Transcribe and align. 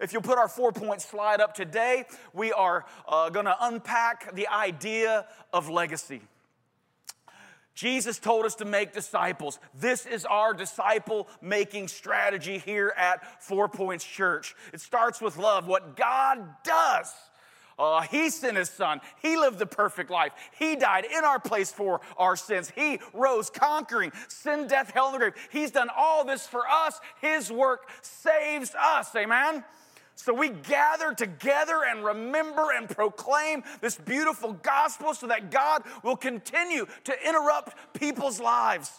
If 0.00 0.12
you'll 0.12 0.22
put 0.22 0.38
our 0.38 0.48
four 0.48 0.72
point 0.72 1.02
slide 1.02 1.40
up 1.40 1.54
today, 1.54 2.04
we 2.32 2.52
are 2.52 2.84
uh, 3.06 3.30
going 3.30 3.46
to 3.46 3.56
unpack 3.60 4.34
the 4.34 4.48
idea 4.48 5.26
of 5.52 5.68
legacy. 5.68 6.22
Jesus 7.74 8.18
told 8.18 8.44
us 8.44 8.56
to 8.56 8.64
make 8.64 8.92
disciples. 8.92 9.60
This 9.72 10.04
is 10.04 10.24
our 10.24 10.52
disciple 10.52 11.28
making 11.40 11.86
strategy 11.86 12.58
here 12.58 12.92
at 12.96 13.40
Four 13.40 13.68
Points 13.68 14.04
Church. 14.04 14.56
It 14.72 14.80
starts 14.80 15.20
with 15.20 15.36
love, 15.36 15.68
what 15.68 15.94
God 15.94 16.44
does. 16.64 17.14
Uh, 17.78 18.00
he 18.00 18.30
sent 18.30 18.56
his 18.56 18.68
son. 18.68 19.00
He 19.22 19.36
lived 19.36 19.60
the 19.60 19.66
perfect 19.66 20.10
life. 20.10 20.32
He 20.58 20.74
died 20.74 21.04
in 21.04 21.24
our 21.24 21.38
place 21.38 21.70
for 21.70 22.00
our 22.16 22.34
sins. 22.34 22.72
He 22.74 22.98
rose 23.14 23.48
conquering 23.48 24.10
sin, 24.26 24.66
death, 24.66 24.90
hell, 24.90 25.06
and 25.06 25.14
the 25.14 25.18
grave. 25.18 25.34
He's 25.52 25.70
done 25.70 25.88
all 25.96 26.24
this 26.24 26.48
for 26.48 26.62
us. 26.68 26.98
His 27.20 27.52
work 27.52 27.88
saves 28.02 28.74
us. 28.74 29.14
Amen. 29.14 29.62
So 30.20 30.34
we 30.34 30.48
gather 30.48 31.14
together 31.14 31.84
and 31.88 32.04
remember 32.04 32.72
and 32.76 32.88
proclaim 32.88 33.62
this 33.80 33.96
beautiful 33.96 34.52
gospel 34.52 35.14
so 35.14 35.28
that 35.28 35.52
God 35.52 35.84
will 36.02 36.16
continue 36.16 36.86
to 37.04 37.14
interrupt 37.24 37.94
people's 37.94 38.40
lives 38.40 38.90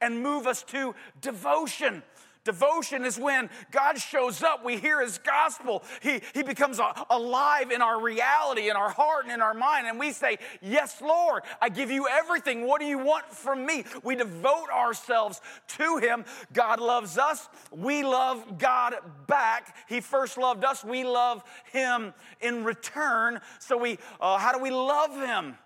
and 0.00 0.22
move 0.22 0.46
us 0.46 0.62
to 0.68 0.94
devotion. 1.20 2.04
Devotion 2.48 3.04
is 3.04 3.18
when 3.18 3.50
God 3.70 3.98
shows 3.98 4.42
up, 4.42 4.64
we 4.64 4.78
hear 4.78 5.02
His 5.02 5.18
gospel, 5.18 5.84
He, 6.00 6.22
he 6.32 6.42
becomes 6.42 6.78
a, 6.78 6.94
alive 7.10 7.70
in 7.70 7.82
our 7.82 8.00
reality, 8.00 8.70
in 8.70 8.76
our 8.76 8.88
heart, 8.88 9.24
and 9.24 9.34
in 9.34 9.42
our 9.42 9.52
mind, 9.52 9.86
and 9.86 9.98
we 9.98 10.12
say, 10.12 10.38
Yes, 10.62 11.02
Lord, 11.02 11.42
I 11.60 11.68
give 11.68 11.90
you 11.90 12.08
everything. 12.08 12.66
What 12.66 12.80
do 12.80 12.86
you 12.86 12.96
want 12.96 13.26
from 13.26 13.66
me? 13.66 13.84
We 14.02 14.16
devote 14.16 14.70
ourselves 14.72 15.42
to 15.76 15.98
Him. 15.98 16.24
God 16.54 16.80
loves 16.80 17.18
us, 17.18 17.50
we 17.70 18.02
love 18.02 18.56
God 18.56 18.94
back. 19.26 19.76
He 19.86 20.00
first 20.00 20.38
loved 20.38 20.64
us, 20.64 20.82
we 20.82 21.04
love 21.04 21.44
Him 21.70 22.14
in 22.40 22.64
return. 22.64 23.42
So, 23.58 23.76
we, 23.76 23.98
uh, 24.22 24.38
how 24.38 24.54
do 24.54 24.62
we 24.62 24.70
love 24.70 25.14
Him? 25.14 25.58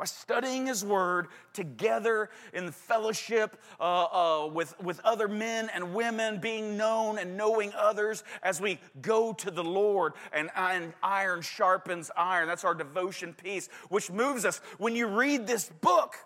By 0.00 0.06
studying 0.06 0.66
His 0.66 0.82
Word 0.82 1.28
together 1.52 2.30
in 2.54 2.64
the 2.64 2.72
fellowship 2.72 3.60
uh, 3.78 4.04
uh, 4.44 4.46
with, 4.46 4.74
with 4.80 4.98
other 5.04 5.28
men 5.28 5.68
and 5.74 5.94
women, 5.94 6.40
being 6.40 6.78
known 6.78 7.18
and 7.18 7.36
knowing 7.36 7.70
others 7.76 8.24
as 8.42 8.62
we 8.62 8.80
go 9.02 9.34
to 9.34 9.50
the 9.50 9.62
Lord. 9.62 10.14
And, 10.32 10.48
and 10.56 10.94
iron 11.02 11.42
sharpens 11.42 12.10
iron. 12.16 12.48
That's 12.48 12.64
our 12.64 12.74
devotion 12.74 13.34
piece, 13.34 13.68
which 13.90 14.10
moves 14.10 14.46
us. 14.46 14.62
When 14.78 14.96
you 14.96 15.06
read 15.06 15.46
this 15.46 15.68
book, 15.82 16.16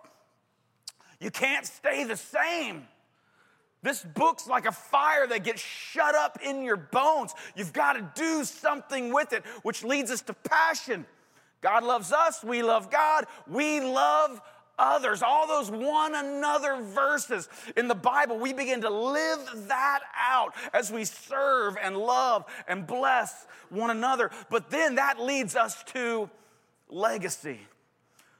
you 1.18 1.32
can't 1.32 1.66
stay 1.66 2.04
the 2.04 2.16
same. 2.16 2.86
This 3.82 4.04
book's 4.04 4.46
like 4.46 4.66
a 4.66 4.72
fire 4.72 5.26
that 5.26 5.42
gets 5.42 5.60
shut 5.60 6.14
up 6.14 6.38
in 6.44 6.62
your 6.62 6.76
bones. 6.76 7.34
You've 7.56 7.72
got 7.72 7.94
to 7.94 8.08
do 8.14 8.44
something 8.44 9.12
with 9.12 9.32
it, 9.32 9.44
which 9.64 9.82
leads 9.82 10.12
us 10.12 10.22
to 10.22 10.32
passion. 10.32 11.06
God 11.64 11.82
loves 11.82 12.12
us, 12.12 12.44
we 12.44 12.62
love 12.62 12.90
God, 12.90 13.24
we 13.48 13.80
love 13.80 14.38
others. 14.78 15.22
All 15.22 15.48
those 15.48 15.70
one 15.70 16.14
another 16.14 16.82
verses 16.82 17.48
in 17.74 17.88
the 17.88 17.94
Bible, 17.94 18.38
we 18.38 18.52
begin 18.52 18.82
to 18.82 18.90
live 18.90 19.38
that 19.68 20.00
out 20.14 20.52
as 20.74 20.92
we 20.92 21.06
serve 21.06 21.78
and 21.82 21.96
love 21.96 22.44
and 22.68 22.86
bless 22.86 23.46
one 23.70 23.88
another. 23.88 24.30
But 24.50 24.68
then 24.68 24.96
that 24.96 25.18
leads 25.18 25.56
us 25.56 25.82
to 25.94 26.28
legacy. 26.90 27.60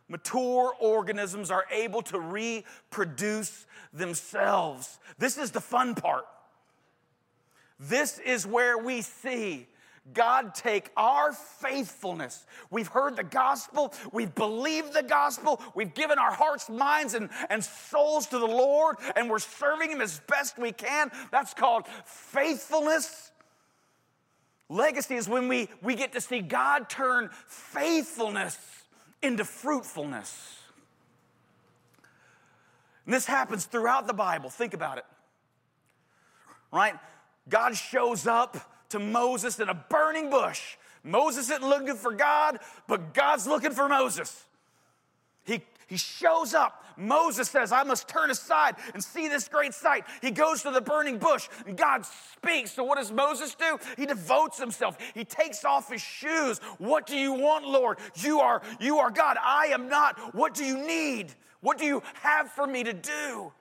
Mature 0.07 0.75
organisms 0.79 1.51
are 1.51 1.65
able 1.71 2.03
to 2.03 2.21
reproduce 2.21 3.65
themselves. 3.95 4.99
This 5.17 5.39
is 5.39 5.51
the 5.51 5.63
fun 5.63 5.95
part. 5.95 6.27
This 7.81 8.19
is 8.19 8.47
where 8.47 8.77
we 8.77 9.01
see 9.01 9.67
God 10.13 10.55
take 10.55 10.91
our 10.97 11.33
faithfulness. 11.33 12.45
We've 12.71 12.89
heard 12.89 13.17
the 13.17 13.25
gospel, 13.25 13.95
we've 14.13 14.35
believed 14.35 14.93
the 14.93 15.03
gospel, 15.03 15.63
we've 15.75 15.95
given 15.95 16.19
our 16.19 16.33
hearts, 16.33 16.69
minds, 16.69 17.15
and, 17.15 17.31
and 17.49 17.65
souls 17.65 18.27
to 18.27 18.39
the 18.39 18.47
Lord, 18.47 18.97
and 19.17 19.31
we're 19.31 19.39
serving 19.39 19.91
Him 19.91 20.03
as 20.03 20.21
best 20.29 20.59
we 20.59 20.73
can. 20.73 21.11
That's 21.31 21.55
called 21.55 21.87
faithfulness. 22.05 23.31
Legacy 24.69 25.15
is 25.15 25.29
when 25.29 25.49
we, 25.49 25.69
we 25.83 25.95
get 25.95 26.13
to 26.13 26.21
see 26.21 26.41
God 26.41 26.91
turn 26.91 27.31
faithfulness 27.47 28.59
into 29.23 29.45
fruitfulness. 29.45 30.59
And 33.07 33.15
this 33.15 33.27
happens 33.27 33.65
throughout 33.65 34.07
the 34.07 34.15
Bible. 34.15 34.51
Think 34.51 34.75
about 34.75 34.99
it. 34.99 35.05
Right? 36.73 36.95
God 37.49 37.77
shows 37.77 38.27
up 38.27 38.59
to 38.95 39.01
Moses 39.01 39.59
in 39.59 39.69
a 39.69 39.75
burning 39.75 40.31
bush. 40.31 40.77
Moses 41.03 41.51
isn't 41.51 41.69
looking 41.69 41.97
for 41.97 42.13
God, 42.13 42.61
but 42.87 43.13
God's 43.13 43.45
looking 43.45 43.73
for 43.73 43.89
Moses. 43.89 44.45
He, 45.45 45.63
he 45.89 45.97
shows 45.97 46.55
up. 46.55 46.85
Moses 46.97 47.51
says, 47.51 47.73
I 47.73 47.83
must 47.83 48.09
turn 48.09 48.31
aside 48.31 48.77
and 48.95 49.03
see 49.03 49.27
this 49.27 49.49
great 49.49 49.75
sight. 49.75 50.05
He 50.23 50.31
goes 50.31 50.63
to 50.63 50.71
the 50.71 50.81
burning 50.81 51.19
bush 51.19 51.49
and 51.67 51.77
God 51.77 52.07
speaks. 52.07 52.71
So, 52.71 52.85
what 52.85 52.99
does 52.99 53.11
Moses 53.11 53.57
do? 53.57 53.79
He 53.97 54.07
devotes 54.07 54.61
himself. 54.61 54.97
He 55.13 55.25
takes 55.25 55.65
off 55.65 55.91
his 55.91 56.01
shoes. 56.01 56.61
What 56.79 57.05
do 57.05 57.17
you 57.17 57.33
want, 57.33 57.67
Lord? 57.67 57.99
You 58.15 58.39
are, 58.39 58.63
you 58.79 58.99
are 58.99 59.11
God. 59.11 59.37
I 59.43 59.67
am 59.73 59.89
not. 59.89 60.37
What 60.37 60.55
do 60.55 60.65
you 60.65 60.79
need? 60.79 61.35
What 61.63 61.79
do 61.79 61.85
you 61.85 62.01
have 62.23 62.49
for 62.53 62.65
me 62.65 62.85
to 62.85 62.93
do? 62.93 63.53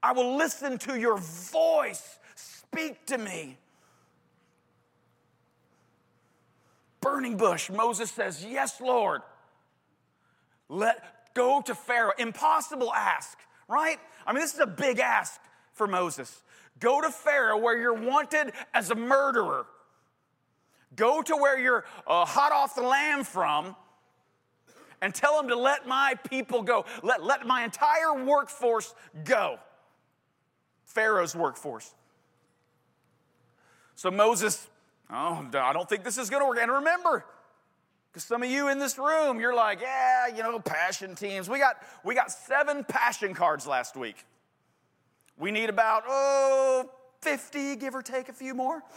I 0.00 0.12
will 0.12 0.36
listen 0.36 0.78
to 0.78 0.98
your 0.98 1.18
voice. 1.18 2.20
Speak 2.36 3.04
to 3.06 3.18
me. 3.18 3.58
Burning 7.02 7.36
bush, 7.36 7.68
Moses 7.68 8.10
says, 8.10 8.44
Yes, 8.44 8.80
Lord. 8.80 9.20
Let 10.68 11.34
go 11.34 11.60
to 11.60 11.74
Pharaoh. 11.74 12.12
Impossible 12.18 12.92
ask, 12.94 13.38
right? 13.68 13.98
I 14.26 14.32
mean, 14.32 14.40
this 14.40 14.54
is 14.54 14.60
a 14.60 14.66
big 14.66 15.00
ask 15.00 15.38
for 15.72 15.86
Moses. 15.86 16.42
Go 16.78 17.02
to 17.02 17.10
Pharaoh 17.10 17.58
where 17.58 17.76
you're 17.76 17.92
wanted 17.92 18.52
as 18.72 18.90
a 18.90 18.94
murderer. 18.94 19.66
Go 20.96 21.22
to 21.22 21.36
where 21.36 21.58
you're 21.58 21.84
uh, 22.06 22.24
hot 22.24 22.52
off 22.52 22.74
the 22.74 22.82
land 22.82 23.26
from 23.26 23.76
and 25.00 25.14
tell 25.14 25.38
him 25.38 25.48
to 25.48 25.56
let 25.56 25.86
my 25.86 26.14
people 26.30 26.62
go. 26.62 26.84
Let, 27.02 27.22
let 27.22 27.46
my 27.46 27.64
entire 27.64 28.24
workforce 28.24 28.94
go. 29.24 29.58
Pharaoh's 30.84 31.34
workforce. 31.34 31.92
So 33.94 34.10
Moses 34.10 34.68
Oh, 35.12 35.46
I 35.52 35.72
don't 35.72 35.88
think 35.88 36.04
this 36.04 36.16
is 36.16 36.30
going 36.30 36.42
to 36.42 36.48
work. 36.48 36.58
And 36.60 36.72
remember, 36.72 37.24
because 38.10 38.24
some 38.24 38.42
of 38.42 38.50
you 38.50 38.68
in 38.68 38.78
this 38.78 38.98
room, 38.98 39.40
you're 39.40 39.54
like, 39.54 39.80
yeah, 39.80 40.28
you 40.28 40.42
know, 40.42 40.58
passion 40.58 41.14
teams. 41.14 41.50
We 41.50 41.58
got 41.58 41.76
we 42.02 42.14
got 42.14 42.30
seven 42.30 42.84
passion 42.84 43.34
cards 43.34 43.66
last 43.66 43.96
week. 43.96 44.24
We 45.38 45.50
need 45.50 45.68
about 45.68 46.04
oh 46.08 46.88
50, 47.20 47.76
give 47.76 47.94
or 47.94 48.02
take 48.02 48.28
a 48.28 48.32
few 48.32 48.54
more. 48.54 48.82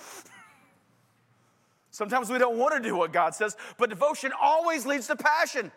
Sometimes 1.92 2.30
we 2.30 2.38
don't 2.38 2.58
want 2.58 2.75
to 2.75 2.81
do 2.81 2.96
what 2.96 3.14
God 3.14 3.36
says, 3.36 3.56
but 3.78 3.90
devotion 3.90 4.31
always 4.42 4.86
leads 4.86 5.08
to 5.08 5.16
passion. 5.16 5.72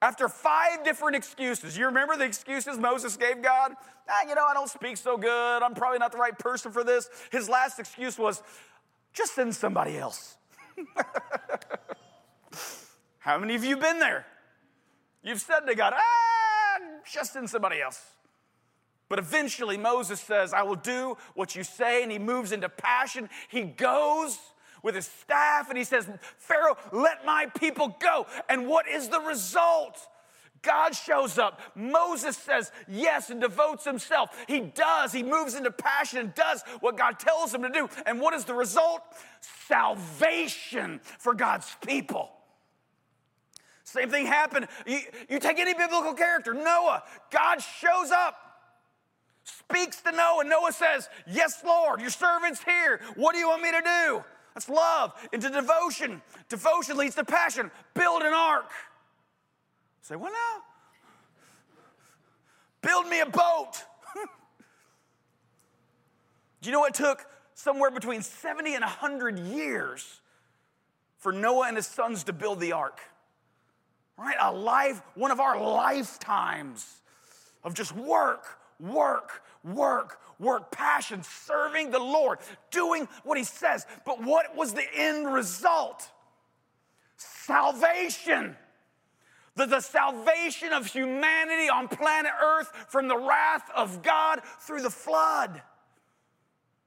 After 0.00 0.28
five 0.28 0.84
different 0.84 1.16
excuses, 1.16 1.76
you 1.76 1.86
remember 1.86 2.16
the 2.16 2.24
excuses 2.24 2.78
Moses 2.78 3.16
gave 3.16 3.42
God? 3.42 3.72
Ah, 4.08 4.22
you 4.28 4.34
know, 4.34 4.44
I 4.44 4.54
don't 4.54 4.68
speak 4.68 4.96
so 4.96 5.16
good. 5.16 5.62
I'm 5.62 5.74
probably 5.74 5.98
not 5.98 6.12
the 6.12 6.18
right 6.18 6.38
person 6.38 6.70
for 6.70 6.84
this. 6.84 7.08
His 7.32 7.48
last 7.48 7.80
excuse 7.80 8.16
was, 8.16 8.42
just 9.18 9.34
send 9.34 9.54
somebody 9.54 9.98
else. 9.98 10.36
How 13.18 13.36
many 13.36 13.56
of 13.56 13.64
you 13.64 13.76
been 13.76 13.98
there? 13.98 14.24
You've 15.24 15.40
said 15.40 15.60
to 15.66 15.74
God, 15.74 15.92
ah, 15.96 16.78
just 17.12 17.32
send 17.32 17.50
somebody 17.50 17.82
else. 17.82 18.00
But 19.08 19.18
eventually 19.18 19.76
Moses 19.76 20.20
says, 20.20 20.52
I 20.52 20.62
will 20.62 20.76
do 20.76 21.16
what 21.34 21.56
you 21.56 21.64
say, 21.64 22.04
and 22.04 22.12
he 22.12 22.18
moves 22.18 22.52
into 22.52 22.68
passion. 22.68 23.28
He 23.48 23.62
goes 23.62 24.38
with 24.84 24.94
his 24.94 25.06
staff 25.06 25.68
and 25.68 25.76
he 25.76 25.82
says, 25.82 26.08
Pharaoh, 26.36 26.76
let 26.92 27.26
my 27.26 27.46
people 27.58 27.96
go. 27.98 28.26
And 28.48 28.68
what 28.68 28.86
is 28.88 29.08
the 29.08 29.20
result? 29.20 29.98
God 30.62 30.94
shows 30.94 31.38
up. 31.38 31.60
Moses 31.74 32.36
says 32.36 32.72
yes 32.88 33.30
and 33.30 33.40
devotes 33.40 33.84
himself. 33.84 34.30
He 34.46 34.60
does. 34.60 35.12
He 35.12 35.22
moves 35.22 35.54
into 35.54 35.70
passion 35.70 36.18
and 36.18 36.34
does 36.34 36.62
what 36.80 36.96
God 36.96 37.18
tells 37.18 37.54
him 37.54 37.62
to 37.62 37.70
do. 37.70 37.88
And 38.06 38.20
what 38.20 38.34
is 38.34 38.44
the 38.44 38.54
result? 38.54 39.02
Salvation 39.66 41.00
for 41.18 41.34
God's 41.34 41.74
people. 41.86 42.30
Same 43.84 44.10
thing 44.10 44.26
happened. 44.26 44.68
You, 44.86 45.00
you 45.30 45.38
take 45.38 45.58
any 45.58 45.72
biblical 45.72 46.12
character, 46.12 46.52
Noah, 46.52 47.02
God 47.30 47.62
shows 47.62 48.10
up, 48.10 48.36
speaks 49.44 50.02
to 50.02 50.12
Noah. 50.12 50.44
Noah 50.44 50.72
says, 50.72 51.08
Yes, 51.26 51.62
Lord, 51.64 52.00
your 52.00 52.10
servant's 52.10 52.62
here. 52.62 53.00
What 53.16 53.32
do 53.32 53.38
you 53.38 53.48
want 53.48 53.62
me 53.62 53.70
to 53.70 53.80
do? 53.80 54.24
That's 54.54 54.68
love 54.68 55.12
into 55.32 55.48
devotion. 55.50 56.20
Devotion 56.48 56.96
leads 56.96 57.14
to 57.14 57.24
passion. 57.24 57.70
Build 57.94 58.22
an 58.22 58.34
ark. 58.34 58.70
Say, 60.08 60.16
well, 60.16 60.32
now, 60.32 60.62
build 62.80 63.06
me 63.08 63.20
a 63.20 63.26
boat. 63.26 63.84
Do 66.62 66.70
you 66.70 66.72
know 66.72 66.86
it 66.86 66.94
took 66.94 67.26
somewhere 67.52 67.90
between 67.90 68.22
70 68.22 68.74
and 68.74 68.82
100 68.82 69.38
years 69.38 70.22
for 71.18 71.30
Noah 71.30 71.68
and 71.68 71.76
his 71.76 71.86
sons 71.86 72.24
to 72.24 72.32
build 72.32 72.58
the 72.58 72.72
ark. 72.72 73.00
Right? 74.16 74.36
A 74.40 74.50
life, 74.50 75.02
one 75.14 75.30
of 75.30 75.40
our 75.40 75.60
lifetimes 75.60 77.02
of 77.62 77.74
just 77.74 77.94
work, 77.94 78.46
work, 78.80 79.42
work, 79.62 80.22
work, 80.38 80.72
passion, 80.72 81.22
serving 81.22 81.90
the 81.90 81.98
Lord, 81.98 82.38
doing 82.70 83.06
what 83.24 83.36
He 83.36 83.44
says. 83.44 83.84
But 84.06 84.24
what 84.24 84.56
was 84.56 84.72
the 84.72 84.86
end 84.96 85.30
result? 85.30 86.08
Salvation. 87.18 88.56
The, 89.58 89.66
the 89.66 89.80
salvation 89.80 90.72
of 90.72 90.86
humanity 90.86 91.68
on 91.68 91.88
planet 91.88 92.30
Earth 92.40 92.70
from 92.88 93.08
the 93.08 93.16
wrath 93.16 93.68
of 93.74 94.02
God 94.02 94.40
through 94.60 94.82
the 94.82 94.90
flood. 94.90 95.60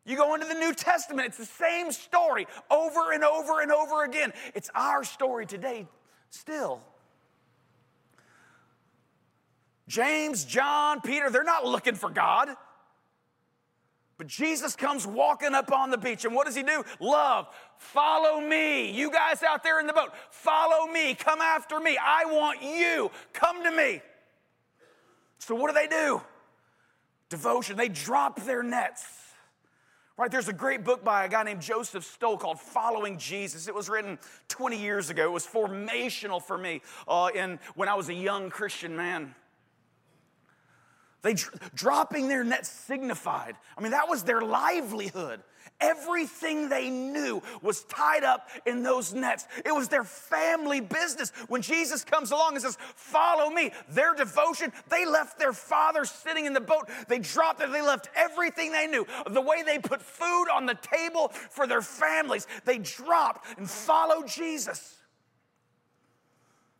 You 0.06 0.16
go 0.16 0.34
into 0.36 0.48
the 0.48 0.54
New 0.54 0.74
Testament, 0.74 1.28
it's 1.28 1.38
the 1.38 1.46
same 1.46 1.92
story 1.92 2.48
over 2.72 3.12
and 3.12 3.26
over 3.26 3.62
and 3.62 3.74
over 3.74 4.06
again. 4.06 4.32
It's 4.56 4.70
our 4.74 5.04
story 5.04 5.46
today 5.46 5.86
still. 6.30 6.80
James, 9.90 10.46
John, 10.46 11.02
Peter, 11.02 11.30
they're 11.30 11.44
not 11.44 11.66
looking 11.66 11.96
for 11.96 12.10
God. 12.10 12.56
But 14.22 14.28
Jesus 14.28 14.76
comes 14.76 15.08
walking 15.08 15.56
up 15.56 15.72
on 15.72 15.90
the 15.90 15.98
beach, 15.98 16.26
and 16.26 16.36
what 16.36 16.46
does 16.46 16.56
he 16.56 16.62
do? 16.62 16.84
Love, 17.00 17.48
follow 17.78 18.40
me. 18.40 18.92
You 18.92 19.10
guys 19.10 19.42
out 19.42 19.64
there 19.64 19.80
in 19.80 19.88
the 19.88 19.94
boat, 19.94 20.12
follow 20.30 20.86
me, 20.86 21.16
come 21.16 21.42
after 21.42 21.80
me. 21.80 21.98
I 22.00 22.26
want 22.26 22.62
you, 22.62 23.10
come 23.34 23.64
to 23.64 23.72
me. 23.72 24.00
So, 25.40 25.56
what 25.56 25.70
do 25.70 25.74
they 25.74 25.88
do? 25.88 26.22
Devotion, 27.30 27.78
they 27.78 27.90
drop 27.90 28.40
their 28.44 28.62
nets. 28.62 29.04
Right, 30.18 30.30
there's 30.30 30.50
a 30.50 30.54
great 30.54 30.84
book 30.84 31.04
by 31.04 31.26
a 31.26 31.28
guy 31.28 31.42
named 31.42 31.62
Joseph 31.62 32.04
Stowell 32.04 32.38
called 32.38 32.62
Following 32.62 33.18
Jesus. 33.18 33.68
It 33.68 33.74
was 33.74 33.90
written 33.90 34.20
20 34.50 34.80
years 34.80 35.10
ago. 35.10 35.24
It 35.24 35.32
was 35.32 35.48
formational 35.48 36.40
for 36.40 36.60
me 36.60 36.84
uh, 37.08 37.30
in, 37.34 37.58
when 37.74 37.90
I 37.90 37.96
was 37.96 38.10
a 38.10 38.14
young 38.14 38.52
Christian 38.52 38.96
man. 38.96 39.34
They 41.22 41.36
dropping 41.76 42.28
their 42.28 42.44
nets 42.44 42.70
signified. 42.70 43.56
I 43.78 43.82
mean, 43.82 43.92
that 43.92 44.10
was 44.10 44.24
their 44.24 44.42
livelihood. 44.42 45.42
Everything 45.80 46.70
they 46.70 46.92
knew 46.92 47.42
was 47.64 47.84
tied 47.86 48.24
up 48.24 48.50
in 48.68 48.84
those 48.84 49.14
nets. 49.14 49.48
It 49.66 49.74
was 49.74 49.88
their 49.88 50.04
family 50.04 50.80
business. 50.80 51.32
When 51.48 51.64
Jesus 51.64 52.04
comes 52.04 52.32
along 52.32 52.54
and 52.54 52.62
says, 52.62 52.78
Follow 52.96 53.50
me, 53.50 53.72
their 53.90 54.14
devotion, 54.14 54.72
they 54.90 55.06
left 55.08 55.40
their 55.40 55.54
father 55.54 56.06
sitting 56.06 56.46
in 56.46 56.54
the 56.54 56.62
boat. 56.62 56.88
They 57.08 57.18
dropped 57.18 57.62
it, 57.62 57.72
they 57.72 57.82
left 57.82 58.10
everything 58.16 58.72
they 58.72 58.86
knew. 58.86 59.08
The 59.28 59.42
way 59.42 59.64
they 59.64 59.80
put 59.80 60.04
food 60.04 60.46
on 60.54 60.68
the 60.68 60.76
table 60.76 61.30
for 61.50 61.66
their 61.66 61.82
families, 61.82 62.46
they 62.64 62.78
dropped 62.78 63.58
and 63.58 63.68
followed 63.68 64.28
Jesus 64.28 65.01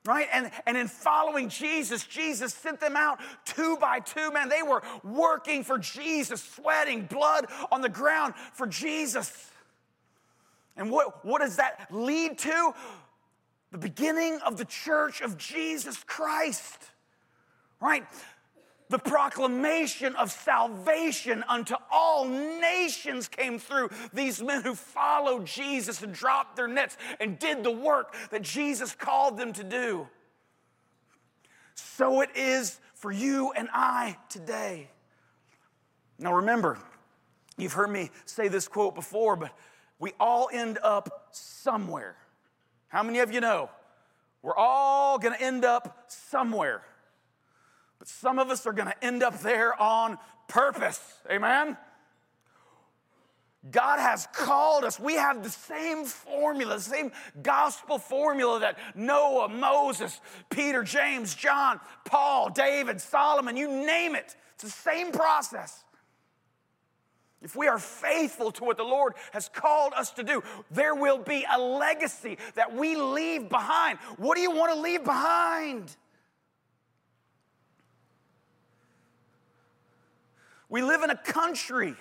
right? 0.06 0.28
And, 0.34 0.52
and 0.66 0.78
in 0.78 0.88
following 0.88 1.50
Jesus, 1.50 2.06
Jesus 2.06 2.54
sent 2.54 2.80
them 2.80 2.96
out 2.96 3.20
two 3.46 3.78
by 3.78 4.00
two. 4.00 4.32
Man, 4.32 4.50
they 4.50 4.64
were 4.64 4.82
working 5.04 5.64
for 5.64 5.78
Jesus, 5.78 6.42
sweating 6.44 7.06
blood 7.06 7.48
on 7.72 7.82
the 7.82 7.90
ground 7.90 8.34
for 8.54 8.66
Jesus. 8.66 9.52
And 10.76 10.90
what, 10.90 11.24
what 11.24 11.42
does 11.42 11.58
that 11.58 11.88
lead 11.92 12.38
to? 12.40 12.74
The 13.72 13.78
beginning 13.78 14.40
of 14.46 14.58
the 14.58 14.66
church 14.66 15.22
of 15.22 15.38
Jesus 15.38 16.04
Christ, 16.04 16.80
right? 17.80 18.06
The 18.92 19.00
proclamation 19.00 20.16
of 20.18 20.32
salvation 20.32 21.44
unto 21.48 21.76
all 21.90 22.28
nations 22.28 23.30
came 23.30 23.58
through 23.58 23.90
these 24.14 24.44
men 24.44 24.62
who 24.62 24.76
followed 24.76 25.46
Jesus 25.46 26.04
and 26.04 26.14
dropped 26.14 26.58
their 26.58 26.68
nets 26.68 26.98
and 27.20 27.40
did 27.40 27.64
the 27.64 27.72
work 27.72 28.14
that 28.32 28.42
Jesus 28.42 28.94
called 28.94 29.38
them 29.38 29.54
to 29.54 29.64
do. 29.64 30.08
So 31.74 32.20
it 32.22 32.30
is 32.36 32.80
for 32.94 33.12
you 33.12 33.54
and 33.56 33.70
I 33.74 34.18
today. 34.30 34.90
Now 36.20 36.36
remember, 36.36 36.78
you've 37.58 37.74
heard 37.74 37.90
me 37.90 38.12
say 38.26 38.50
this 38.50 38.68
quote 38.68 38.94
before, 38.94 39.38
but 39.38 39.58
we 40.00 40.12
all 40.20 40.50
end 40.52 40.80
up 40.84 41.30
somewhere. 41.32 42.18
How 42.90 43.04
many 43.04 43.20
of 43.20 43.32
you 43.32 43.40
know? 43.40 43.70
We're 44.42 44.56
all 44.56 45.18
gonna 45.18 45.38
end 45.40 45.64
up 45.64 46.06
somewhere. 46.08 46.84
But 48.02 48.08
some 48.08 48.40
of 48.40 48.50
us 48.50 48.66
are 48.66 48.74
going 48.74 48.88
to 48.88 49.06
end 49.06 49.22
up 49.22 49.42
there 49.42 49.80
on 49.80 50.18
purpose. 50.48 51.00
Amen? 51.30 51.78
God 53.70 54.00
has 54.00 54.28
called 54.34 54.86
us. 54.86 55.00
We 55.00 55.14
have 55.18 55.44
the 55.44 55.52
same 55.52 56.06
formula, 56.06 56.78
the 56.78 56.82
same 56.82 57.12
gospel 57.44 58.00
formula 58.00 58.62
that 58.62 58.80
Noah, 58.96 59.50
Moses, 59.50 60.20
Peter, 60.50 60.82
James, 60.82 61.36
John, 61.36 61.80
Paul, 62.04 62.50
David, 62.50 63.00
Solomon, 63.00 63.56
you 63.56 63.68
name 63.68 64.16
it. 64.16 64.36
It's 64.56 64.64
the 64.64 64.72
same 64.72 65.12
process. 65.12 65.84
If 67.44 67.56
we 67.56 67.68
are 67.68 67.78
faithful 67.78 68.52
to 68.54 68.64
what 68.64 68.78
the 68.78 68.84
Lord 68.84 69.14
has 69.32 69.48
called 69.48 69.94
us 69.96 70.10
to 70.14 70.24
do, 70.24 70.42
there 70.72 70.96
will 70.96 71.20
be 71.20 71.46
a 71.54 71.62
legacy 71.62 72.40
that 72.56 72.76
we 72.76 72.96
leave 72.96 73.48
behind. 73.48 74.00
What 74.18 74.38
do 74.38 74.42
you 74.42 74.50
want 74.50 74.74
to 74.74 74.80
leave 74.80 75.04
behind? 75.04 75.96
We 80.72 80.82
live 80.82 81.04
in 81.04 81.10
a 81.10 81.18
country 81.18 81.96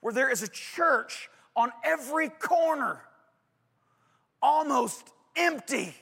where 0.00 0.14
there 0.14 0.30
is 0.30 0.42
a 0.42 0.48
church 0.48 1.28
on 1.54 1.70
every 1.84 2.30
corner, 2.30 3.02
almost 4.40 5.06
empty. 5.36 5.94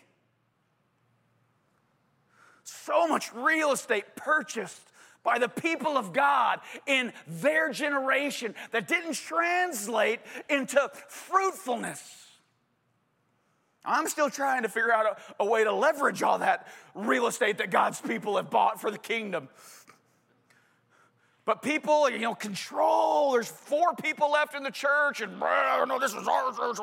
So 2.63 3.09
much 3.09 3.35
real 3.35 3.73
estate 3.73 4.05
purchased 4.15 4.81
by 5.25 5.41
the 5.41 5.49
people 5.49 5.99
of 5.99 6.13
God 6.13 6.61
in 6.87 7.13
their 7.27 7.73
generation 7.73 8.55
that 8.71 8.87
didn't 8.87 9.15
translate 9.15 10.21
into 10.49 10.89
fruitfulness. 11.09 12.29
I'm 13.85 14.07
still 14.09 14.31
trying 14.31 14.63
to 14.63 14.69
figure 14.69 14.93
out 14.93 15.19
a, 15.39 15.43
a, 15.43 15.45
way 15.45 15.65
to 15.65 15.73
leverage 15.73 16.23
all 16.23 16.39
that 16.39 16.69
real 16.95 17.27
estate 17.27 17.59
that 17.59 17.71
God's 17.71 18.01
people 18.01 18.37
have 18.37 18.51
bought 18.51 18.81
for 18.81 18.91
the 18.91 18.99
kingdom. 18.99 19.49
But 21.51 21.63
people, 21.63 22.09
you 22.09 22.21
know, 22.21 22.37
control. 22.37 23.33
There's 23.33 23.49
four 23.49 23.93
people 24.01 24.31
left 24.31 24.55
in 24.55 24.63
the 24.63 24.71
church, 24.71 25.21
and 25.21 25.41
no, 25.41 25.99
this 26.01 26.15
is 26.15 26.29
our 26.29 26.53
church. 26.53 26.79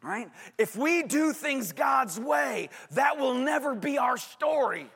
Right? 0.00 0.30
If 0.56 0.74
we 0.74 1.02
do 1.02 1.34
things 1.34 1.72
God's 1.72 2.18
way, 2.18 2.70
that 2.92 3.18
will 3.18 3.34
never 3.34 3.74
be 3.74 3.98
our 3.98 4.16
story. 4.16 4.86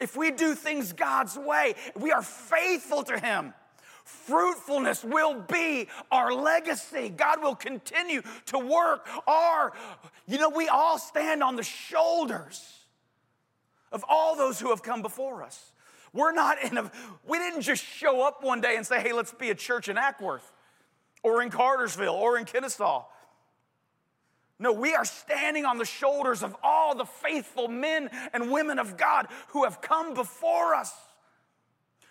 If 0.00 0.16
we 0.16 0.30
do 0.30 0.54
things 0.54 0.94
God's 0.94 1.36
way, 1.36 1.74
we 1.94 2.12
are 2.12 2.22
faithful 2.22 3.02
to 3.02 3.18
Him. 3.18 3.52
Fruitfulness 4.04 5.04
will 5.04 5.34
be 5.34 5.88
our 6.10 6.32
legacy. 6.32 7.10
God 7.10 7.42
will 7.42 7.54
continue 7.54 8.22
to 8.46 8.58
work 8.58 9.06
our, 9.26 9.74
you 10.26 10.38
know, 10.38 10.48
we 10.48 10.68
all 10.68 10.98
stand 10.98 11.42
on 11.42 11.56
the 11.56 11.62
shoulders 11.62 12.77
of 13.92 14.04
all 14.08 14.36
those 14.36 14.60
who 14.60 14.70
have 14.70 14.82
come 14.82 15.02
before 15.02 15.42
us. 15.42 15.72
We're 16.12 16.32
not 16.32 16.62
in 16.62 16.78
a, 16.78 16.90
we 17.26 17.38
didn't 17.38 17.62
just 17.62 17.84
show 17.84 18.26
up 18.26 18.42
one 18.42 18.60
day 18.60 18.76
and 18.76 18.86
say, 18.86 19.00
hey, 19.00 19.12
let's 19.12 19.32
be 19.32 19.50
a 19.50 19.54
church 19.54 19.88
in 19.88 19.96
Acworth 19.96 20.50
or 21.22 21.42
in 21.42 21.50
Cartersville 21.50 22.14
or 22.14 22.38
in 22.38 22.44
Kennesaw. 22.44 23.04
No, 24.58 24.72
we 24.72 24.94
are 24.94 25.04
standing 25.04 25.64
on 25.64 25.78
the 25.78 25.84
shoulders 25.84 26.42
of 26.42 26.56
all 26.62 26.94
the 26.94 27.04
faithful 27.04 27.68
men 27.68 28.10
and 28.32 28.50
women 28.50 28.78
of 28.78 28.96
God 28.96 29.28
who 29.48 29.64
have 29.64 29.80
come 29.80 30.14
before 30.14 30.74
us 30.74 30.92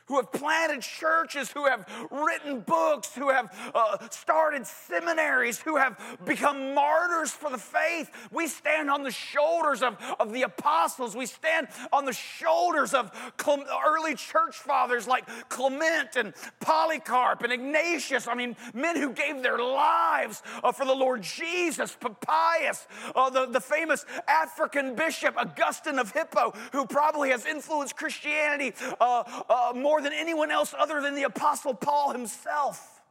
who 0.07 0.17
have 0.17 0.31
planted 0.31 0.81
churches, 0.81 1.51
who 1.51 1.65
have 1.65 1.87
written 2.11 2.61
books, 2.61 3.13
who 3.13 3.29
have 3.29 3.53
uh, 3.73 3.97
started 4.09 4.65
seminaries, 4.65 5.59
who 5.59 5.75
have 5.77 5.99
become 6.25 6.73
martyrs 6.73 7.31
for 7.31 7.49
the 7.49 7.57
faith. 7.57 8.09
We 8.31 8.47
stand 8.47 8.89
on 8.89 9.03
the 9.03 9.11
shoulders 9.11 9.81
of, 9.81 9.97
of 10.19 10.33
the 10.33 10.43
apostles. 10.43 11.15
We 11.15 11.25
stand 11.25 11.67
on 11.91 12.05
the 12.05 12.13
shoulders 12.13 12.93
of 12.93 13.11
early 13.85 14.15
church 14.15 14.55
fathers 14.55 15.07
like 15.07 15.25
Clement 15.49 16.15
and 16.15 16.33
Polycarp 16.59 17.43
and 17.43 17.51
Ignatius. 17.51 18.27
I 18.27 18.35
mean, 18.35 18.55
men 18.73 18.95
who 18.95 19.11
gave 19.11 19.43
their 19.43 19.59
lives 19.59 20.41
uh, 20.63 20.71
for 20.71 20.85
the 20.85 20.95
Lord 20.95 21.21
Jesus, 21.21 21.97
Papias, 21.99 22.87
uh, 23.15 23.29
the, 23.29 23.45
the 23.47 23.61
famous 23.61 24.05
African 24.27 24.95
bishop, 24.95 25.35
Augustine 25.37 25.99
of 25.99 26.11
Hippo, 26.11 26.53
who 26.71 26.85
probably 26.85 27.29
has 27.31 27.45
influenced 27.45 27.95
Christianity 27.95 28.73
uh, 28.99 29.23
uh, 29.49 29.73
more 29.75 29.96
more 29.97 30.03
than 30.03 30.13
anyone 30.13 30.51
else 30.51 30.75
other 30.77 31.01
than 31.01 31.15
the 31.15 31.23
Apostle 31.23 31.73
Paul 31.73 32.11
himself. 32.11 33.01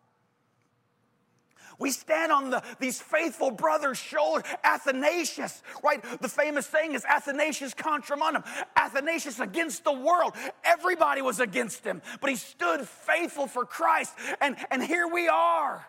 We 1.81 1.91
stand 1.91 2.31
on 2.31 2.51
the, 2.51 2.63
these 2.79 3.01
faithful 3.01 3.51
brothers' 3.51 3.99
shoulders. 3.99 4.45
Athanasius, 4.63 5.65
right? 5.83 6.01
The 6.21 6.29
famous 6.29 6.65
saying 6.67 6.95
is 6.95 7.05
Athanasius 7.05 7.75
contra 7.75 8.17
mundum. 8.17 8.45
Athanasius 8.77 9.41
against 9.41 9.83
the 9.83 9.93
world. 9.93 10.35
Everybody 10.65 11.23
was 11.23 11.41
against 11.41 11.85
him, 11.85 12.03
but 12.21 12.31
he 12.31 12.37
stood 12.37 12.87
faithful 12.87 13.49
for 13.49 13.65
Christ. 13.65 14.15
And, 14.41 14.57
and 14.71 14.81
here 14.81 15.09
we 15.09 15.27
are, 15.27 15.85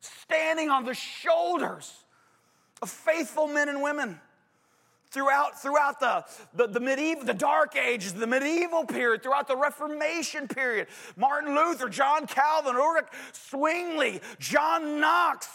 standing 0.00 0.70
on 0.70 0.86
the 0.86 0.94
shoulders 0.94 1.92
of 2.80 2.88
faithful 2.88 3.46
men 3.46 3.68
and 3.68 3.82
women 3.82 4.18
throughout, 5.10 5.60
throughout 5.60 6.00
the, 6.00 6.24
the, 6.54 6.66
the, 6.66 6.80
medieval, 6.80 7.24
the 7.24 7.34
dark 7.34 7.76
ages, 7.76 8.12
the 8.12 8.26
medieval 8.26 8.84
period, 8.84 9.22
throughout 9.22 9.48
the 9.48 9.56
Reformation 9.56 10.48
period. 10.48 10.88
Martin 11.16 11.54
Luther, 11.54 11.88
John 11.88 12.26
Calvin, 12.26 12.76
Ulrich 12.76 13.06
Zwingli, 13.50 14.20
John 14.38 15.00
Knox. 15.00 15.48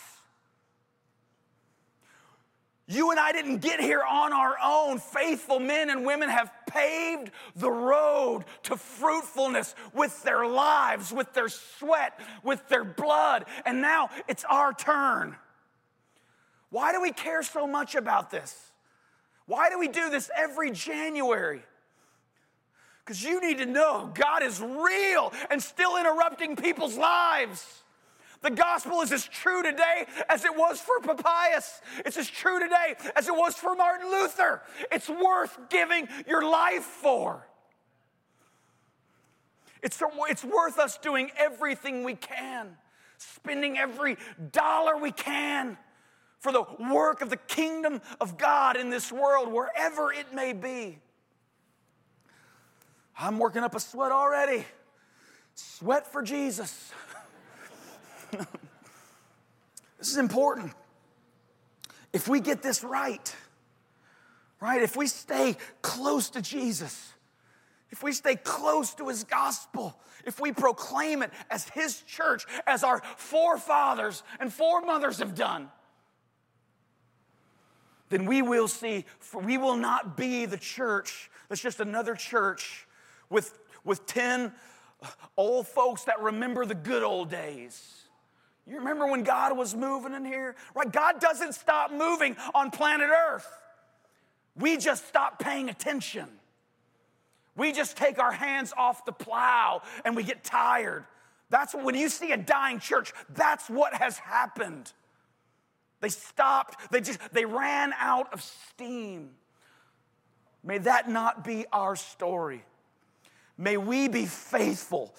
You 2.85 3.11
and 3.11 3.19
I 3.19 3.31
didn't 3.31 3.59
get 3.59 3.79
here 3.79 4.03
on 4.07 4.33
our 4.33 4.55
own. 4.61 4.99
Faithful 4.99 5.59
men 5.59 5.89
and 5.89 6.05
women 6.05 6.27
have 6.27 6.51
paved 6.67 7.31
the 7.55 7.71
road 7.71 8.43
to 8.63 8.75
fruitfulness 8.75 9.73
with 9.93 10.21
their 10.23 10.45
lives, 10.45 11.13
with 11.13 11.33
their 11.33 11.47
sweat, 11.47 12.19
with 12.43 12.67
their 12.67 12.83
blood. 12.83 13.45
And 13.65 13.81
now 13.81 14.09
it's 14.27 14.43
our 14.49 14.73
turn. 14.73 15.37
Why 16.71 16.91
do 16.91 17.01
we 17.01 17.11
care 17.11 17.41
so 17.41 17.65
much 17.65 17.95
about 17.95 18.31
this? 18.31 18.72
Why 19.45 19.69
do 19.69 19.77
we 19.77 19.87
do 19.87 20.09
this 20.09 20.29
every 20.35 20.71
January? 20.71 21.61
Because 23.05 23.21
you 23.21 23.41
need 23.41 23.57
to 23.57 23.65
know 23.65 24.11
God 24.13 24.43
is 24.43 24.61
real 24.61 25.33
and 25.51 25.61
still 25.61 25.97
interrupting 25.97 26.55
people's 26.55 26.97
lives. 26.97 27.81
The 28.41 28.51
gospel 28.51 29.01
is 29.01 29.11
as 29.11 29.25
true 29.25 29.63
today 29.63 30.05
as 30.29 30.45
it 30.45 30.55
was 30.55 30.79
for 30.79 30.99
Papias. 31.01 31.81
It's 32.05 32.17
as 32.17 32.29
true 32.29 32.59
today 32.59 32.95
as 33.15 33.27
it 33.27 33.35
was 33.35 33.55
for 33.55 33.75
Martin 33.75 34.09
Luther. 34.09 34.61
It's 34.91 35.09
worth 35.09 35.57
giving 35.69 36.07
your 36.27 36.49
life 36.49 36.83
for. 36.83 37.45
It's, 39.81 40.01
it's 40.29 40.45
worth 40.45 40.79
us 40.79 40.97
doing 40.97 41.31
everything 41.37 42.05
we 42.05 42.15
can, 42.15 42.77
spending 43.17 43.77
every 43.77 44.17
dollar 44.51 44.97
we 44.97 45.11
can 45.11 45.77
for 46.43 46.51
the 46.51 46.65
work 46.91 47.21
of 47.21 47.29
the 47.29 47.37
kingdom 47.37 48.01
of 48.19 48.37
God 48.37 48.75
in 48.75 48.89
this 48.89 49.13
world, 49.13 49.49
wherever 49.49 50.11
it 50.11 50.33
may 50.33 50.51
be. 50.51 50.99
I'm 53.17 53.39
working 53.39 53.63
up 53.63 53.73
a 53.75 53.79
sweat 53.79 54.11
already. 54.11 54.65
Sweat 55.55 56.05
for 56.05 56.21
Jesus. 56.21 56.91
this 58.31 58.45
is 60.01 60.17
important. 60.17 60.73
If 62.11 62.27
we 62.27 62.41
get 62.41 62.61
this 62.61 62.83
right, 62.83 63.33
right, 64.59 64.83
if 64.83 64.97
we 64.97 65.07
stay 65.07 65.55
close 65.81 66.29
to 66.31 66.41
Jesus, 66.41 67.13
if 67.89 68.03
we 68.03 68.11
stay 68.11 68.35
close 68.35 68.93
to 68.95 69.07
his 69.07 69.23
gospel, 69.23 69.97
if 70.25 70.41
we 70.41 70.51
proclaim 70.51 71.23
it 71.23 71.31
as 71.49 71.69
his 71.69 72.01
church, 72.01 72.45
as 72.67 72.83
our 72.83 73.01
forefathers 73.15 74.23
and 74.41 74.51
foremothers 74.51 75.19
have 75.19 75.35
done, 75.35 75.69
then 78.13 78.25
we 78.25 78.43
will 78.43 78.67
see, 78.67 79.05
we 79.33 79.57
will 79.57 79.75
not 79.75 80.15
be 80.15 80.45
the 80.45 80.57
church 80.57 81.31
that's 81.49 81.61
just 81.61 81.79
another 81.79 82.13
church 82.13 82.87
with, 83.29 83.57
with 83.83 84.05
10 84.05 84.51
old 85.35 85.67
folks 85.67 86.03
that 86.03 86.21
remember 86.21 86.65
the 86.65 86.75
good 86.75 87.01
old 87.01 87.31
days. 87.31 88.03
You 88.67 88.77
remember 88.77 89.07
when 89.07 89.23
God 89.23 89.57
was 89.57 89.75
moving 89.75 90.13
in 90.13 90.25
here? 90.25 90.55
Right? 90.75 90.91
God 90.91 91.19
doesn't 91.19 91.53
stop 91.53 91.91
moving 91.91 92.37
on 92.53 92.69
planet 92.69 93.09
Earth. 93.09 93.47
We 94.55 94.77
just 94.77 95.07
stop 95.07 95.39
paying 95.39 95.69
attention. 95.69 96.27
We 97.55 97.71
just 97.71 97.97
take 97.97 98.19
our 98.19 98.31
hands 98.31 98.73
off 98.77 99.05
the 99.05 99.11
plow 99.11 99.81
and 100.05 100.15
we 100.15 100.23
get 100.23 100.43
tired. 100.43 101.05
That's 101.49 101.73
when 101.73 101.95
you 101.95 102.09
see 102.09 102.31
a 102.31 102.37
dying 102.37 102.79
church, 102.79 103.11
that's 103.29 103.69
what 103.69 103.93
has 103.95 104.17
happened. 104.19 104.91
They 106.03 106.09
stopped, 106.09 106.91
they 106.91 106.99
just 106.99 107.17
they 107.31 107.45
ran 107.45 107.93
out 107.97 108.33
of 108.33 108.41
steam. 108.41 109.29
May 110.61 110.79
that 110.79 111.09
not 111.09 111.45
be 111.45 111.65
our 111.71 111.95
story. 111.95 112.65
May 113.57 113.77
we 113.77 114.09
be 114.09 114.25
faithful 114.25 115.15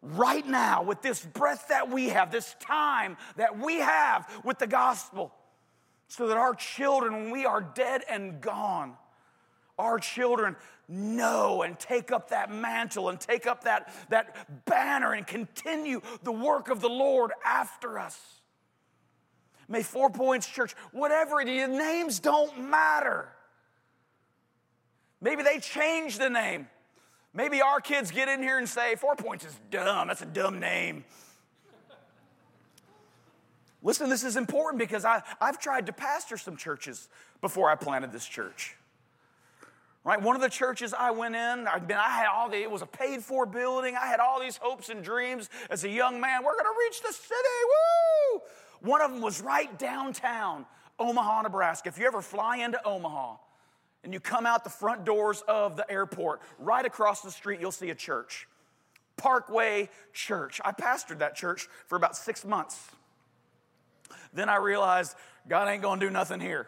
right 0.00 0.46
now 0.46 0.82
with 0.82 1.02
this 1.02 1.22
breath 1.22 1.68
that 1.68 1.90
we 1.90 2.08
have, 2.08 2.32
this 2.32 2.56
time 2.58 3.18
that 3.36 3.58
we 3.58 3.80
have 3.80 4.26
with 4.44 4.58
the 4.58 4.66
gospel, 4.66 5.30
so 6.08 6.28
that 6.28 6.38
our 6.38 6.54
children, 6.54 7.12
when 7.24 7.30
we 7.30 7.44
are 7.44 7.60
dead 7.60 8.02
and 8.08 8.40
gone, 8.40 8.94
our 9.78 9.98
children 9.98 10.56
know 10.88 11.60
and 11.60 11.78
take 11.78 12.10
up 12.10 12.30
that 12.30 12.50
mantle 12.50 13.10
and 13.10 13.20
take 13.20 13.46
up 13.46 13.64
that, 13.64 13.92
that 14.08 14.64
banner 14.64 15.12
and 15.12 15.26
continue 15.26 16.00
the 16.22 16.32
work 16.32 16.70
of 16.70 16.80
the 16.80 16.88
Lord 16.88 17.30
after 17.44 17.98
us. 17.98 18.18
May 19.68 19.82
Four 19.82 20.10
Points 20.10 20.48
Church, 20.48 20.74
whatever 20.92 21.40
it 21.40 21.48
is, 21.48 21.68
names 21.68 22.20
don't 22.20 22.68
matter. 22.68 23.28
Maybe 25.20 25.42
they 25.42 25.58
change 25.58 26.18
the 26.18 26.28
name. 26.28 26.68
Maybe 27.32 27.62
our 27.62 27.80
kids 27.80 28.10
get 28.10 28.28
in 28.28 28.42
here 28.42 28.58
and 28.58 28.68
say, 28.68 28.94
Four 28.94 29.16
Points 29.16 29.44
is 29.44 29.58
dumb. 29.70 30.08
That's 30.08 30.22
a 30.22 30.26
dumb 30.26 30.60
name. 30.60 31.04
Listen, 33.82 34.08
this 34.08 34.24
is 34.24 34.36
important 34.36 34.78
because 34.78 35.04
I, 35.04 35.22
I've 35.40 35.58
tried 35.58 35.86
to 35.86 35.92
pastor 35.92 36.38
some 36.38 36.56
churches 36.56 37.08
before 37.42 37.70
I 37.70 37.74
planted 37.74 38.12
this 38.12 38.24
church. 38.24 38.76
Right? 40.04 40.20
One 40.20 40.36
of 40.36 40.42
the 40.42 40.50
churches 40.50 40.92
I 40.92 41.10
went 41.10 41.34
in, 41.34 41.66
I, 41.66 41.78
been 41.78 41.96
I 41.96 42.10
had 42.10 42.26
all 42.26 42.50
the, 42.50 42.56
it 42.56 42.70
was 42.70 42.82
a 42.82 42.86
paid 42.86 43.22
for 43.22 43.46
building. 43.46 43.96
I 43.96 44.06
had 44.06 44.20
all 44.20 44.40
these 44.40 44.58
hopes 44.58 44.90
and 44.90 45.02
dreams 45.02 45.48
as 45.70 45.84
a 45.84 45.88
young 45.88 46.20
man. 46.20 46.44
We're 46.44 46.52
going 46.52 46.64
to 46.64 46.78
reach 46.78 47.00
the 47.02 47.12
city. 47.12 47.34
Woo! 48.32 48.42
One 48.84 49.00
of 49.00 49.10
them 49.10 49.22
was 49.22 49.40
right 49.40 49.76
downtown 49.78 50.66
Omaha, 50.98 51.42
Nebraska. 51.42 51.88
If 51.88 51.98
you 51.98 52.06
ever 52.06 52.20
fly 52.20 52.58
into 52.58 52.78
Omaha 52.86 53.36
and 54.04 54.12
you 54.12 54.20
come 54.20 54.44
out 54.44 54.62
the 54.62 54.70
front 54.70 55.06
doors 55.06 55.42
of 55.48 55.76
the 55.76 55.90
airport, 55.90 56.42
right 56.58 56.84
across 56.84 57.22
the 57.22 57.30
street, 57.30 57.60
you'll 57.60 57.72
see 57.72 57.88
a 57.88 57.94
church. 57.94 58.46
Parkway 59.16 59.88
Church. 60.12 60.60
I 60.62 60.72
pastored 60.72 61.20
that 61.20 61.34
church 61.34 61.66
for 61.86 61.96
about 61.96 62.14
six 62.14 62.44
months. 62.44 62.78
Then 64.34 64.50
I 64.50 64.56
realized 64.56 65.16
God 65.48 65.68
ain't 65.68 65.82
gonna 65.82 66.00
do 66.00 66.10
nothing 66.10 66.40
here. 66.40 66.66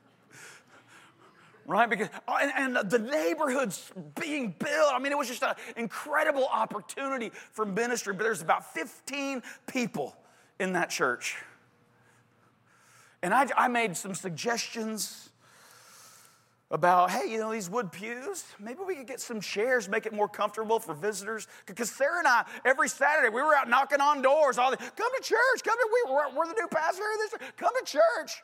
right? 1.67 1.87
Because 1.89 2.09
and, 2.27 2.77
and, 2.77 2.89
the 2.89 2.99
neighborhood's 2.99 3.91
being 4.19 4.55
built. 4.57 4.91
I 4.91 4.97
mean, 4.97 5.11
it 5.11 5.17
was 5.17 5.27
just 5.27 5.43
an 5.43 5.53
incredible 5.75 6.47
opportunity 6.51 7.31
for 7.51 7.65
ministry. 7.65 8.13
But 8.13 8.23
there's 8.23 8.41
about 8.41 8.73
15 8.73 9.43
people 9.67 10.15
in 10.59 10.73
that 10.73 10.89
church. 10.89 11.37
And 13.21 13.33
I, 13.33 13.47
I 13.57 13.67
made 13.67 13.97
some 13.97 14.13
suggestions 14.13 15.29
about, 16.71 17.09
hey, 17.09 17.29
you 17.29 17.39
know, 17.39 17.51
these 17.51 17.69
wood 17.69 17.91
pews, 17.91 18.45
maybe 18.59 18.79
we 18.85 18.95
could 18.95 19.07
get 19.07 19.19
some 19.19 19.41
chairs, 19.41 19.89
make 19.89 20.05
it 20.05 20.13
more 20.13 20.27
comfortable 20.27 20.79
for 20.79 20.93
visitors. 20.93 21.47
Because 21.65 21.89
Sarah 21.89 22.19
and 22.19 22.27
I, 22.27 22.45
every 22.63 22.87
Saturday, 22.87 23.29
we 23.29 23.41
were 23.41 23.55
out 23.55 23.67
knocking 23.67 23.99
on 23.99 24.21
doors. 24.21 24.57
All 24.57 24.69
the, 24.69 24.77
come 24.77 25.11
to 25.17 25.23
church, 25.23 25.63
come 25.63 25.75
to, 25.75 25.89
we, 25.91 26.13
we're, 26.13 26.37
we're 26.37 26.47
the 26.47 26.53
new 26.53 26.67
pastor 26.67 27.01
of 27.01 27.17
this, 27.17 27.31
church, 27.31 27.57
come 27.57 27.71
to 27.79 27.91
church. 27.91 28.43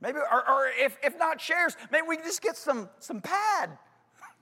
Maybe, 0.00 0.18
or, 0.18 0.50
or 0.50 0.68
if, 0.78 0.96
if 1.02 1.18
not 1.18 1.38
chairs, 1.38 1.76
maybe 1.92 2.06
we 2.08 2.16
just 2.16 2.42
get 2.42 2.56
some, 2.56 2.88
some 2.98 3.20
pad 3.20 3.70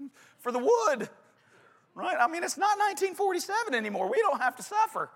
for 0.39 0.53
the 0.53 0.59
wood, 0.59 1.09
right? 1.95 2.17
I 2.19 2.29
mean, 2.29 2.45
it's 2.45 2.57
not 2.57 2.79
1947 2.79 3.75
anymore. 3.75 4.09
We 4.09 4.19
don't 4.19 4.41
have 4.41 4.57
to 4.57 4.63
suffer. 4.63 5.11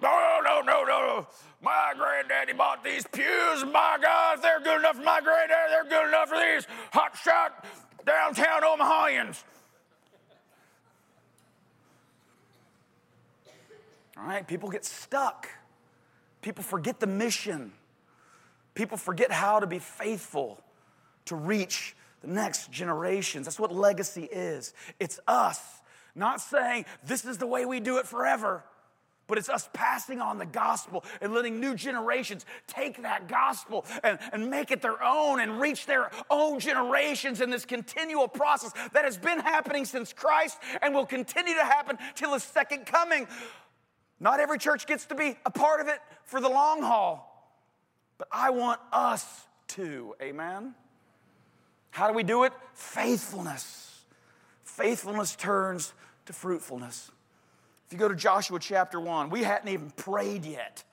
No, 0.00 0.40
no, 0.44 0.60
no, 0.60 0.84
no. 0.84 0.84
No 0.84 1.26
my 1.62 1.92
granddaddy 1.96 2.52
bought 2.52 2.82
these 2.82 3.06
pews. 3.12 3.64
My 3.64 3.98
God, 4.00 4.38
they're 4.42 4.60
good 4.60 4.78
enough 4.78 4.96
for 4.96 5.02
my 5.02 5.20
granddaddy, 5.20 5.70
they're 5.70 5.84
good 5.84 6.08
enough 6.08 6.28
for 6.28 6.38
these 6.38 6.66
hot 6.92 7.16
shot 7.16 7.64
downtown 8.06 8.62
Omahans. 8.62 9.42
All 14.16 14.26
right, 14.26 14.46
people 14.46 14.68
get 14.68 14.84
stuck. 14.84 15.48
People 16.42 16.64
forget 16.64 17.00
the 17.00 17.06
mission. 17.06 17.72
People 18.74 18.96
forget 18.96 19.30
how 19.30 19.60
to 19.60 19.66
be 19.66 19.78
faithful 19.78 20.60
to 21.26 21.36
reach 21.36 21.94
the 22.22 22.28
next 22.28 22.70
generations. 22.70 23.46
That's 23.46 23.58
what 23.58 23.74
legacy 23.74 24.24
is. 24.24 24.74
It's 24.98 25.20
us 25.26 25.79
not 26.14 26.40
saying 26.40 26.86
this 27.04 27.24
is 27.24 27.38
the 27.38 27.46
way 27.46 27.64
we 27.64 27.80
do 27.80 27.98
it 27.98 28.06
forever, 28.06 28.64
but 29.30 29.38
it's 29.38 29.48
us 29.48 29.68
passing 29.72 30.20
on 30.20 30.38
the 30.38 30.44
gospel 30.44 31.04
and 31.20 31.32
letting 31.32 31.60
new 31.60 31.76
generations 31.76 32.44
take 32.66 33.02
that 33.02 33.28
gospel 33.28 33.86
and, 34.02 34.18
and 34.32 34.50
make 34.50 34.72
it 34.72 34.82
their 34.82 35.00
own 35.02 35.38
and 35.38 35.60
reach 35.60 35.86
their 35.86 36.10
own 36.28 36.58
generations 36.58 37.40
in 37.40 37.48
this 37.48 37.64
continual 37.64 38.26
process 38.26 38.72
that 38.92 39.04
has 39.04 39.16
been 39.16 39.38
happening 39.38 39.84
since 39.84 40.12
Christ 40.12 40.58
and 40.82 40.92
will 40.92 41.06
continue 41.06 41.54
to 41.54 41.64
happen 41.64 41.96
till 42.16 42.34
his 42.34 42.42
second 42.42 42.86
coming. 42.86 43.28
Not 44.18 44.40
every 44.40 44.58
church 44.58 44.86
gets 44.86 45.06
to 45.06 45.14
be 45.14 45.36
a 45.46 45.50
part 45.50 45.80
of 45.80 45.86
it 45.86 46.00
for 46.24 46.40
the 46.40 46.48
long 46.48 46.82
haul, 46.82 47.54
but 48.18 48.26
I 48.32 48.50
want 48.50 48.80
us 48.92 49.46
to. 49.68 50.14
Amen? 50.20 50.74
How 51.90 52.08
do 52.08 52.14
we 52.14 52.24
do 52.24 52.44
it? 52.44 52.52
Faithfulness. 52.74 53.89
Faithfulness 54.70 55.34
turns 55.34 55.92
to 56.26 56.32
fruitfulness. 56.32 57.10
If 57.86 57.92
you 57.92 57.98
go 57.98 58.08
to 58.08 58.14
Joshua 58.14 58.60
chapter 58.60 59.00
1, 59.00 59.28
we 59.28 59.42
hadn't 59.42 59.68
even 59.68 59.90
prayed 59.90 60.44
yet. 60.44 60.84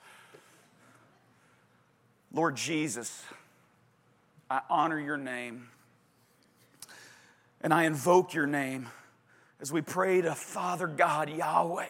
Lord 2.33 2.55
Jesus, 2.55 3.23
I 4.49 4.61
honor 4.69 4.99
your 4.99 5.15
name 5.15 5.69
and 7.61 7.71
I 7.71 7.83
invoke 7.83 8.33
your 8.33 8.47
name 8.47 8.89
as 9.61 9.71
we 9.71 9.81
pray 9.81 10.21
to 10.21 10.33
Father 10.33 10.87
God, 10.87 11.29
Yahweh, 11.29 11.87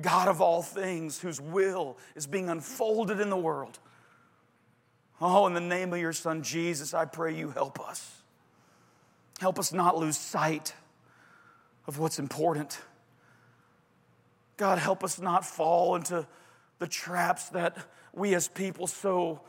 God 0.00 0.28
of 0.28 0.42
all 0.42 0.62
things, 0.62 1.18
whose 1.18 1.40
will 1.40 1.96
is 2.14 2.26
being 2.26 2.50
unfolded 2.50 3.18
in 3.18 3.30
the 3.30 3.36
world. 3.36 3.78
Oh, 5.22 5.46
in 5.46 5.54
the 5.54 5.60
name 5.60 5.92
of 5.92 5.98
your 5.98 6.12
Son 6.12 6.42
Jesus, 6.42 6.92
I 6.92 7.06
pray 7.06 7.34
you 7.34 7.50
help 7.50 7.80
us. 7.80 8.17
Help 9.38 9.58
us 9.58 9.72
not 9.72 9.96
lose 9.96 10.16
sight 10.16 10.74
of 11.86 11.98
what's 11.98 12.18
important. 12.18 12.80
God, 14.56 14.78
help 14.78 15.04
us 15.04 15.20
not 15.20 15.46
fall 15.46 15.94
into 15.94 16.26
the 16.80 16.88
traps 16.88 17.48
that 17.50 17.78
we 18.12 18.34
as 18.34 18.48
people 18.48 18.88
so, 18.88 19.40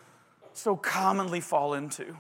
so 0.54 0.76
commonly 0.76 1.42
fall 1.42 1.74
into. 1.74 2.16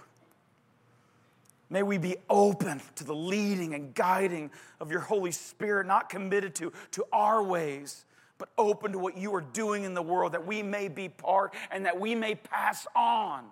May 1.69 1.83
we 1.83 1.99
be 1.99 2.17
open 2.27 2.81
to 2.95 3.03
the 3.03 3.13
leading 3.13 3.75
and 3.75 3.93
guiding 3.93 4.49
of 4.79 4.89
your 4.89 5.01
Holy 5.01 5.31
Spirit, 5.31 5.85
not 5.85 6.09
committed 6.09 6.55
to, 6.55 6.73
to 6.91 7.05
our 7.13 7.43
ways, 7.43 8.05
but 8.39 8.49
open 8.57 8.93
to 8.93 8.99
what 8.99 9.15
you 9.15 9.35
are 9.35 9.41
doing 9.41 9.83
in 9.83 9.93
the 9.93 10.01
world, 10.01 10.31
that 10.31 10.47
we 10.47 10.63
may 10.63 10.87
be 10.87 11.07
part 11.07 11.53
and 11.69 11.85
that 11.85 11.99
we 11.99 12.15
may 12.15 12.33
pass 12.33 12.87
on 12.95 13.45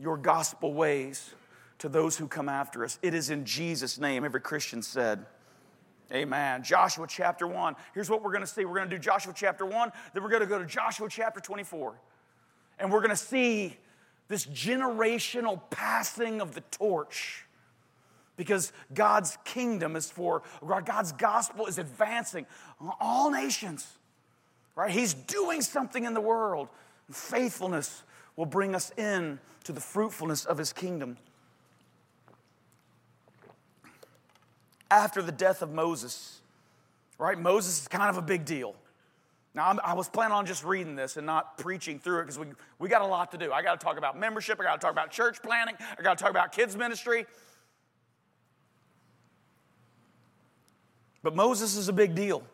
your 0.00 0.16
gospel 0.16 0.74
ways 0.74 1.32
to 1.84 1.90
those 1.90 2.16
who 2.16 2.26
come 2.26 2.48
after 2.48 2.82
us. 2.82 2.98
It 3.02 3.12
is 3.12 3.28
in 3.28 3.44
Jesus' 3.44 3.98
name, 3.98 4.24
every 4.24 4.40
Christian 4.40 4.80
said. 4.80 5.26
Amen. 6.10 6.62
Joshua 6.62 7.04
chapter 7.06 7.46
1. 7.46 7.76
Here's 7.92 8.08
what 8.08 8.22
we're 8.22 8.30
going 8.30 8.40
to 8.40 8.46
see. 8.46 8.64
We're 8.64 8.76
going 8.76 8.88
to 8.88 8.96
do 8.96 8.98
Joshua 8.98 9.34
chapter 9.36 9.66
1, 9.66 9.92
then 10.14 10.22
we're 10.22 10.30
going 10.30 10.40
to 10.40 10.46
go 10.46 10.58
to 10.58 10.64
Joshua 10.64 11.10
chapter 11.10 11.40
24. 11.40 12.00
And 12.78 12.90
we're 12.90 13.00
going 13.00 13.10
to 13.10 13.16
see 13.16 13.76
this 14.28 14.46
generational 14.46 15.60
passing 15.68 16.40
of 16.40 16.54
the 16.54 16.62
torch 16.70 17.44
because 18.38 18.72
God's 18.94 19.36
kingdom 19.44 19.94
is 19.94 20.10
for, 20.10 20.42
God's 20.86 21.12
gospel 21.12 21.66
is 21.66 21.76
advancing 21.76 22.46
all 22.98 23.30
nations, 23.30 23.86
right? 24.74 24.90
He's 24.90 25.12
doing 25.12 25.60
something 25.60 26.04
in 26.04 26.14
the 26.14 26.22
world. 26.22 26.68
Faithfulness 27.10 28.04
will 28.36 28.46
bring 28.46 28.74
us 28.74 28.90
in 28.96 29.38
to 29.64 29.72
the 29.72 29.82
fruitfulness 29.82 30.46
of 30.46 30.56
his 30.56 30.72
kingdom. 30.72 31.18
After 34.94 35.22
the 35.22 35.32
death 35.32 35.60
of 35.60 35.72
Moses, 35.72 36.38
right? 37.18 37.36
Moses 37.36 37.82
is 37.82 37.88
kind 37.88 38.08
of 38.08 38.16
a 38.16 38.22
big 38.22 38.44
deal. 38.44 38.76
Now, 39.52 39.68
I'm, 39.68 39.80
i 39.82 39.92
was 39.92 40.08
planning 40.08 40.36
on 40.36 40.46
just 40.46 40.62
reading 40.62 40.94
this 40.94 41.16
and 41.16 41.26
not 41.26 41.58
preaching 41.58 41.98
through 41.98 42.20
it 42.20 42.22
because 42.22 42.38
we, 42.38 42.46
we 42.78 42.88
got 42.88 43.02
a 43.02 43.06
lot 43.06 43.32
to 43.32 43.36
do. 43.36 43.52
I 43.52 43.60
got 43.60 43.80
to 43.80 43.84
talk 43.84 43.98
about 43.98 44.16
membership, 44.16 44.60
I 44.60 44.62
got 44.62 44.74
to 44.74 44.78
talk 44.78 44.92
about 44.92 45.10
church 45.10 45.42
planning, 45.42 45.74
I 45.98 46.02
got 46.02 46.16
to 46.16 46.22
talk 46.22 46.30
about 46.30 46.52
kids' 46.52 46.76
ministry. 46.76 47.26
But 51.24 51.34
Moses 51.34 51.76
is 51.76 51.88
a 51.88 51.92
big 51.92 52.14
deal. 52.14 52.44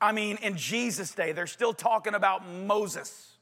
I 0.00 0.10
mean, 0.10 0.38
in 0.42 0.56
Jesus' 0.56 1.12
day, 1.12 1.30
they're 1.30 1.46
still 1.46 1.72
talking 1.72 2.14
about 2.14 2.48
Moses. 2.48 3.36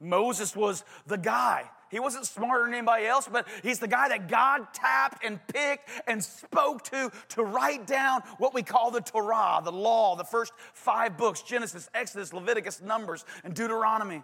Moses 0.00 0.54
was 0.54 0.84
the 1.06 1.16
guy. 1.16 1.64
He 1.90 2.00
wasn't 2.00 2.26
smarter 2.26 2.64
than 2.64 2.74
anybody 2.74 3.06
else, 3.06 3.28
but 3.30 3.46
he's 3.62 3.78
the 3.78 3.88
guy 3.88 4.08
that 4.08 4.28
God 4.28 4.72
tapped 4.72 5.24
and 5.24 5.40
picked 5.48 5.88
and 6.06 6.22
spoke 6.22 6.84
to 6.84 7.10
to 7.30 7.42
write 7.42 7.86
down 7.86 8.22
what 8.38 8.54
we 8.54 8.62
call 8.62 8.90
the 8.90 9.00
Torah, 9.00 9.60
the 9.64 9.72
law, 9.72 10.14
the 10.16 10.24
first 10.24 10.52
five 10.74 11.16
books 11.16 11.42
Genesis, 11.42 11.88
Exodus, 11.94 12.32
Leviticus, 12.32 12.82
Numbers, 12.82 13.24
and 13.44 13.54
Deuteronomy. 13.54 14.22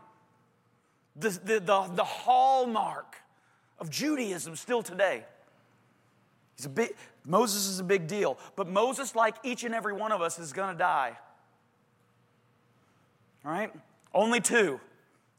The, 1.17 1.31
the, 1.31 1.61
the, 1.61 1.91
the 1.95 2.05
hallmark 2.05 3.17
of 3.79 3.89
Judaism 3.89 4.57
still 4.57 4.83
today. 4.83 5.25
He's 6.57 6.67
a 6.67 6.71
big, 6.71 6.95
Moses 7.25 7.67
is 7.67 7.81
a 7.81 7.85
big 7.85 8.07
deal, 8.07 8.39
but 8.57 8.69
Moses, 8.69 9.15
like 9.15 9.37
each 9.43 9.65
and 9.65 9.75
every 9.75 9.93
one 9.93 10.13
of 10.13 10.21
us, 10.21 10.39
is 10.39 10.53
going 10.53 10.73
to 10.73 10.79
die. 10.79 11.17
All 13.45 13.53
right? 13.53 13.73
Only 14.13 14.41
two 14.41 14.81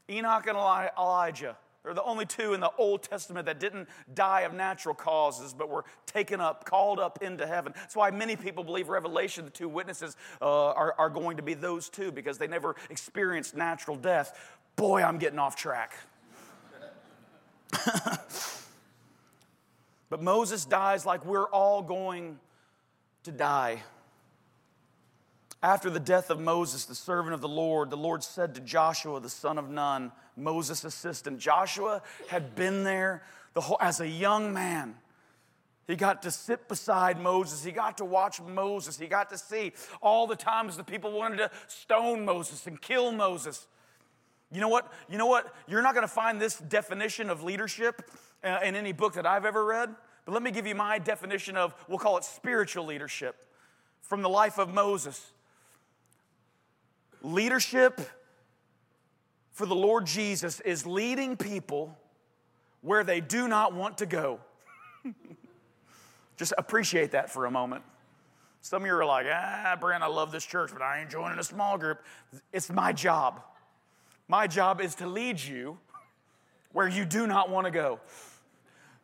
Enoch 0.10 0.48
and 0.48 0.58
Elijah. 0.58 1.58
They're 1.86 1.94
the 1.94 2.04
only 2.04 2.26
two 2.26 2.54
in 2.56 2.60
the 2.62 2.72
Old 2.80 3.04
Testament 3.04 3.46
that 3.46 3.60
didn't 3.60 3.88
die 4.12 4.42
of 4.42 4.56
natural 4.56 4.96
causes, 4.96 5.54
but 5.54 5.70
were 5.70 5.86
taken 6.08 6.42
up, 6.42 6.66
called 6.66 7.00
up 7.00 7.22
into 7.22 7.46
heaven. 7.46 7.74
That's 7.76 7.96
why 7.96 8.10
many 8.10 8.36
people 8.36 8.64
believe 8.64 8.90
Revelation, 8.90 9.46
the 9.46 9.52
two 9.52 9.70
witnesses, 9.70 10.18
uh, 10.42 10.72
are, 10.72 10.96
are 10.98 11.12
going 11.12 11.38
to 11.38 11.44
be 11.44 11.54
those 11.54 11.88
two 11.90 12.12
because 12.12 12.40
they 12.40 12.48
never 12.48 12.76
experienced 12.90 13.56
natural 13.56 13.96
death. 13.96 14.58
Boy, 14.76 15.04
I'm 15.04 15.20
getting 15.20 15.38
off 15.38 15.56
track. 15.56 15.94
but 20.10 20.24
Moses 20.24 20.66
dies 20.66 21.06
like 21.06 21.24
we're 21.24 21.50
all 21.50 21.84
going 21.84 22.40
to 23.26 23.32
die. 23.32 23.84
After 25.62 25.92
the 25.92 26.00
death 26.00 26.32
of 26.32 26.40
Moses, 26.40 26.86
the 26.86 26.96
servant 26.96 27.36
of 27.36 27.42
the 27.42 27.48
Lord, 27.48 27.92
the 27.92 27.98
Lord 27.98 28.24
said 28.24 28.56
to 28.56 28.62
Joshua, 28.62 29.20
the 29.20 29.30
son 29.30 29.60
of 29.60 29.70
Nun, 29.70 30.12
Moses' 30.36 30.84
assistant, 30.84 31.40
Joshua 31.40 32.02
had 32.28 32.56
been 32.56 32.84
there 32.84 33.24
the 33.54 33.62
whole, 33.62 33.78
as 33.80 34.02
a 34.02 34.08
young 34.08 34.54
man. 34.54 34.96
He 35.88 35.96
got 35.96 36.24
to 36.24 36.32
sit 36.32 36.68
beside 36.68 37.20
Moses. 37.20 37.64
He 37.64 37.72
got 37.72 37.98
to 37.98 38.06
watch 38.06 38.42
Moses. 38.42 38.98
He 38.98 39.08
got 39.08 39.30
to 39.30 39.38
see 39.38 39.72
all 40.02 40.26
the 40.26 40.36
times 40.36 40.78
the 40.78 40.84
people 40.84 41.12
wanted 41.12 41.38
to 41.38 41.52
stone 41.68 42.26
Moses 42.26 42.66
and 42.66 42.82
kill 42.82 43.12
Moses. 43.12 43.68
You 44.52 44.62
know 44.62 44.68
what? 44.68 44.92
You 45.10 45.18
know 45.18 45.28
what? 45.28 45.54
You're 45.68 45.84
not 45.84 45.94
going 45.94 46.08
to 46.08 46.14
find 46.14 46.42
this 46.42 46.58
definition 46.58 47.30
of 47.30 47.44
leadership 47.44 48.10
uh, 48.44 48.60
in 48.64 48.76
any 48.76 48.94
book 48.94 49.14
that 49.14 49.26
I've 49.26 49.46
ever 49.46 49.64
read. 49.64 49.96
But 50.26 50.32
let 50.32 50.42
me 50.42 50.50
give 50.50 50.66
you 50.66 50.74
my 50.74 50.98
definition 50.98 51.56
of, 51.56 51.76
we'll 51.88 52.00
call 52.00 52.18
it 52.18 52.24
spiritual 52.24 52.86
leadership 52.86 53.36
from 54.02 54.24
the 54.24 54.30
life 54.30 54.58
of 54.58 54.74
Moses. 54.74 55.32
Leadership 57.22 58.02
for 59.56 59.66
the 59.66 59.76
Lord 59.76 60.06
Jesus 60.06 60.60
is 60.60 60.86
leading 60.86 61.38
people 61.38 61.98
where 62.82 63.06
they 63.06 63.22
do 63.22 63.48
not 63.48 63.74
want 63.74 64.00
to 64.00 64.06
go. 64.06 64.42
Just 66.38 66.52
appreciate 66.58 67.12
that 67.12 67.30
for 67.30 67.46
a 67.46 67.52
moment. 67.52 67.82
Some 68.60 68.82
of 68.82 68.88
you 68.88 68.94
are 68.94 69.06
like, 69.06 69.28
ah, 69.32 69.78
Brent, 69.80 70.04
I 70.04 70.08
love 70.08 70.34
this 70.34 70.46
church, 70.46 70.72
but 70.74 70.82
I 70.82 71.00
ain't 71.00 71.10
joining 71.10 71.40
a 71.40 71.44
small 71.44 71.78
group. 71.78 72.04
It's 72.52 72.70
my 72.70 72.92
job. 72.92 73.42
My 74.28 74.46
job 74.46 74.82
is 74.82 74.94
to 74.96 75.08
lead 75.08 75.42
you 75.42 75.78
where 76.74 76.90
you 76.90 77.06
do 77.06 77.26
not 77.26 77.50
want 77.50 77.64
to 77.64 77.72
go. 77.72 78.02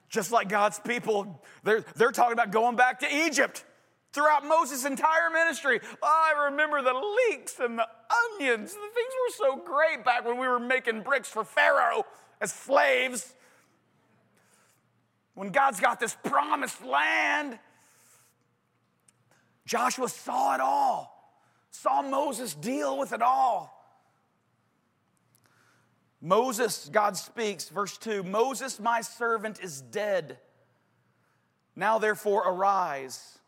Just 0.09 0.33
like 0.33 0.49
God's 0.49 0.79
people, 0.79 1.41
they're, 1.63 1.85
they're 1.95 2.11
talking 2.11 2.33
about 2.33 2.51
going 2.51 2.75
back 2.75 2.99
to 2.99 3.07
Egypt 3.25 3.63
throughout 4.13 4.45
Moses' 4.45 4.85
entire 4.85 5.29
ministry. 5.31 5.79
Oh, 6.01 6.31
I 6.35 6.45
remember 6.45 6.81
the 6.81 6.93
leeks 7.29 7.59
and 7.59 7.77
the 7.77 7.87
onions. 8.39 8.73
The 8.73 8.79
things 8.79 9.13
were 9.39 9.45
so 9.45 9.55
great 9.57 10.03
back 10.03 10.25
when 10.25 10.37
we 10.37 10.47
were 10.47 10.59
making 10.59 11.01
bricks 11.01 11.29
for 11.29 11.43
Pharaoh 11.43 12.05
as 12.39 12.51
slaves. 12.51 13.33
When 15.33 15.49
God's 15.49 15.79
got 15.79 15.99
this 15.99 16.15
promised 16.23 16.83
land, 16.83 17.57
Joshua 19.65 20.09
saw 20.09 20.55
it 20.55 20.59
all, 20.59 21.33
saw 21.69 22.01
Moses 22.01 22.53
deal 22.53 22.97
with 22.97 23.13
it 23.13 23.21
all. 23.21 23.77
Moses, 26.21 26.89
God 26.91 27.17
speaks, 27.17 27.69
verse 27.69 27.97
2 27.97 28.23
Moses, 28.23 28.79
my 28.79 29.01
servant, 29.01 29.59
is 29.63 29.81
dead. 29.81 30.37
Now, 31.75 31.97
therefore, 31.97 32.43
arise 32.47 33.39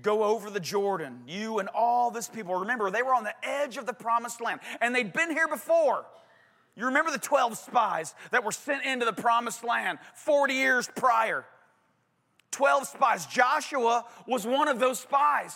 Go 0.00 0.24
over 0.24 0.48
the 0.48 0.60
Jordan, 0.60 1.22
you 1.26 1.58
and 1.58 1.68
all 1.68 2.10
this 2.10 2.28
people. 2.28 2.54
Remember, 2.54 2.90
they 2.90 3.02
were 3.02 3.14
on 3.14 3.24
the 3.24 3.34
edge 3.42 3.76
of 3.76 3.84
the 3.84 3.92
promised 3.92 4.40
land, 4.40 4.60
and 4.80 4.94
they'd 4.94 5.12
been 5.12 5.30
here 5.30 5.48
before. 5.48 6.06
You 6.74 6.86
remember 6.86 7.10
the 7.10 7.18
12 7.18 7.58
spies 7.58 8.14
that 8.30 8.44
were 8.44 8.52
sent 8.52 8.84
into 8.86 9.04
the 9.04 9.12
promised 9.12 9.62
land 9.62 9.98
40 10.14 10.54
years 10.54 10.88
prior? 10.96 11.44
12 12.52 12.86
spies. 12.86 13.26
Joshua 13.26 14.06
was 14.26 14.46
one 14.46 14.68
of 14.68 14.78
those 14.78 14.98
spies. 14.98 15.54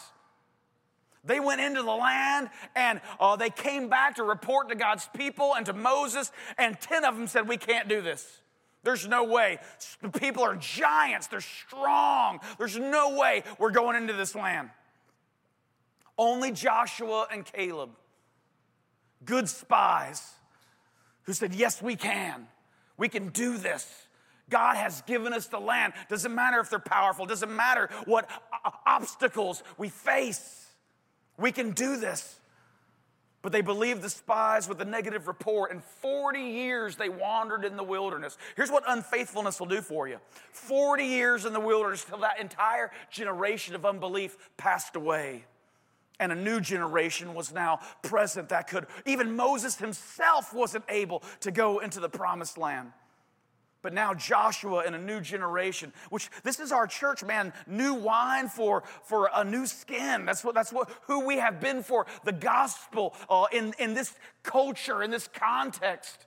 They 1.24 1.40
went 1.40 1.60
into 1.60 1.82
the 1.82 1.90
land 1.90 2.50
and 2.74 3.00
uh, 3.18 3.36
they 3.36 3.50
came 3.50 3.88
back 3.88 4.16
to 4.16 4.22
report 4.22 4.68
to 4.68 4.74
God's 4.74 5.08
people 5.14 5.54
and 5.56 5.66
to 5.66 5.72
Moses, 5.72 6.30
and 6.58 6.78
10 6.80 7.04
of 7.04 7.16
them 7.16 7.26
said, 7.26 7.48
We 7.48 7.56
can't 7.56 7.88
do 7.88 8.02
this. 8.02 8.40
There's 8.86 9.08
no 9.08 9.24
way. 9.24 9.58
The 10.00 10.10
people 10.10 10.44
are 10.44 10.54
giants, 10.54 11.26
they're 11.26 11.40
strong. 11.40 12.38
There's 12.56 12.78
no 12.78 13.18
way 13.18 13.42
we're 13.58 13.72
going 13.72 13.96
into 13.96 14.12
this 14.12 14.36
land. 14.36 14.70
Only 16.16 16.52
Joshua 16.52 17.26
and 17.32 17.44
Caleb, 17.44 17.90
good 19.24 19.48
spies, 19.48 20.22
who 21.24 21.32
said, 21.32 21.52
Yes, 21.52 21.82
we 21.82 21.96
can. 21.96 22.46
We 22.96 23.08
can 23.08 23.30
do 23.30 23.58
this. 23.58 24.06
God 24.48 24.76
has 24.76 25.02
given 25.02 25.32
us 25.32 25.48
the 25.48 25.58
land. 25.58 25.92
Doesn't 26.08 26.32
matter 26.32 26.60
if 26.60 26.70
they're 26.70 26.78
powerful, 26.78 27.26
doesn't 27.26 27.54
matter 27.54 27.90
what 28.04 28.30
obstacles 28.86 29.64
we 29.76 29.88
face. 29.88 30.64
We 31.36 31.50
can 31.50 31.72
do 31.72 31.96
this. 31.96 32.38
But 33.42 33.52
they 33.52 33.60
believed 33.60 34.02
the 34.02 34.10
spies 34.10 34.68
with 34.68 34.80
a 34.80 34.84
negative 34.84 35.28
report, 35.28 35.70
and 35.70 35.82
40 35.84 36.40
years 36.40 36.96
they 36.96 37.08
wandered 37.08 37.64
in 37.64 37.76
the 37.76 37.84
wilderness. 37.84 38.36
Here's 38.56 38.70
what 38.70 38.82
unfaithfulness 38.86 39.60
will 39.60 39.68
do 39.68 39.80
for 39.80 40.08
you 40.08 40.18
40 40.52 41.04
years 41.04 41.44
in 41.44 41.52
the 41.52 41.60
wilderness 41.60 42.04
till 42.04 42.18
that 42.18 42.40
entire 42.40 42.90
generation 43.10 43.74
of 43.74 43.84
unbelief 43.84 44.36
passed 44.56 44.96
away. 44.96 45.44
And 46.18 46.32
a 46.32 46.34
new 46.34 46.60
generation 46.60 47.34
was 47.34 47.52
now 47.52 47.80
present 48.02 48.48
that 48.48 48.68
could, 48.68 48.86
even 49.04 49.36
Moses 49.36 49.76
himself 49.76 50.54
wasn't 50.54 50.84
able 50.88 51.22
to 51.40 51.50
go 51.50 51.80
into 51.80 52.00
the 52.00 52.08
promised 52.08 52.56
land 52.56 52.92
but 53.86 53.92
now 53.92 54.12
Joshua 54.12 54.82
and 54.84 54.96
a 54.96 54.98
new 54.98 55.20
generation, 55.20 55.92
which 56.10 56.28
this 56.42 56.58
is 56.58 56.72
our 56.72 56.88
church, 56.88 57.22
man, 57.22 57.52
new 57.68 57.94
wine 57.94 58.48
for, 58.48 58.82
for 59.04 59.30
a 59.32 59.44
new 59.44 59.64
skin. 59.64 60.24
That's 60.24 60.42
what 60.42 60.56
that's 60.56 60.72
what 60.72 60.90
who 61.02 61.24
we 61.24 61.36
have 61.36 61.60
been 61.60 61.84
for 61.84 62.04
the 62.24 62.32
gospel 62.32 63.14
uh, 63.30 63.44
in, 63.52 63.74
in 63.78 63.94
this 63.94 64.12
culture, 64.42 65.04
in 65.04 65.12
this 65.12 65.28
context. 65.28 66.26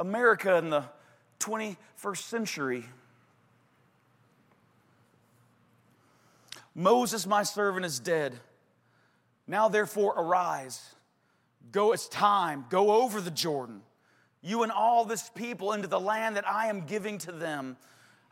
America 0.00 0.56
in 0.56 0.70
the 0.70 0.84
21st 1.40 2.22
century. 2.22 2.86
Moses, 6.74 7.26
my 7.26 7.42
servant, 7.42 7.84
is 7.84 8.00
dead. 8.00 8.32
Now, 9.46 9.68
therefore, 9.68 10.14
arise. 10.16 10.94
Go, 11.70 11.92
it's 11.92 12.08
time. 12.08 12.64
Go 12.70 13.02
over 13.02 13.20
the 13.20 13.30
Jordan 13.30 13.82
you 14.46 14.62
and 14.62 14.70
all 14.70 15.04
this 15.04 15.28
people 15.34 15.72
into 15.72 15.88
the 15.88 15.98
land 15.98 16.36
that 16.36 16.48
I 16.48 16.68
am 16.68 16.82
giving 16.82 17.18
to 17.18 17.32
them. 17.32 17.76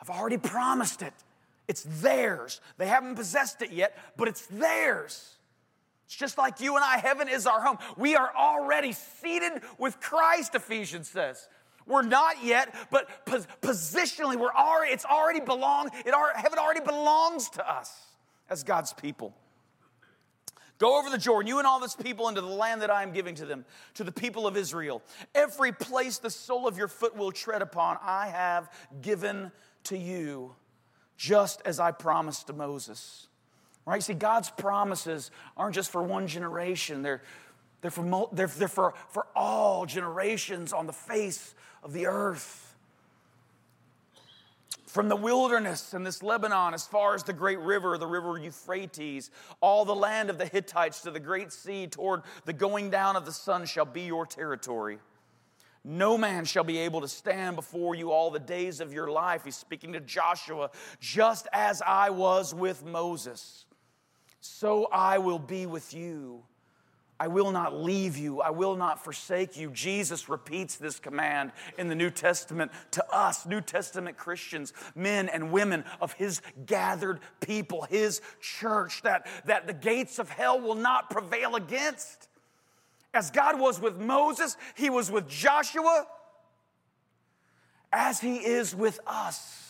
I've 0.01 0.11
already 0.11 0.39
promised 0.39 1.03
it. 1.03 1.13
It's 1.67 1.85
theirs. 2.01 2.61
They 2.79 2.87
haven't 2.87 3.17
possessed 3.17 3.63
it 3.63 3.73
yet, 3.73 3.99
but 4.17 4.29
it's 4.29 4.47
theirs. 4.47 5.37
It's 6.07 6.15
just 6.15 6.39
like 6.39 6.61
you 6.61 6.77
and 6.77 6.85
I, 6.85 6.99
heaven 6.99 7.29
is 7.29 7.47
our 7.47 7.61
home. 7.61 7.79
We 7.97 8.15
are 8.15 8.31
already 8.37 8.93
seated 8.93 9.63
with 9.79 10.01
Christ, 10.01 10.55
Ephesians 10.55 11.09
says. 11.09 11.49
We're 11.87 12.03
not 12.03 12.45
yet, 12.45 12.75
but 12.91 13.09
positionally, 13.27 14.37
we're 14.37 14.55
already, 14.55 14.93
it's 14.93 15.05
already 15.05 15.41
belong, 15.41 15.91
it, 16.07 16.15
heaven 16.37 16.59
already 16.59 16.81
belongs 16.81 17.51
to 17.51 17.71
us 17.71 17.93
as 18.49 18.63
God's 18.63 18.93
people. 18.93 19.35
Go 20.79 20.99
over 20.99 21.09
the 21.09 21.19
Jordan, 21.19 21.49
you 21.49 21.59
and 21.59 21.67
all 21.67 21.79
this 21.79 21.95
people, 21.95 22.29
into 22.29 22.41
the 22.41 22.47
land 22.47 22.83
that 22.83 22.91
I 22.91 23.03
am 23.03 23.13
giving 23.13 23.35
to 23.37 23.47
them, 23.47 23.65
to 23.95 24.05
the 24.05 24.13
people 24.13 24.47
of 24.47 24.57
Israel. 24.57 25.03
Every 25.35 25.73
place 25.73 26.19
the 26.19 26.31
sole 26.31 26.67
of 26.67 26.77
your 26.77 26.89
foot 26.89 27.17
will 27.17 27.31
tread 27.31 27.63
upon, 27.63 27.99
I 28.03 28.29
have 28.29 28.71
given 29.01 29.53
to 29.85 29.97
you, 29.97 30.55
just 31.17 31.63
as 31.65 31.79
I 31.79 31.93
promised 31.93 32.49
to 32.49 32.53
Moses. 32.53 33.29
Right? 33.87 34.03
See, 34.03 34.15
God's 34.15 34.51
promises 34.51 35.31
aren't 35.57 35.75
just 35.75 35.91
for 35.91 36.03
one 36.03 36.27
generation, 36.27 37.03
they're, 37.03 37.23
they're, 37.81 37.91
for, 37.91 38.29
they're, 38.33 38.47
they're 38.47 38.67
for, 38.67 38.95
for 39.11 39.27
all 39.37 39.87
generations 39.87 40.73
on 40.73 40.87
the 40.87 40.93
face 40.93 41.55
of 41.83 41.93
the 41.93 42.07
earth 42.07 42.64
from 44.95 45.09
the 45.09 45.17
wilderness 45.17 45.93
and 45.93 46.07
this 46.07 46.23
Lebanon 46.23 46.73
as 46.73 46.87
far 46.87 47.17
as 47.17 47.25
the 47.25 47.33
great 47.33 47.59
river, 47.59 47.99
the 47.99 48.07
river 48.07 48.39
Euphrates, 48.39 49.33
all 49.61 49.85
the 49.85 49.93
land 49.93 50.31
of 50.31 50.39
the 50.39 50.47
Hittites 50.47 51.01
to 51.01 51.11
the 51.11 51.19
great 51.19 51.53
sea 51.53 51.89
toward 51.89 52.23
the 52.45 52.53
going 52.53 52.91
down 52.91 53.17
of 53.17 53.25
the 53.25 53.33
sun 53.33 53.67
shall 53.67 53.87
be 53.87 54.03
your 54.03 54.25
territory. 54.25 55.01
No 55.83 56.17
man 56.17 56.45
shall 56.45 56.63
be 56.63 56.79
able 56.79 57.01
to 57.01 57.09
stand 57.09 57.57
before 57.57 57.97
you 57.97 58.13
all 58.13 58.31
the 58.31 58.39
days 58.39 58.81
of 58.81 58.93
your 58.93 59.11
life. 59.11 59.45
He's 59.45 59.57
speaking 59.57 59.95
to 59.95 60.01
Joshua, 60.01 60.71
just 61.01 61.49
as 61.53 61.83
I 61.85 62.11
was 62.11 62.55
with 62.55 62.85
Moses, 62.85 63.67
so 64.41 64.87
I 64.93 65.19
will 65.19 65.41
be 65.41 65.67
with 65.67 65.93
you. 65.93 66.45
I 67.19 67.29
will 67.29 67.53
not 67.53 67.75
leave 67.75 68.17
you. 68.17 68.41
I 68.41 68.51
will 68.51 68.75
not 68.75 69.05
forsake 69.05 69.57
you. 69.57 69.71
Jesus 69.71 70.29
repeats 70.29 70.77
this 70.77 70.99
command 70.99 71.53
in 71.79 71.89
the 71.89 71.95
New 71.95 72.11
Testament 72.11 72.73
to 72.93 73.15
us, 73.15 73.47
New 73.47 73.61
Testament 73.61 74.17
Christians, 74.17 74.73
men 74.97 75.29
and 75.29 75.53
women 75.53 75.85
of 76.01 76.13
his 76.15 76.43
gathered 76.67 77.21
people, 77.41 77.83
his 77.83 78.21
church, 78.41 79.03
that, 79.03 79.27
that 79.47 79.69
the 79.69 79.73
gates 79.73 80.19
of 80.19 80.29
hell 80.29 80.61
will 80.61 80.75
not 80.75 81.09
prevail 81.09 81.55
against. 81.55 82.29
As 83.13 83.31
God 83.31 83.61
was 83.61 83.81
with 83.81 83.97
Moses, 83.97 84.57
he 84.75 84.91
was 84.91 85.09
with 85.09 85.29
Joshua, 85.29 86.07
as 87.93 88.21
he 88.21 88.39
is 88.39 88.75
with 88.75 88.99
us. 89.07 89.64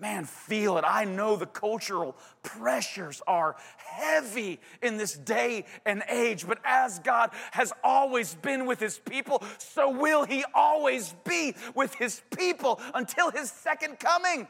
Man, 0.00 0.24
feel 0.24 0.76
it. 0.76 0.84
I 0.86 1.04
know 1.04 1.36
the 1.36 1.46
cultural 1.46 2.16
pressures 2.42 3.22
are 3.26 3.56
heavy 3.76 4.60
in 4.82 4.96
this 4.96 5.14
day 5.14 5.66
and 5.86 6.02
age, 6.10 6.46
but 6.46 6.58
as 6.64 6.98
God 6.98 7.30
has 7.52 7.72
always 7.82 8.34
been 8.34 8.66
with 8.66 8.80
his 8.80 8.98
people, 8.98 9.42
so 9.58 9.88
will 9.90 10.24
he 10.24 10.44
always 10.52 11.14
be 11.24 11.54
with 11.74 11.94
his 11.94 12.22
people 12.36 12.80
until 12.92 13.30
his 13.30 13.52
second 13.52 14.00
coming. 14.00 14.48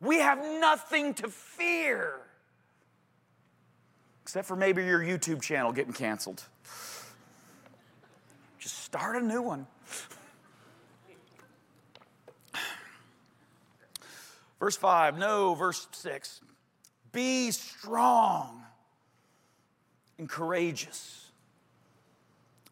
We 0.00 0.18
have 0.18 0.38
nothing 0.38 1.14
to 1.14 1.28
fear, 1.28 2.20
except 4.22 4.46
for 4.46 4.56
maybe 4.56 4.84
your 4.84 5.00
YouTube 5.00 5.40
channel 5.40 5.72
getting 5.72 5.92
canceled. 5.92 6.42
Just 8.58 8.78
start 8.84 9.16
a 9.16 9.20
new 9.20 9.42
one. 9.42 9.66
Verse 14.60 14.76
5, 14.76 15.18
no, 15.18 15.54
verse 15.54 15.88
6. 15.90 16.42
Be 17.12 17.50
strong 17.50 18.62
and 20.18 20.28
courageous, 20.28 21.32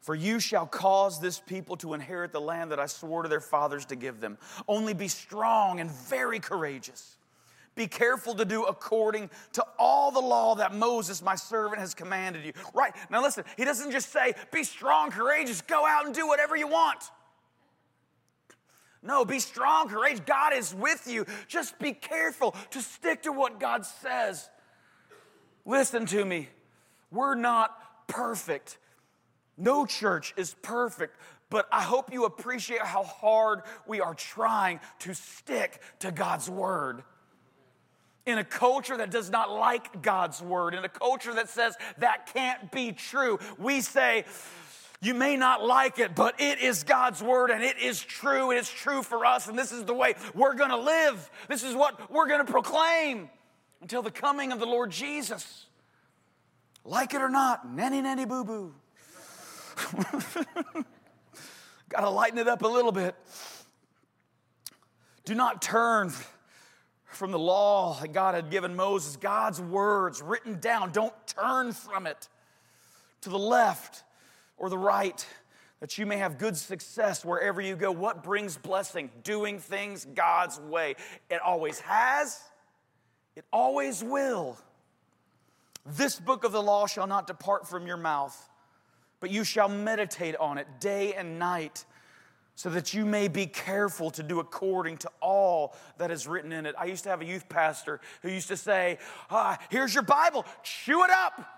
for 0.03 0.15
you 0.15 0.39
shall 0.39 0.67
cause 0.67 1.21
this 1.21 1.41
people 1.41 1.77
to 1.79 1.95
inherit 1.95 2.31
the 2.33 2.41
land 2.41 2.71
that 2.71 2.79
I 2.79 2.87
swore 2.87 3.23
to 3.23 3.29
their 3.29 3.41
fathers 3.41 3.87
to 3.87 3.97
give 3.97 4.21
them. 4.21 4.39
Only 4.69 4.95
be 4.95 5.09
strong 5.09 5.81
and 5.81 5.91
very 5.91 6.39
courageous. 6.39 7.17
Be 7.75 7.87
careful 7.87 8.35
to 8.35 8.45
do 8.45 8.65
according 8.65 9.31
to 9.53 9.65
all 9.79 10.11
the 10.11 10.21
law 10.21 10.57
that 10.57 10.75
Moses, 10.75 11.23
my 11.23 11.37
servant, 11.37 11.81
has 11.81 11.95
commanded 11.95 12.45
you. 12.45 12.53
Right, 12.75 12.93
now 13.09 13.23
listen, 13.23 13.45
he 13.57 13.65
doesn't 13.65 13.93
just 13.93 14.13
say, 14.13 14.35
be 14.53 14.65
strong, 14.65 15.11
courageous, 15.11 15.63
go 15.63 15.87
out 15.87 16.05
and 16.05 16.15
do 16.15 16.27
whatever 16.27 16.57
you 16.57 16.69
want. 16.69 17.05
No, 19.03 19.25
be 19.25 19.39
strong, 19.39 19.89
courageous. 19.89 20.21
God 20.27 20.53
is 20.53 20.75
with 20.75 21.07
you. 21.07 21.25
Just 21.47 21.79
be 21.79 21.93
careful 21.93 22.55
to 22.71 22.81
stick 22.81 23.23
to 23.23 23.33
what 23.33 23.61
God 23.61 23.87
says. 23.87 24.49
Listen 25.65 26.07
to 26.07 26.25
me. 26.25 26.49
We're 27.11 27.35
not 27.35 27.77
perfect. 28.09 28.79
No 29.57 29.87
church 29.87 30.35
is 30.37 30.55
perfect, 30.63 31.17
but 31.51 31.69
I 31.73 31.83
hope 31.83 32.13
you 32.13 32.25
appreciate 32.25 32.83
how 32.83 33.05
hard 33.05 33.63
we 33.87 34.01
are 34.01 34.15
trying 34.15 34.81
to 35.01 35.15
stick 35.15 35.81
to 36.01 36.11
God's 36.11 36.49
word. 36.49 37.03
In 38.27 38.39
a 38.39 38.45
culture 38.45 38.97
that 38.97 39.11
does 39.11 39.31
not 39.31 39.51
like 39.51 40.03
God's 40.03 40.43
word, 40.43 40.75
in 40.75 40.85
a 40.85 40.89
culture 40.89 41.33
that 41.35 41.49
says 41.49 41.75
that 41.99 42.31
can't 42.33 42.71
be 42.71 42.93
true, 42.93 43.39
we 43.59 43.81
say, 43.81 44.25
you 45.01 45.15
may 45.15 45.37
not 45.37 45.65
like 45.65 46.01
it, 46.01 46.17
but 46.17 46.41
it 46.41 46.59
is 46.59 46.83
God's 46.83 47.23
word 47.23 47.51
and 47.51 47.63
it 47.63 47.79
is 47.79 48.01
true 48.03 48.51
and 48.51 48.59
it's 48.59 48.71
true 48.71 49.03
for 49.03 49.25
us. 49.25 49.47
And 49.47 49.57
this 49.57 49.71
is 49.71 49.85
the 49.85 49.95
way 49.95 50.15
we're 50.35 50.55
going 50.55 50.71
to 50.71 50.77
live. 50.77 51.31
This 51.47 51.63
is 51.63 51.75
what 51.75 52.11
we're 52.11 52.27
going 52.27 52.45
to 52.45 52.51
proclaim 52.51 53.31
until 53.81 54.03
the 54.03 54.11
coming 54.11 54.51
of 54.51 54.59
the 54.59 54.67
Lord 54.67 54.91
Jesus. 54.91 55.67
Like 56.85 57.15
it 57.15 57.23
or 57.23 57.29
not, 57.29 57.71
nanny 57.71 58.03
nanny 58.03 58.25
boo 58.25 58.45
boo. 58.45 58.75
Got 61.89 62.01
to 62.01 62.11
lighten 62.11 62.39
it 62.39 62.49
up 62.49 62.63
a 62.63 62.69
little 62.69 62.93
bit. 62.93 63.15
Do 65.25 65.37
not 65.37 65.63
turn 65.63 66.13
from 67.05 67.31
the 67.31 67.39
law 67.39 67.99
that 68.01 68.13
God 68.13 68.35
had 68.35 68.51
given 68.51 68.75
Moses, 68.75 69.17
God's 69.17 69.61
words 69.61 70.21
written 70.23 70.59
down. 70.59 70.91
Don't 70.91 71.15
turn 71.27 71.73
from 71.73 72.07
it 72.07 72.29
to 73.21 73.31
the 73.31 73.39
left 73.39 74.03
or 74.59 74.69
the 74.69 74.79
right, 74.79 75.27
that 75.81 75.97
you 75.99 76.07
may 76.07 76.17
have 76.17 76.39
good 76.39 76.57
success 76.57 77.25
wherever 77.25 77.61
you 77.61 77.77
go. 77.77 77.93
What 77.93 78.23
brings 78.23 78.57
blessing? 78.57 79.11
Doing 79.23 79.59
things 79.59 80.07
God's 80.15 80.59
way. 80.61 80.97
It 81.31 81.41
always 81.41 81.81
has, 81.81 82.41
it 83.37 83.45
always 83.53 84.03
will. 84.03 84.59
This 85.87 86.19
book 86.19 86.45
of 86.45 86.53
the 86.53 86.63
law 86.63 86.87
shall 86.87 87.07
not 87.07 87.27
depart 87.27 87.67
from 87.67 87.87
your 87.87 87.97
mouth, 87.97 88.51
but 89.21 89.31
you 89.31 89.45
shall 89.45 89.69
meditate 89.69 90.37
on 90.37 90.59
it 90.59 90.67
day 90.81 91.15
and 91.15 91.39
night, 91.39 91.85
so 92.57 92.69
that 92.71 92.93
you 92.93 93.07
may 93.07 93.29
be 93.29 93.47
careful 93.47 94.11
to 94.11 94.23
do 94.25 94.41
according 94.41 94.99
to 94.99 95.11
all 95.23 95.77
that 95.99 96.11
is 96.11 96.27
written 96.27 96.51
in 96.51 96.67
it. 96.67 96.75
I 96.77 96.87
used 96.87 97.05
to 97.05 97.11
have 97.11 97.21
a 97.21 97.25
youth 97.25 97.49
pastor 97.49 98.01
who 98.21 98.29
used 98.29 98.49
to 98.49 98.57
say, 98.57 98.99
ah, 99.31 99.57
Here's 99.71 99.95
your 99.95 100.03
Bible, 100.03 100.45
chew 100.65 101.05
it 101.05 101.11
up. 101.11 101.58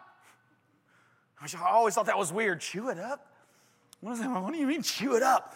I 1.40 1.68
always 1.68 1.94
thought 1.94 2.06
that 2.06 2.18
was 2.18 2.32
weird. 2.32 2.60
Chew 2.60 2.90
it 2.90 2.98
up? 2.98 3.26
What, 4.00 4.12
is 4.12 4.20
that? 4.20 4.30
what 4.30 4.52
do 4.52 4.58
you 4.58 4.66
mean, 4.66 4.82
chew 4.82 5.16
it 5.16 5.22
up? 5.22 5.54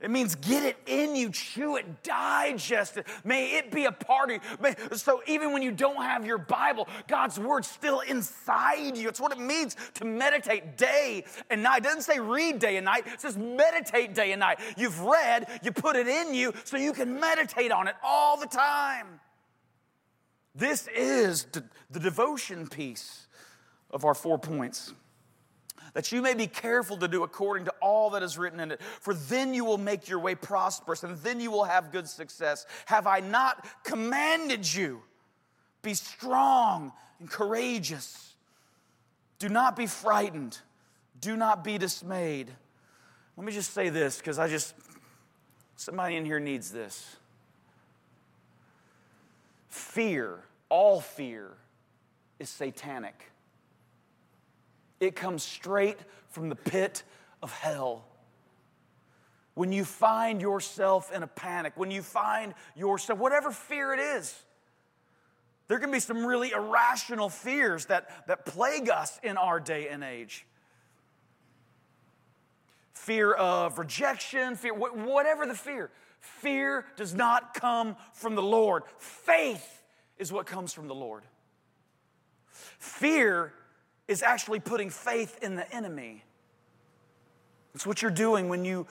It 0.00 0.10
means 0.10 0.34
get 0.34 0.64
it 0.64 0.76
in 0.86 1.16
you, 1.16 1.30
chew 1.30 1.76
it, 1.76 2.02
digest 2.02 2.98
it. 2.98 3.06
May 3.24 3.56
it 3.56 3.70
be 3.70 3.86
a 3.86 3.92
part 3.92 4.30
of 4.30 4.40
you. 4.60 4.96
so 4.98 5.22
even 5.26 5.52
when 5.52 5.62
you 5.62 5.70
don't 5.70 6.02
have 6.02 6.26
your 6.26 6.36
Bible, 6.36 6.88
God's 7.08 7.38
word's 7.38 7.68
still 7.68 8.00
inside 8.00 8.98
you. 8.98 9.08
It's 9.08 9.20
what 9.20 9.32
it 9.32 9.38
means 9.38 9.76
to 9.94 10.04
meditate 10.04 10.76
day 10.76 11.24
and 11.48 11.62
night. 11.62 11.78
It 11.78 11.84
doesn't 11.84 12.02
say 12.02 12.20
read 12.20 12.58
day 12.58 12.76
and 12.76 12.84
night, 12.84 13.06
it 13.06 13.20
says 13.22 13.38
meditate 13.38 14.14
day 14.14 14.32
and 14.32 14.40
night. 14.40 14.58
You've 14.76 15.00
read, 15.00 15.48
you 15.62 15.72
put 15.72 15.96
it 15.96 16.06
in 16.06 16.34
you 16.34 16.52
so 16.64 16.76
you 16.76 16.92
can 16.92 17.18
meditate 17.18 17.72
on 17.72 17.88
it 17.88 17.94
all 18.02 18.36
the 18.36 18.46
time. 18.46 19.06
This 20.54 20.86
is 20.94 21.46
the 21.90 22.00
devotion 22.00 22.66
piece 22.66 23.23
of 23.94 24.04
our 24.04 24.14
four 24.14 24.38
points 24.38 24.92
that 25.94 26.10
you 26.10 26.20
may 26.20 26.34
be 26.34 26.46
careful 26.46 26.96
to 26.98 27.08
do 27.08 27.22
according 27.22 27.64
to 27.64 27.72
all 27.80 28.10
that 28.10 28.22
is 28.22 28.36
written 28.36 28.60
in 28.60 28.72
it. 28.72 28.82
For 28.82 29.14
then 29.14 29.54
you 29.54 29.64
will 29.64 29.78
make 29.78 30.08
your 30.08 30.18
way 30.18 30.34
prosperous, 30.34 31.04
and 31.04 31.16
then 31.18 31.40
you 31.40 31.50
will 31.50 31.64
have 31.64 31.92
good 31.92 32.08
success. 32.08 32.66
Have 32.86 33.06
I 33.06 33.20
not 33.20 33.64
commanded 33.84 34.72
you? 34.72 35.02
Be 35.82 35.94
strong 35.94 36.92
and 37.20 37.30
courageous. 37.30 38.34
Do 39.38 39.48
not 39.48 39.76
be 39.76 39.86
frightened. 39.86 40.58
Do 41.20 41.36
not 41.36 41.62
be 41.62 41.78
dismayed. 41.78 42.50
Let 43.36 43.46
me 43.46 43.52
just 43.52 43.72
say 43.72 43.88
this 43.88 44.18
because 44.18 44.38
I 44.38 44.48
just, 44.48 44.74
somebody 45.76 46.16
in 46.16 46.24
here 46.24 46.40
needs 46.40 46.72
this. 46.72 47.16
Fear, 49.68 50.40
all 50.68 51.00
fear, 51.00 51.52
is 52.40 52.48
satanic. 52.48 53.30
It 55.04 55.16
comes 55.16 55.42
straight 55.42 55.98
from 56.28 56.48
the 56.48 56.56
pit 56.56 57.02
of 57.42 57.52
hell. 57.52 58.04
When 59.54 59.70
you 59.72 59.84
find 59.84 60.40
yourself 60.40 61.12
in 61.12 61.22
a 61.22 61.26
panic, 61.26 61.74
when 61.76 61.90
you 61.90 62.02
find 62.02 62.54
yourself, 62.74 63.18
whatever 63.18 63.50
fear 63.50 63.92
it 63.92 64.00
is, 64.00 64.34
there 65.68 65.78
can 65.78 65.90
be 65.90 66.00
some 66.00 66.24
really 66.26 66.50
irrational 66.50 67.28
fears 67.28 67.86
that, 67.86 68.26
that 68.26 68.44
plague 68.44 68.88
us 68.88 69.18
in 69.22 69.36
our 69.36 69.60
day 69.60 69.88
and 69.88 70.02
age. 70.02 70.46
Fear 72.92 73.32
of 73.32 73.78
rejection, 73.78 74.56
fear, 74.56 74.74
whatever 74.74 75.46
the 75.46 75.54
fear. 75.54 75.90
Fear 76.20 76.86
does 76.96 77.14
not 77.14 77.54
come 77.54 77.96
from 78.12 78.34
the 78.34 78.42
Lord. 78.42 78.82
Faith 78.98 79.82
is 80.18 80.32
what 80.32 80.46
comes 80.46 80.72
from 80.72 80.88
the 80.88 80.94
Lord. 80.94 81.22
Fear 82.78 83.52
is 84.08 84.22
actually 84.22 84.60
putting 84.60 84.90
faith 84.90 85.38
in 85.42 85.54
the 85.54 85.74
enemy. 85.74 86.24
It's 87.74 87.86
what 87.86 88.02
you're 88.02 88.10
doing 88.10 88.48
when 88.48 88.64
you 88.64 88.86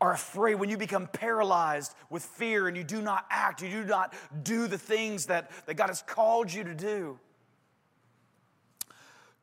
are 0.00 0.12
afraid, 0.12 0.56
when 0.56 0.68
you 0.68 0.76
become 0.76 1.06
paralyzed 1.06 1.94
with 2.10 2.22
fear 2.22 2.68
and 2.68 2.76
you 2.76 2.84
do 2.84 3.00
not 3.00 3.26
act, 3.30 3.62
you 3.62 3.70
do 3.70 3.84
not 3.84 4.14
do 4.42 4.66
the 4.66 4.78
things 4.78 5.26
that, 5.26 5.50
that 5.66 5.74
God 5.74 5.88
has 5.88 6.02
called 6.02 6.52
you 6.52 6.64
to 6.64 6.74
do. 6.74 7.18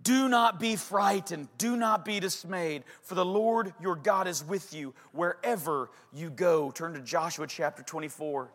Do 0.04 0.28
not 0.28 0.60
be 0.60 0.76
frightened. 0.76 1.48
Do 1.58 1.78
not 1.78 2.04
be 2.04 2.20
dismayed, 2.20 2.84
for 3.02 3.16
the 3.16 3.24
Lord 3.24 3.74
your 3.82 3.96
God 3.96 4.28
is 4.28 4.44
with 4.44 4.74
you 4.74 4.94
wherever 5.14 5.90
you 6.12 6.30
go. 6.30 6.72
Turn 6.72 6.94
to 6.94 7.00
Joshua 7.00 7.48
chapter 7.48 7.84
24. 7.84 8.52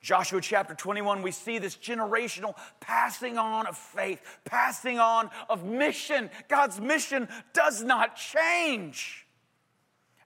Joshua 0.00 0.40
chapter 0.40 0.74
21, 0.74 1.22
we 1.22 1.30
see 1.30 1.58
this 1.58 1.76
generational 1.76 2.54
passing 2.80 3.36
on 3.36 3.66
of 3.66 3.76
faith, 3.76 4.20
passing 4.44 4.98
on 4.98 5.30
of 5.48 5.64
mission. 5.64 6.30
God's 6.48 6.80
mission 6.80 7.28
does 7.52 7.82
not 7.82 8.16
change. 8.16 9.26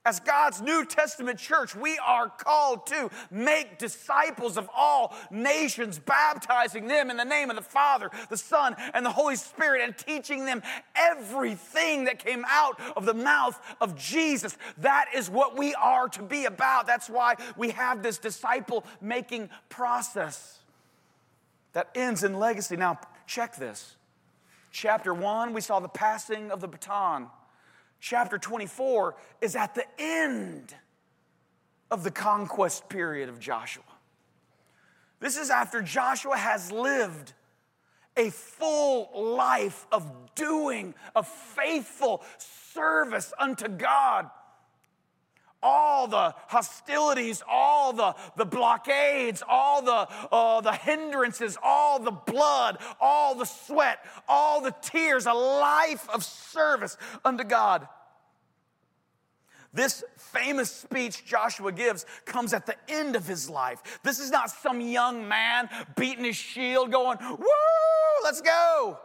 As 0.05 0.19
God's 0.19 0.61
New 0.61 0.85
Testament 0.85 1.39
church, 1.39 1.75
we 1.75 1.97
are 1.97 2.29
called 2.29 2.85
to 2.87 3.09
make 3.31 3.79
disciples 3.79 4.55
of 4.55 4.69
all 4.75 5.15
nations, 5.31 5.97
baptizing 5.97 6.87
them 6.87 7.09
in 7.09 7.17
the 7.17 7.25
name 7.25 7.49
of 7.49 7.55
the 7.55 7.63
Father, 7.63 8.11
the 8.29 8.37
Son, 8.37 8.75
and 8.93 9.03
the 9.03 9.09
Holy 9.09 9.35
Spirit, 9.35 9.81
and 9.81 9.97
teaching 9.97 10.45
them 10.45 10.61
everything 10.95 12.05
that 12.05 12.19
came 12.19 12.45
out 12.47 12.79
of 12.95 13.07
the 13.07 13.15
mouth 13.15 13.59
of 13.81 13.97
Jesus. 13.97 14.55
That 14.77 15.07
is 15.15 15.27
what 15.27 15.57
we 15.57 15.73
are 15.73 16.07
to 16.09 16.21
be 16.21 16.45
about. 16.45 16.85
That's 16.85 17.09
why 17.09 17.35
we 17.57 17.71
have 17.71 18.03
this 18.03 18.19
disciple 18.19 18.85
making 19.01 19.49
process 19.69 20.59
that 21.73 21.89
ends 21.95 22.23
in 22.23 22.35
legacy. 22.35 22.77
Now, 22.77 22.99
check 23.25 23.55
this. 23.55 23.95
Chapter 24.71 25.15
one, 25.15 25.51
we 25.51 25.61
saw 25.61 25.79
the 25.79 25.89
passing 25.89 26.51
of 26.51 26.61
the 26.61 26.67
baton 26.67 27.27
chapter 27.99 28.37
24 28.37 29.15
is 29.41 29.55
at 29.55 29.75
the 29.75 29.85
end 29.97 30.75
of 31.91 32.03
the 32.03 32.11
conquest 32.11 32.89
period 32.89 33.29
of 33.29 33.39
Joshua. 33.39 33.83
This 35.19 35.37
is 35.37 35.49
after 35.49 35.81
Joshua 35.81 36.37
has 36.37 36.71
lived 36.71 37.33
a 38.17 38.29
full 38.29 39.35
life 39.35 39.85
of 39.91 40.09
doing, 40.35 40.93
of 41.15 41.27
faithful 41.27 42.23
service 42.37 43.33
unto 43.39 43.67
God 43.67 44.29
all 45.65 46.07
the 46.07 46.33
hostilities, 46.47 47.41
all 47.49 47.91
the, 47.91 48.15
the 48.37 48.45
blockades, 48.45 49.41
all 49.49 49.81
the, 49.81 50.07
uh, 50.31 50.61
the 50.61 50.71
hindrances, 50.71 51.57
all 51.61 51.99
the 51.99 52.11
blood, 52.11 52.77
all 53.01 53.33
the 53.33 53.45
sweat, 53.45 53.97
all 54.29 54.61
the 54.61 54.73
tears, 54.81 55.25
a 55.25 55.33
life 55.33 56.07
of 56.09 56.23
service 56.23 56.97
unto 57.25 57.43
God. 57.43 57.87
This 59.73 60.03
famous 60.15 60.71
speech 60.71 61.25
Joshua 61.25 61.71
gives 61.71 62.05
comes 62.25 62.53
at 62.53 62.65
the 62.65 62.75
end 62.87 63.15
of 63.15 63.27
his 63.27 63.49
life. 63.49 63.99
This 64.03 64.19
is 64.19 64.31
not 64.31 64.49
some 64.49 64.79
young 64.79 65.27
man 65.27 65.67
beating 65.97 66.23
his 66.23 66.37
shield 66.37 66.91
going, 66.91 67.17
Woo, 67.19 67.45
let's 68.23 68.39
go. 68.39 68.99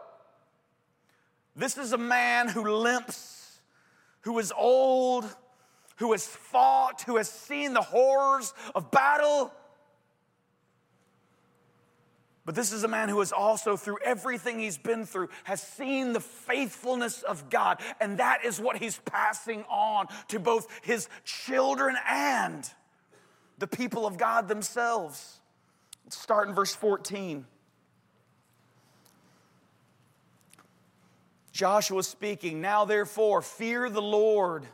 This 1.55 1.77
is 1.77 1.91
a 1.91 1.97
man 1.97 2.47
who 2.47 2.69
limps, 2.69 3.59
who 4.21 4.39
is 4.39 4.53
old, 4.55 5.25
who 5.97 6.11
has 6.11 6.25
fought, 6.25 7.01
who 7.03 7.17
has 7.17 7.29
seen 7.29 7.73
the 7.73 7.81
horrors 7.81 8.53
of 8.73 8.91
battle. 8.91 9.51
But 12.43 12.55
this 12.55 12.71
is 12.71 12.83
a 12.83 12.87
man 12.87 13.07
who 13.07 13.19
has 13.19 13.31
also, 13.31 13.77
through 13.77 13.99
everything 14.03 14.59
he's 14.59 14.77
been 14.77 15.05
through, 15.05 15.29
has 15.43 15.61
seen 15.61 16.13
the 16.13 16.19
faithfulness 16.19 17.21
of 17.21 17.49
God. 17.49 17.79
And 17.99 18.17
that 18.17 18.43
is 18.43 18.59
what 18.59 18.77
he's 18.77 18.99
passing 19.05 19.63
on 19.69 20.07
to 20.29 20.39
both 20.39 20.67
his 20.81 21.07
children 21.23 21.95
and 22.07 22.67
the 23.59 23.67
people 23.67 24.07
of 24.07 24.17
God 24.17 24.47
themselves. 24.47 25.39
Let's 26.03 26.17
start 26.17 26.49
in 26.49 26.55
verse 26.55 26.73
14. 26.73 27.45
Joshua 31.51 32.01
speaking, 32.01 32.59
Now 32.59 32.85
therefore, 32.85 33.41
fear 33.41 33.89
the 33.89 34.01
Lord 34.01 34.65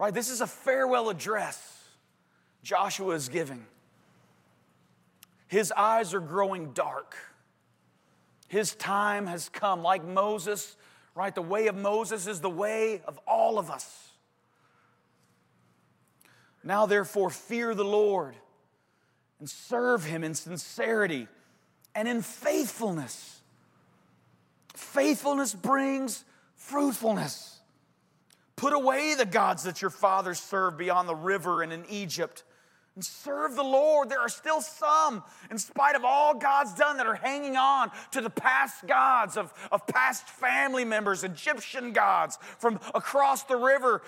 Right? 0.00 0.14
This 0.14 0.30
is 0.30 0.40
a 0.40 0.46
farewell 0.46 1.10
address 1.10 1.84
Joshua 2.62 3.14
is 3.14 3.28
giving. 3.28 3.66
His 5.46 5.72
eyes 5.72 6.14
are 6.14 6.20
growing 6.20 6.72
dark. 6.72 7.14
His 8.48 8.74
time 8.74 9.26
has 9.26 9.50
come. 9.50 9.82
Like 9.82 10.02
Moses, 10.02 10.74
right? 11.14 11.34
The 11.34 11.42
way 11.42 11.66
of 11.66 11.76
Moses 11.76 12.26
is 12.26 12.40
the 12.40 12.48
way 12.48 13.02
of 13.06 13.20
all 13.28 13.58
of 13.58 13.70
us. 13.70 14.08
Now, 16.64 16.86
therefore, 16.86 17.28
fear 17.28 17.74
the 17.74 17.84
Lord 17.84 18.34
and 19.38 19.50
serve 19.50 20.04
him 20.04 20.24
in 20.24 20.34
sincerity 20.34 21.28
and 21.94 22.08
in 22.08 22.22
faithfulness. 22.22 23.42
Faithfulness 24.74 25.52
brings 25.52 26.24
fruitfulness. 26.56 27.59
Put 28.60 28.74
away 28.74 29.14
the 29.14 29.24
gods 29.24 29.62
that 29.62 29.80
your 29.80 29.90
fathers 29.90 30.38
served 30.38 30.76
beyond 30.76 31.08
the 31.08 31.14
river 31.14 31.62
and 31.62 31.72
in 31.72 31.86
Egypt 31.88 32.44
and 32.94 33.02
serve 33.02 33.56
the 33.56 33.64
Lord. 33.64 34.10
There 34.10 34.20
are 34.20 34.28
still 34.28 34.60
some, 34.60 35.24
in 35.50 35.56
spite 35.56 35.96
of 35.96 36.04
all 36.04 36.34
God's 36.34 36.74
done, 36.74 36.98
that 36.98 37.06
are 37.06 37.14
hanging 37.14 37.56
on 37.56 37.90
to 38.10 38.20
the 38.20 38.28
past 38.28 38.86
gods 38.86 39.38
of, 39.38 39.50
of 39.72 39.86
past 39.86 40.28
family 40.28 40.84
members, 40.84 41.24
Egyptian 41.24 41.94
gods 41.94 42.36
from 42.58 42.78
across 42.94 43.44
the 43.44 43.56
river, 43.56 44.02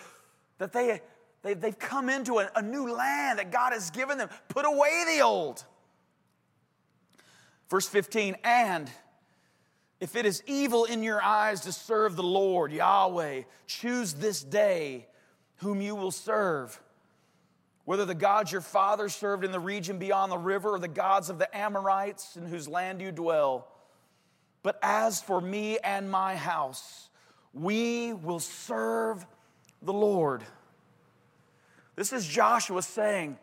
that 0.58 0.74
they, 0.74 1.00
they, 1.40 1.54
they've 1.54 1.78
come 1.78 2.10
into 2.10 2.38
a, 2.38 2.50
a 2.54 2.60
new 2.60 2.92
land 2.92 3.38
that 3.38 3.52
God 3.52 3.72
has 3.72 3.90
given 3.90 4.18
them. 4.18 4.28
Put 4.50 4.66
away 4.66 5.04
the 5.16 5.22
old. 5.22 5.64
Verse 7.70 7.88
15, 7.88 8.36
and 8.44 8.90
If 10.02 10.16
it 10.16 10.26
is 10.26 10.42
evil 10.48 10.84
in 10.84 11.04
your 11.04 11.22
eyes 11.22 11.60
to 11.60 11.70
serve 11.70 12.16
the 12.16 12.24
Lord, 12.24 12.72
Yahweh, 12.72 13.42
choose 13.68 14.14
this 14.14 14.42
day 14.42 15.06
whom 15.58 15.80
you 15.80 15.94
will 15.94 16.10
serve. 16.10 16.80
Whether 17.84 18.04
the 18.04 18.12
gods 18.16 18.50
your 18.50 18.62
fathers 18.62 19.14
served 19.14 19.44
in 19.44 19.52
the 19.52 19.60
region 19.60 19.98
beyond 19.98 20.32
the 20.32 20.38
river 20.38 20.70
or 20.70 20.80
the 20.80 20.88
gods 20.88 21.30
of 21.30 21.38
the 21.38 21.56
Amorites 21.56 22.36
in 22.36 22.46
whose 22.46 22.66
land 22.66 23.00
you 23.00 23.12
dwell. 23.12 23.68
But 24.64 24.76
as 24.82 25.22
for 25.22 25.40
me 25.40 25.78
and 25.78 26.10
my 26.10 26.34
house, 26.34 27.08
we 27.54 28.12
will 28.12 28.40
serve 28.40 29.24
the 29.82 29.92
Lord. 29.92 30.42
This 31.94 32.12
is 32.12 32.26
Joshua 32.26 32.82
saying, 32.82 33.38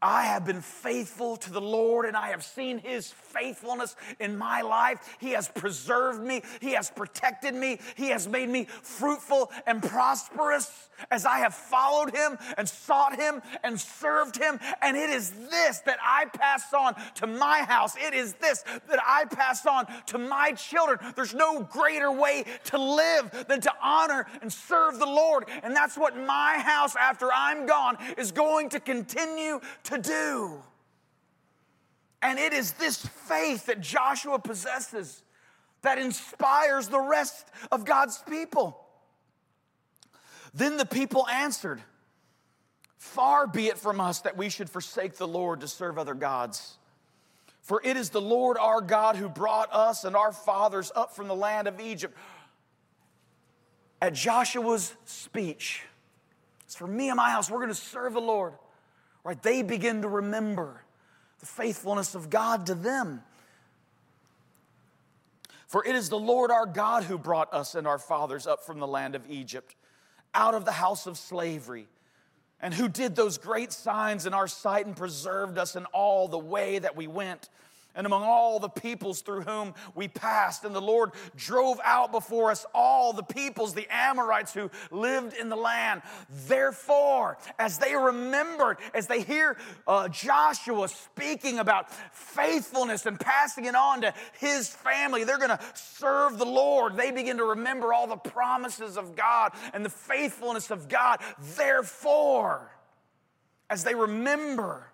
I 0.00 0.24
have 0.24 0.44
been 0.44 0.60
faithful 0.60 1.36
to 1.38 1.52
the 1.52 1.60
Lord 1.60 2.06
and 2.06 2.16
I 2.16 2.28
have 2.28 2.44
seen 2.44 2.78
His 2.78 3.10
faithfulness 3.10 3.96
in 4.20 4.36
my 4.36 4.62
life. 4.62 5.16
He 5.18 5.30
has 5.30 5.48
preserved 5.48 6.22
me, 6.22 6.42
He 6.60 6.72
has 6.72 6.90
protected 6.90 7.54
me, 7.54 7.80
He 7.96 8.08
has 8.10 8.28
made 8.28 8.48
me 8.48 8.64
fruitful 8.64 9.50
and 9.66 9.82
prosperous 9.82 10.87
as 11.10 11.24
I 11.24 11.38
have 11.38 11.54
followed 11.54 12.14
Him 12.14 12.38
and 12.56 12.68
sought 12.68 13.16
Him 13.16 13.42
and 13.62 13.78
served 13.78 14.36
Him. 14.36 14.58
And 14.82 14.96
it 14.96 15.10
is 15.10 15.30
this 15.50 15.78
that 15.80 15.98
I 16.02 16.26
pass 16.26 16.72
on 16.72 16.94
to 17.16 17.26
my 17.26 17.60
house. 17.60 17.96
It 17.96 18.14
is 18.14 18.34
this 18.34 18.64
that 18.88 19.00
I 19.06 19.24
pass 19.26 19.66
on 19.66 19.86
to 20.06 20.18
my 20.18 20.52
children. 20.52 20.98
There's 21.16 21.34
no 21.34 21.60
greater 21.62 22.10
way 22.12 22.44
to 22.64 22.78
live 22.78 23.46
than 23.48 23.60
to 23.62 23.72
honor 23.82 24.26
and 24.42 24.52
serve 24.52 24.98
the 24.98 25.06
Lord. 25.06 25.44
And 25.62 25.74
that's 25.74 25.96
what 25.96 26.16
my 26.16 26.58
house, 26.58 26.96
after 26.96 27.28
I'm 27.32 27.66
gone, 27.66 27.96
is 28.16 28.32
going 28.32 28.70
to 28.70 28.80
continue 28.80 29.60
to 29.84 29.98
do. 29.98 30.62
And 32.20 32.38
it 32.38 32.52
is 32.52 32.72
this 32.72 33.06
faith 33.06 33.66
that 33.66 33.80
Joshua 33.80 34.38
possesses 34.38 35.22
that 35.82 35.98
inspires 35.98 36.88
the 36.88 37.00
rest 37.00 37.46
of 37.70 37.84
God's 37.84 38.18
people. 38.28 38.87
Then 40.54 40.76
the 40.76 40.86
people 40.86 41.26
answered, 41.28 41.82
Far 42.96 43.46
be 43.46 43.68
it 43.68 43.78
from 43.78 44.00
us 44.00 44.20
that 44.22 44.36
we 44.36 44.48
should 44.48 44.68
forsake 44.68 45.16
the 45.16 45.28
Lord 45.28 45.60
to 45.60 45.68
serve 45.68 45.98
other 45.98 46.14
gods. 46.14 46.76
For 47.62 47.80
it 47.84 47.96
is 47.96 48.10
the 48.10 48.20
Lord 48.20 48.56
our 48.58 48.80
God 48.80 49.16
who 49.16 49.28
brought 49.28 49.72
us 49.72 50.04
and 50.04 50.16
our 50.16 50.32
fathers 50.32 50.90
up 50.96 51.14
from 51.14 51.28
the 51.28 51.34
land 51.34 51.68
of 51.68 51.80
Egypt. 51.80 52.16
At 54.00 54.14
Joshua's 54.14 54.94
speech, 55.04 55.82
it's 56.64 56.74
for 56.74 56.86
me 56.86 57.08
and 57.08 57.16
my 57.16 57.30
house, 57.30 57.50
we're 57.50 57.58
going 57.58 57.68
to 57.68 57.74
serve 57.74 58.14
the 58.14 58.20
Lord. 58.20 58.54
Right? 59.22 59.40
They 59.42 59.62
begin 59.62 60.02
to 60.02 60.08
remember 60.08 60.82
the 61.40 61.46
faithfulness 61.46 62.14
of 62.14 62.30
God 62.30 62.66
to 62.66 62.74
them. 62.74 63.22
For 65.66 65.84
it 65.84 65.94
is 65.94 66.08
the 66.08 66.18
Lord 66.18 66.50
our 66.50 66.66
God 66.66 67.04
who 67.04 67.18
brought 67.18 67.52
us 67.52 67.74
and 67.74 67.86
our 67.86 67.98
fathers 67.98 68.46
up 68.46 68.64
from 68.64 68.80
the 68.80 68.86
land 68.86 69.14
of 69.14 69.30
Egypt, 69.30 69.74
out 70.38 70.54
of 70.54 70.64
the 70.64 70.72
house 70.72 71.06
of 71.06 71.18
slavery, 71.18 71.88
and 72.60 72.72
who 72.72 72.88
did 72.88 73.16
those 73.16 73.38
great 73.38 73.72
signs 73.72 74.24
in 74.24 74.32
our 74.32 74.46
sight 74.46 74.86
and 74.86 74.96
preserved 74.96 75.58
us 75.58 75.74
in 75.74 75.84
all 75.86 76.28
the 76.28 76.38
way 76.38 76.78
that 76.78 76.96
we 76.96 77.08
went 77.08 77.48
and 77.94 78.06
among 78.06 78.22
all 78.22 78.60
the 78.60 78.68
peoples 78.68 79.22
through 79.22 79.40
whom 79.40 79.74
we 79.94 80.06
passed. 80.06 80.64
And 80.64 80.74
the 80.74 80.80
Lord 80.80 81.10
drove 81.36 81.80
out 81.84 82.12
before 82.12 82.50
us 82.50 82.64
all 82.72 83.12
the 83.12 83.22
peoples, 83.22 83.74
the 83.74 83.88
Amorites 83.90 84.54
who 84.54 84.70
lived 84.90 85.34
in 85.34 85.48
the 85.48 85.56
land. 85.56 86.02
Therefore, 86.46 87.38
as 87.58 87.78
they 87.78 87.96
remembered, 87.96 88.78
as 88.94 89.06
they 89.06 89.22
hear 89.22 89.56
uh, 89.86 90.08
Joshua 90.08 90.88
speaking 90.88 91.58
about 91.58 91.90
faithfulness 92.14 93.06
and 93.06 93.18
passing 93.18 93.64
it 93.64 93.74
on 93.74 94.02
to 94.02 94.14
his 94.38 94.68
family, 94.68 95.24
they're 95.24 95.38
going 95.38 95.48
to 95.50 95.60
serve 95.74 96.38
the 96.38 96.46
Lord. 96.46 96.96
They 96.96 97.10
begin 97.10 97.38
to 97.38 97.44
remember 97.44 97.92
all 97.92 98.06
the 98.06 98.16
promises 98.16 98.96
of 98.96 99.16
God 99.16 99.52
and 99.72 99.84
the 99.84 99.90
faithfulness 99.90 100.70
of 100.70 100.88
God. 100.88 101.20
Therefore, 101.56 102.70
as 103.70 103.84
they 103.84 103.94
remember 103.94 104.90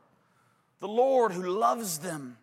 the 0.81 0.89
Lord 0.89 1.33
who 1.33 1.43
loves 1.43 1.99
them, 1.99 2.39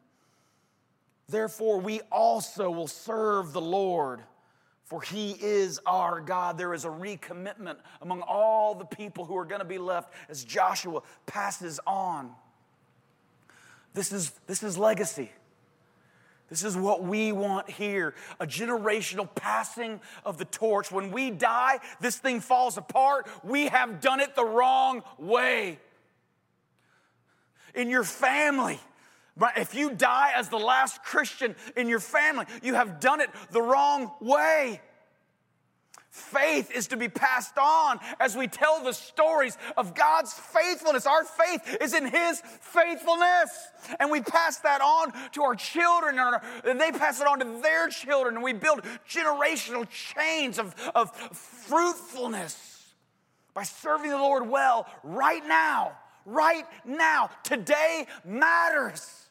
Therefore, 1.31 1.79
we 1.79 2.01
also 2.11 2.69
will 2.69 2.89
serve 2.89 3.53
the 3.53 3.61
Lord, 3.61 4.21
for 4.83 5.01
he 5.01 5.31
is 5.31 5.79
our 5.85 6.19
God. 6.19 6.57
There 6.57 6.73
is 6.73 6.83
a 6.83 6.89
recommitment 6.89 7.77
among 8.01 8.21
all 8.21 8.75
the 8.75 8.85
people 8.85 9.23
who 9.23 9.37
are 9.37 9.45
going 9.45 9.59
to 9.59 9.65
be 9.65 9.77
left 9.77 10.13
as 10.29 10.43
Joshua 10.43 11.01
passes 11.25 11.79
on. 11.87 12.31
This 13.93 14.11
is, 14.11 14.31
this 14.45 14.61
is 14.61 14.77
legacy. 14.77 15.31
This 16.49 16.65
is 16.65 16.75
what 16.75 17.01
we 17.01 17.31
want 17.31 17.69
here 17.69 18.13
a 18.41 18.45
generational 18.45 19.33
passing 19.33 20.01
of 20.25 20.37
the 20.37 20.43
torch. 20.43 20.91
When 20.91 21.11
we 21.11 21.31
die, 21.31 21.79
this 22.01 22.17
thing 22.17 22.41
falls 22.41 22.75
apart. 22.75 23.29
We 23.41 23.67
have 23.67 24.01
done 24.01 24.19
it 24.19 24.35
the 24.35 24.43
wrong 24.43 25.03
way. 25.17 25.79
In 27.73 27.89
your 27.89 28.03
family, 28.03 28.81
but 29.41 29.57
if 29.57 29.73
you 29.73 29.89
die 29.89 30.33
as 30.35 30.49
the 30.49 30.59
last 30.59 31.03
Christian 31.03 31.55
in 31.75 31.89
your 31.89 31.99
family, 31.99 32.45
you 32.61 32.75
have 32.75 32.99
done 32.99 33.21
it 33.21 33.31
the 33.49 33.59
wrong 33.59 34.11
way. 34.21 34.79
Faith 36.11 36.69
is 36.69 36.89
to 36.89 36.95
be 36.95 37.09
passed 37.09 37.57
on 37.57 37.99
as 38.19 38.37
we 38.37 38.47
tell 38.47 38.83
the 38.83 38.93
stories 38.93 39.57
of 39.77 39.95
God's 39.95 40.31
faithfulness. 40.31 41.07
Our 41.07 41.23
faith 41.23 41.77
is 41.81 41.95
in 41.95 42.05
His 42.05 42.39
faithfulness. 42.59 43.49
And 43.99 44.11
we 44.11 44.21
pass 44.21 44.59
that 44.59 44.79
on 44.79 45.11
to 45.31 45.41
our 45.41 45.55
children, 45.55 46.19
and 46.63 46.79
they 46.79 46.91
pass 46.91 47.19
it 47.19 47.25
on 47.25 47.39
to 47.39 47.61
their 47.63 47.87
children, 47.87 48.35
and 48.35 48.43
we 48.43 48.53
build 48.53 48.83
generational 49.09 49.89
chains 49.89 50.59
of, 50.59 50.75
of 50.93 51.15
fruitfulness 51.35 52.93
by 53.55 53.63
serving 53.63 54.11
the 54.11 54.17
Lord 54.17 54.47
well 54.47 54.85
right 55.01 55.43
now. 55.47 55.93
Right 56.27 56.65
now. 56.85 57.31
Today 57.43 58.05
matters. 58.23 59.29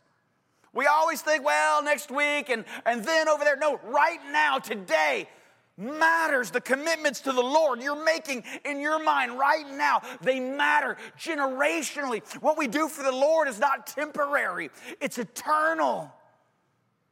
We 0.72 0.86
always 0.86 1.20
think, 1.20 1.44
well, 1.44 1.82
next 1.82 2.10
week 2.10 2.48
and, 2.48 2.64
and 2.86 3.04
then 3.04 3.28
over 3.28 3.44
there. 3.44 3.56
No, 3.56 3.80
right 3.84 4.20
now, 4.30 4.58
today 4.58 5.28
matters. 5.76 6.50
The 6.50 6.60
commitments 6.60 7.20
to 7.22 7.32
the 7.32 7.42
Lord 7.42 7.82
you're 7.82 8.04
making 8.04 8.44
in 8.64 8.80
your 8.80 9.02
mind 9.02 9.38
right 9.38 9.68
now, 9.68 10.02
they 10.20 10.38
matter 10.38 10.96
generationally. 11.18 12.22
What 12.42 12.56
we 12.56 12.68
do 12.68 12.88
for 12.88 13.02
the 13.02 13.12
Lord 13.12 13.48
is 13.48 13.58
not 13.58 13.86
temporary, 13.86 14.70
it's 15.00 15.18
eternal. 15.18 16.12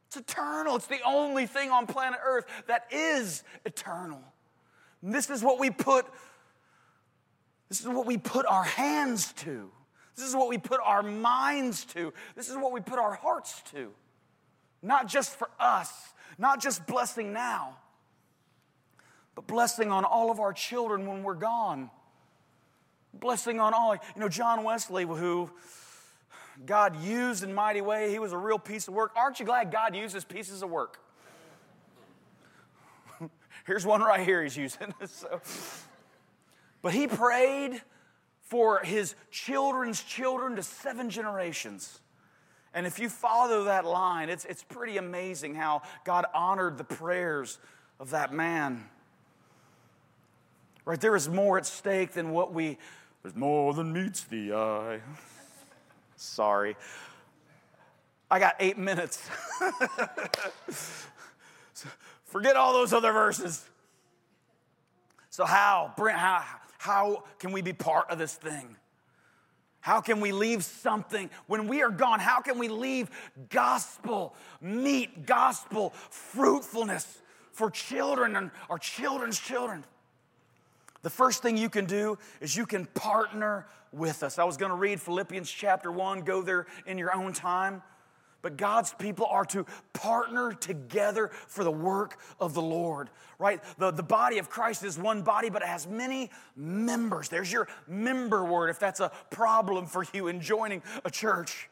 It's 0.07 0.17
eternal. 0.17 0.75
It's 0.75 0.87
the 0.87 1.01
only 1.05 1.45
thing 1.45 1.69
on 1.69 1.85
planet 1.85 2.19
Earth 2.25 2.45
that 2.65 2.87
is 2.91 3.43
eternal. 3.63 4.23
And 5.03 5.13
this 5.13 5.29
is 5.29 5.43
what 5.43 5.59
we 5.59 5.69
put 5.69 6.07
this 7.69 7.81
is 7.81 7.87
what 7.87 8.07
we 8.07 8.17
put 8.17 8.47
our 8.47 8.63
hands 8.63 9.31
to. 9.33 9.69
This 10.19 10.27
is 10.27 10.35
what 10.35 10.49
we 10.49 10.57
put 10.57 10.81
our 10.83 11.01
minds 11.01 11.85
to. 11.85 12.13
This 12.35 12.49
is 12.49 12.57
what 12.57 12.73
we 12.73 12.81
put 12.81 12.99
our 12.99 13.13
hearts 13.13 13.61
to. 13.71 13.91
Not 14.81 15.07
just 15.07 15.37
for 15.37 15.49
us, 15.57 15.91
not 16.37 16.61
just 16.61 16.85
blessing 16.85 17.31
now, 17.31 17.77
but 19.33 19.47
blessing 19.47 19.91
on 19.91 20.03
all 20.03 20.29
of 20.29 20.41
our 20.41 20.51
children 20.51 21.07
when 21.07 21.23
we're 21.23 21.35
gone. 21.35 21.89
Blessing 23.13 23.61
on 23.61 23.73
all, 23.73 23.93
you 23.93 24.01
know, 24.17 24.27
John 24.27 24.63
Wesley, 24.65 25.05
who 25.05 25.49
God 26.65 27.01
used 27.01 27.43
in 27.43 27.53
mighty 27.53 27.79
way, 27.79 28.11
he 28.11 28.19
was 28.19 28.33
a 28.33 28.37
real 28.37 28.59
piece 28.59 28.89
of 28.89 28.93
work. 28.93 29.13
Aren't 29.15 29.39
you 29.39 29.45
glad 29.45 29.71
God 29.71 29.95
uses 29.95 30.25
pieces 30.25 30.61
of 30.61 30.69
work? 30.69 30.99
Here's 33.65 33.85
one 33.85 34.01
right 34.01 34.25
here 34.25 34.43
he's 34.43 34.57
using. 34.57 34.93
so, 35.05 35.39
but 36.81 36.93
he 36.93 37.07
prayed 37.07 37.81
for 38.49 38.79
his 38.83 39.15
children's 39.29 40.03
children 40.03 40.55
to 40.55 40.63
seven 40.63 41.11
generations. 41.11 41.99
And 42.73 42.87
if 42.87 42.99
you 42.99 43.07
follow 43.07 43.65
that 43.65 43.85
line, 43.85 44.29
it's, 44.29 44.43
it's 44.45 44.63
pretty 44.63 44.97
amazing 44.97 45.53
how 45.53 45.83
God 46.03 46.25
honored 46.33 46.79
the 46.79 46.83
prayers 46.83 47.59
of 47.99 48.09
that 48.09 48.33
man. 48.33 48.89
Right? 50.83 50.99
There 50.99 51.15
is 51.15 51.29
more 51.29 51.59
at 51.59 51.67
stake 51.67 52.13
than 52.13 52.31
what 52.31 52.51
we, 52.51 52.79
there's 53.21 53.35
more 53.35 53.71
than 53.75 53.93
meets 53.93 54.23
the 54.23 54.53
eye. 54.53 55.01
Sorry. 56.15 56.75
I 58.31 58.39
got 58.39 58.55
eight 58.59 58.79
minutes. 58.79 59.29
Forget 62.25 62.55
all 62.55 62.73
those 62.73 62.93
other 62.93 63.11
verses. 63.11 63.63
So, 65.29 65.45
how, 65.45 65.93
Brent, 65.95 66.17
how, 66.17 66.43
how 66.79 67.25
can 67.39 67.51
we 67.51 67.61
be 67.61 67.73
part 67.73 68.09
of 68.09 68.17
this 68.17 68.33
thing? 68.33 68.77
How 69.81 69.99
can 69.99 70.21
we 70.21 70.31
leave 70.31 70.63
something 70.63 71.29
when 71.45 71.67
we 71.67 71.83
are 71.83 71.89
gone? 71.89 72.21
How 72.21 72.39
can 72.39 72.57
we 72.57 72.69
leave 72.69 73.09
gospel, 73.49 74.33
meat, 74.61 75.25
gospel, 75.25 75.91
fruitfulness 76.09 77.21
for 77.51 77.69
children 77.69 78.37
and 78.37 78.49
our 78.69 78.77
children's 78.77 79.37
children? 79.37 79.83
The 81.01 81.09
first 81.09 81.41
thing 81.41 81.57
you 81.57 81.69
can 81.69 81.85
do 81.85 82.17
is 82.39 82.55
you 82.55 82.65
can 82.65 82.85
partner 82.85 83.67
with 83.91 84.23
us. 84.23 84.39
I 84.39 84.45
was 84.45 84.55
going 84.55 84.71
to 84.71 84.77
read 84.77 85.01
Philippians 85.01 85.51
chapter 85.51 85.91
1, 85.91 86.21
go 86.21 86.41
there 86.41 86.65
in 86.85 86.97
your 86.97 87.13
own 87.13 87.33
time. 87.33 87.81
But 88.41 88.57
God's 88.57 88.93
people 88.93 89.25
are 89.25 89.45
to 89.45 89.65
partner 89.93 90.53
together 90.53 91.29
for 91.47 91.63
the 91.63 91.71
work 91.71 92.17
of 92.39 92.53
the 92.53 92.61
Lord, 92.61 93.09
right? 93.37 93.61
The, 93.77 93.91
the 93.91 94.03
body 94.03 94.37
of 94.37 94.49
Christ 94.49 94.83
is 94.83 94.97
one 94.97 95.23
body, 95.23 95.49
but 95.49 95.61
it 95.61 95.67
has 95.67 95.87
many 95.87 96.31
members. 96.55 97.29
There's 97.29 97.51
your 97.51 97.67
member 97.87 98.45
word 98.45 98.69
if 98.69 98.79
that's 98.79 99.01
a 99.01 99.11
problem 99.29 99.87
for 99.87 100.05
you 100.13 100.27
in 100.27 100.39
joining 100.39 100.81
a 101.03 101.11
church. 101.11 101.69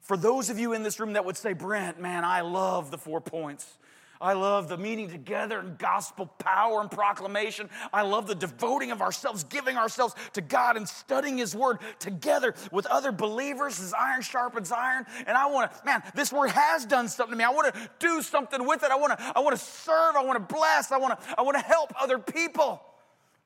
For 0.00 0.16
those 0.16 0.50
of 0.50 0.58
you 0.58 0.72
in 0.72 0.82
this 0.82 0.98
room 0.98 1.12
that 1.12 1.24
would 1.24 1.36
say, 1.36 1.52
Brent, 1.52 2.00
man, 2.00 2.24
I 2.24 2.40
love 2.40 2.90
the 2.90 2.98
four 2.98 3.20
points. 3.20 3.78
I 4.20 4.34
love 4.34 4.68
the 4.68 4.76
meeting 4.76 5.08
together 5.08 5.58
and 5.60 5.78
gospel 5.78 6.26
power 6.26 6.80
and 6.82 6.90
proclamation. 6.90 7.70
I 7.92 8.02
love 8.02 8.26
the 8.26 8.34
devoting 8.34 8.90
of 8.90 9.00
ourselves, 9.00 9.44
giving 9.44 9.78
ourselves 9.78 10.14
to 10.34 10.42
God 10.42 10.76
and 10.76 10.86
studying 10.86 11.38
His 11.38 11.54
Word 11.54 11.78
together 11.98 12.54
with 12.70 12.84
other 12.86 13.12
believers 13.12 13.80
as 13.80 13.94
iron 13.94 14.20
sharpens 14.20 14.72
iron. 14.72 15.06
And 15.26 15.38
I 15.38 15.46
want 15.46 15.72
to, 15.72 15.84
man, 15.86 16.02
this 16.14 16.32
Word 16.32 16.50
has 16.50 16.84
done 16.84 17.08
something 17.08 17.32
to 17.32 17.38
me. 17.38 17.44
I 17.44 17.50
want 17.50 17.72
to 17.74 17.90
do 17.98 18.20
something 18.20 18.66
with 18.66 18.82
it. 18.82 18.90
I 18.90 18.96
want 18.96 19.18
to, 19.18 19.32
I 19.34 19.40
want 19.40 19.58
to 19.58 19.64
serve. 19.64 20.16
I 20.16 20.22
want 20.22 20.48
to 20.48 20.54
bless. 20.54 20.92
I 20.92 20.98
want 20.98 21.18
to, 21.18 21.34
I 21.38 21.42
want 21.42 21.56
to 21.56 21.64
help 21.64 21.94
other 21.98 22.18
people. 22.18 22.82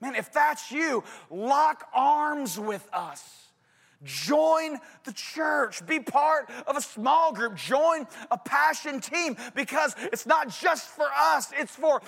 Man, 0.00 0.16
if 0.16 0.32
that's 0.32 0.72
you, 0.72 1.04
lock 1.30 1.86
arms 1.94 2.58
with 2.58 2.88
us. 2.92 3.43
Join 4.04 4.78
the 5.04 5.12
church. 5.12 5.84
Be 5.86 6.00
part 6.00 6.50
of 6.66 6.76
a 6.76 6.80
small 6.80 7.32
group. 7.32 7.56
Join 7.56 8.06
a 8.30 8.38
passion 8.38 9.00
team 9.00 9.36
because 9.54 9.94
it's 9.98 10.26
not 10.26 10.48
just 10.48 10.88
for 10.88 11.06
us, 11.16 11.50
it's 11.58 11.74
for 11.74 12.00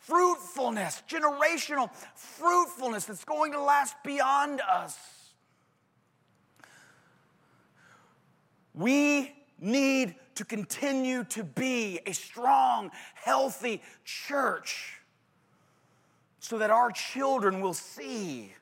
fruitfulness, 0.00 1.02
generational 1.08 1.90
fruitfulness 2.14 3.06
that's 3.06 3.24
going 3.24 3.52
to 3.52 3.60
last 3.60 3.96
beyond 4.04 4.60
us. 4.60 4.98
We 8.74 9.32
need 9.60 10.16
to 10.34 10.44
continue 10.44 11.24
to 11.24 11.44
be 11.44 12.00
a 12.06 12.12
strong, 12.12 12.90
healthy 13.14 13.80
church 14.04 15.00
so 16.40 16.58
that 16.58 16.70
our 16.70 16.90
children 16.90 17.60
will 17.60 17.74
see 17.74 18.52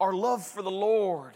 our 0.00 0.12
love 0.12 0.46
for 0.46 0.60
the 0.60 0.70
Lord 0.70 1.34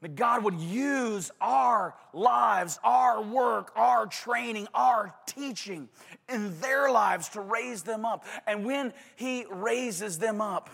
that 0.00 0.14
God 0.14 0.44
would 0.44 0.60
use 0.60 1.30
our 1.40 1.94
lives, 2.12 2.78
our 2.84 3.20
work, 3.20 3.72
our 3.74 4.06
training, 4.06 4.68
our 4.72 5.14
teaching 5.26 5.88
in 6.28 6.58
their 6.60 6.90
lives 6.90 7.30
to 7.30 7.40
raise 7.40 7.82
them 7.82 8.04
up. 8.04 8.24
And 8.46 8.64
when 8.64 8.92
He 9.16 9.44
raises 9.50 10.18
them 10.18 10.40
up, 10.40 10.70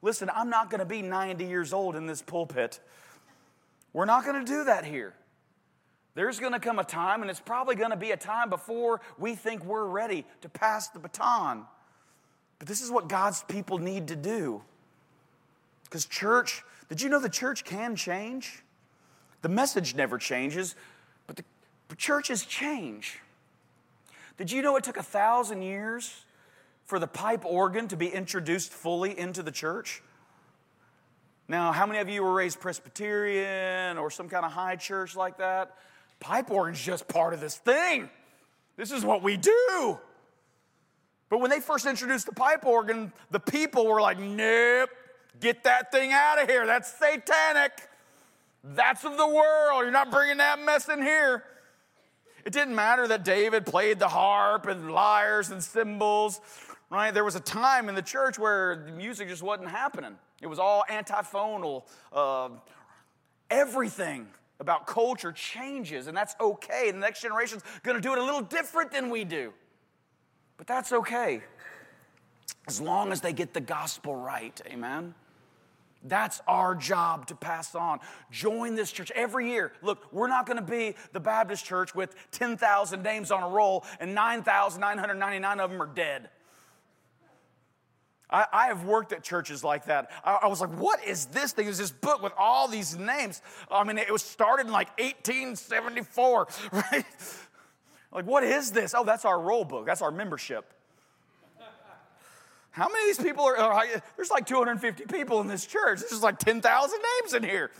listen, 0.00 0.30
I'm 0.32 0.48
not 0.48 0.70
to 0.80 0.86
be 0.86 1.02
90 1.02 1.44
years 1.44 1.72
old 1.72 1.96
in 1.96 2.06
this 2.06 2.22
pulpit. 2.22 2.78
We're 3.92 4.04
not 4.04 4.24
to 4.44 4.50
do 4.50 4.64
that 4.64 4.84
here. 4.84 5.14
There's 6.14 6.38
to 6.52 6.60
come 6.60 6.78
a 6.78 6.84
time, 6.84 7.22
and 7.22 7.30
it's 7.30 7.40
probably 7.40 7.76
to 7.90 7.96
be 7.96 8.10
a 8.10 8.16
time 8.16 8.50
before 8.50 9.00
we 9.18 9.34
think 9.34 9.64
we're 9.64 9.86
ready 9.86 10.24
to 10.42 10.48
pass 10.48 10.88
the 10.88 10.98
baton. 10.98 11.64
But 12.58 12.68
this 12.68 12.80
is 12.80 12.90
what 12.90 13.08
God's 13.08 13.42
people 13.44 13.78
need 13.78 14.08
to 14.08 14.16
do. 14.16 14.62
Because, 15.84 16.06
church, 16.06 16.64
did 16.88 17.00
you 17.00 17.08
know 17.08 17.20
the 17.20 17.28
church 17.28 17.64
can 17.64 17.96
change? 17.96 18.62
The 19.42 19.48
message 19.48 19.94
never 19.94 20.18
changes, 20.18 20.74
but 21.26 21.36
the 21.36 21.44
but 21.88 21.98
churches 21.98 22.44
change. 22.44 23.18
Did 24.36 24.52
you 24.52 24.62
know 24.62 24.76
it 24.76 24.84
took 24.84 24.98
a 24.98 25.02
thousand 25.02 25.62
years 25.62 26.24
for 26.84 26.98
the 26.98 27.06
pipe 27.06 27.44
organ 27.44 27.88
to 27.88 27.96
be 27.96 28.08
introduced 28.08 28.72
fully 28.72 29.18
into 29.18 29.42
the 29.42 29.50
church? 29.50 30.02
Now, 31.48 31.72
how 31.72 31.86
many 31.86 31.98
of 31.98 32.10
you 32.10 32.22
were 32.22 32.32
raised 32.32 32.60
Presbyterian 32.60 33.96
or 33.96 34.10
some 34.10 34.28
kind 34.28 34.44
of 34.44 34.52
high 34.52 34.76
church 34.76 35.16
like 35.16 35.38
that? 35.38 35.74
Pipe 36.20 36.50
organ's 36.50 36.80
just 36.80 37.08
part 37.08 37.32
of 37.32 37.40
this 37.40 37.56
thing. 37.56 38.10
This 38.76 38.92
is 38.92 39.04
what 39.04 39.22
we 39.22 39.38
do. 39.38 39.98
But 41.30 41.40
when 41.40 41.50
they 41.50 41.60
first 41.60 41.86
introduced 41.86 42.26
the 42.26 42.32
pipe 42.32 42.64
organ, 42.66 43.12
the 43.30 43.40
people 43.40 43.86
were 43.86 44.00
like, 44.00 44.18
nope, 44.18 44.90
get 45.40 45.64
that 45.64 45.90
thing 45.90 46.12
out 46.12 46.40
of 46.40 46.48
here. 46.48 46.66
That's 46.66 46.92
satanic. 46.92 47.87
That's 48.74 49.04
of 49.04 49.16
the 49.16 49.26
world. 49.26 49.82
You're 49.82 49.90
not 49.90 50.10
bringing 50.10 50.38
that 50.38 50.60
mess 50.60 50.88
in 50.88 51.02
here. 51.02 51.44
It 52.44 52.52
didn't 52.52 52.74
matter 52.74 53.06
that 53.08 53.24
David 53.24 53.66
played 53.66 53.98
the 53.98 54.08
harp 54.08 54.66
and 54.66 54.90
lyres 54.90 55.50
and 55.50 55.62
cymbals, 55.62 56.40
right? 56.90 57.12
There 57.12 57.24
was 57.24 57.34
a 57.34 57.40
time 57.40 57.88
in 57.88 57.94
the 57.94 58.02
church 58.02 58.38
where 58.38 58.76
the 58.86 58.92
music 58.92 59.28
just 59.28 59.42
wasn't 59.42 59.70
happening. 59.70 60.16
It 60.40 60.46
was 60.46 60.58
all 60.58 60.84
antiphonal. 60.88 61.86
Uh, 62.12 62.50
everything 63.50 64.28
about 64.60 64.86
culture 64.86 65.32
changes, 65.32 66.06
and 66.06 66.16
that's 66.16 66.34
okay. 66.40 66.90
The 66.90 66.98
next 66.98 67.22
generation's 67.22 67.62
gonna 67.82 68.00
do 68.00 68.12
it 68.12 68.18
a 68.18 68.24
little 68.24 68.42
different 68.42 68.92
than 68.92 69.10
we 69.10 69.24
do. 69.24 69.52
But 70.56 70.66
that's 70.66 70.92
okay. 70.92 71.42
As 72.66 72.80
long 72.80 73.12
as 73.12 73.20
they 73.20 73.32
get 73.32 73.54
the 73.54 73.60
gospel 73.60 74.14
right, 74.16 74.60
amen? 74.66 75.14
That's 76.04 76.40
our 76.46 76.74
job 76.74 77.26
to 77.26 77.34
pass 77.34 77.74
on. 77.74 77.98
Join 78.30 78.76
this 78.76 78.92
church 78.92 79.10
every 79.14 79.50
year. 79.50 79.72
Look, 79.82 80.12
we're 80.12 80.28
not 80.28 80.46
going 80.46 80.58
to 80.58 80.62
be 80.62 80.94
the 81.12 81.20
Baptist 81.20 81.64
church 81.64 81.94
with 81.94 82.14
10,000 82.30 83.02
names 83.02 83.30
on 83.30 83.42
a 83.42 83.48
roll 83.48 83.84
and 83.98 84.14
9,999 84.14 85.60
of 85.60 85.70
them 85.70 85.82
are 85.82 85.86
dead. 85.86 86.30
I, 88.30 88.46
I, 88.52 88.66
have 88.66 88.84
worked 88.84 89.12
at 89.12 89.22
churches 89.22 89.64
like 89.64 89.86
that. 89.86 90.10
I, 90.22 90.40
I, 90.42 90.46
was 90.48 90.60
like, 90.60 90.70
what 90.78 91.02
is 91.02 91.26
this 91.26 91.52
thing? 91.52 91.66
Is 91.66 91.78
this 91.78 91.90
book 91.90 92.22
with 92.22 92.34
all 92.38 92.68
these 92.68 92.96
names? 92.96 93.40
I 93.70 93.84
mean, 93.84 93.96
it 93.96 94.12
was 94.12 94.22
started 94.22 94.66
in 94.66 94.72
like 94.72 94.90
1874, 94.98 96.48
right? 96.72 97.04
Like, 98.12 98.26
what 98.26 98.44
is 98.44 98.70
this? 98.70 98.94
Oh, 98.94 99.04
that's 99.04 99.24
our 99.24 99.40
roll 99.40 99.64
book. 99.64 99.86
That's 99.86 100.02
our 100.02 100.10
membership. 100.10 100.74
How 102.78 102.86
many 102.86 103.10
of 103.10 103.16
these 103.16 103.26
people 103.26 103.44
are, 103.44 103.86
there's 104.14 104.30
like 104.30 104.46
250 104.46 105.06
people 105.06 105.40
in 105.40 105.48
this 105.48 105.66
church. 105.66 105.98
There's 105.98 106.22
like 106.22 106.38
10,000 106.38 106.62
names 106.62 107.34
in 107.34 107.42
here. 107.42 107.72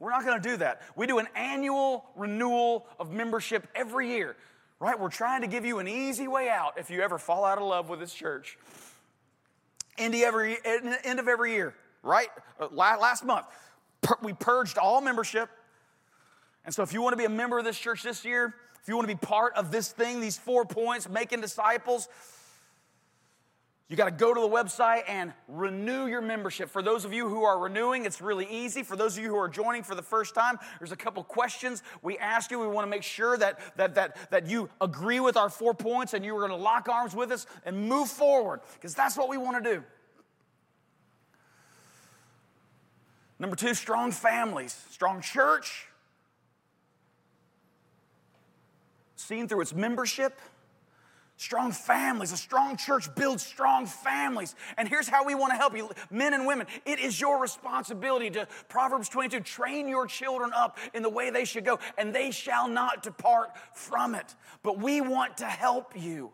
We're 0.00 0.10
not 0.10 0.24
going 0.24 0.42
to 0.42 0.48
do 0.48 0.56
that. 0.56 0.82
We 0.96 1.06
do 1.06 1.20
an 1.20 1.28
annual 1.36 2.04
renewal 2.16 2.88
of 2.98 3.12
membership 3.12 3.68
every 3.76 4.08
year, 4.08 4.34
right? 4.80 4.98
We're 4.98 5.08
trying 5.08 5.42
to 5.42 5.46
give 5.46 5.64
you 5.64 5.78
an 5.78 5.86
easy 5.86 6.26
way 6.26 6.48
out 6.48 6.78
if 6.78 6.90
you 6.90 7.00
ever 7.00 7.16
fall 7.16 7.44
out 7.44 7.58
of 7.58 7.64
love 7.64 7.88
with 7.88 8.00
this 8.00 8.12
church. 8.12 8.58
End 9.96 10.16
of 10.16 10.20
every, 10.20 10.58
end 11.04 11.20
of 11.20 11.28
every 11.28 11.52
year, 11.52 11.72
right? 12.02 12.28
Uh, 12.58 12.66
last 12.72 13.24
month, 13.24 13.46
we 14.20 14.32
purged 14.32 14.78
all 14.78 15.00
membership. 15.00 15.48
And 16.64 16.74
so 16.74 16.82
if 16.82 16.92
you 16.92 17.02
want 17.02 17.12
to 17.12 17.18
be 17.18 17.24
a 17.24 17.28
member 17.28 17.56
of 17.56 17.64
this 17.64 17.78
church 17.78 18.02
this 18.02 18.24
year, 18.24 18.52
if 18.82 18.88
you 18.88 18.96
want 18.96 19.08
to 19.08 19.14
be 19.14 19.26
part 19.26 19.54
of 19.54 19.70
this 19.70 19.92
thing, 19.92 20.20
these 20.20 20.36
four 20.36 20.64
points, 20.64 21.08
making 21.08 21.40
disciples, 21.40 22.08
you 23.88 23.96
got 23.96 24.06
to 24.06 24.10
go 24.10 24.34
to 24.34 24.40
the 24.40 24.48
website 24.48 25.02
and 25.06 25.32
renew 25.46 26.06
your 26.06 26.20
membership. 26.20 26.70
For 26.70 26.82
those 26.82 27.04
of 27.04 27.12
you 27.12 27.28
who 27.28 27.44
are 27.44 27.56
renewing, 27.56 28.04
it's 28.04 28.20
really 28.20 28.46
easy. 28.50 28.82
For 28.82 28.96
those 28.96 29.16
of 29.16 29.22
you 29.22 29.30
who 29.30 29.36
are 29.36 29.48
joining 29.48 29.84
for 29.84 29.94
the 29.94 30.02
first 30.02 30.34
time, 30.34 30.58
there's 30.80 30.90
a 30.90 30.96
couple 30.96 31.22
questions 31.22 31.84
we 32.02 32.18
ask 32.18 32.50
you. 32.50 32.58
We 32.58 32.66
want 32.66 32.84
to 32.84 32.90
make 32.90 33.04
sure 33.04 33.38
that, 33.38 33.60
that, 33.76 33.94
that, 33.94 34.30
that 34.32 34.46
you 34.48 34.68
agree 34.80 35.20
with 35.20 35.36
our 35.36 35.48
four 35.48 35.72
points 35.72 36.14
and 36.14 36.24
you 36.24 36.36
are 36.36 36.40
going 36.40 36.58
to 36.58 36.64
lock 36.64 36.88
arms 36.88 37.14
with 37.14 37.30
us 37.30 37.46
and 37.64 37.88
move 37.88 38.08
forward 38.08 38.60
because 38.74 38.92
that's 38.92 39.16
what 39.16 39.28
we 39.28 39.38
want 39.38 39.62
to 39.62 39.74
do. 39.74 39.84
Number 43.38 43.54
two, 43.54 43.74
strong 43.74 44.10
families, 44.10 44.76
strong 44.90 45.20
church, 45.20 45.86
seen 49.14 49.46
through 49.46 49.60
its 49.60 49.74
membership 49.74 50.40
Strong 51.38 51.72
families, 51.72 52.32
a 52.32 52.36
strong 52.36 52.78
church 52.78 53.14
builds 53.14 53.44
strong 53.44 53.84
families. 53.84 54.54
And 54.78 54.88
here's 54.88 55.06
how 55.06 55.24
we 55.24 55.34
want 55.34 55.52
to 55.52 55.56
help 55.56 55.76
you, 55.76 55.90
men 56.10 56.32
and 56.32 56.46
women. 56.46 56.66
It 56.86 56.98
is 56.98 57.20
your 57.20 57.40
responsibility 57.40 58.30
to, 58.30 58.48
Proverbs 58.68 59.10
22, 59.10 59.40
train 59.40 59.86
your 59.86 60.06
children 60.06 60.50
up 60.54 60.78
in 60.94 61.02
the 61.02 61.10
way 61.10 61.28
they 61.28 61.44
should 61.44 61.64
go, 61.64 61.78
and 61.98 62.14
they 62.14 62.30
shall 62.30 62.68
not 62.68 63.02
depart 63.02 63.50
from 63.74 64.14
it. 64.14 64.34
But 64.62 64.78
we 64.78 65.02
want 65.02 65.36
to 65.38 65.44
help 65.44 65.92
you. 65.94 66.32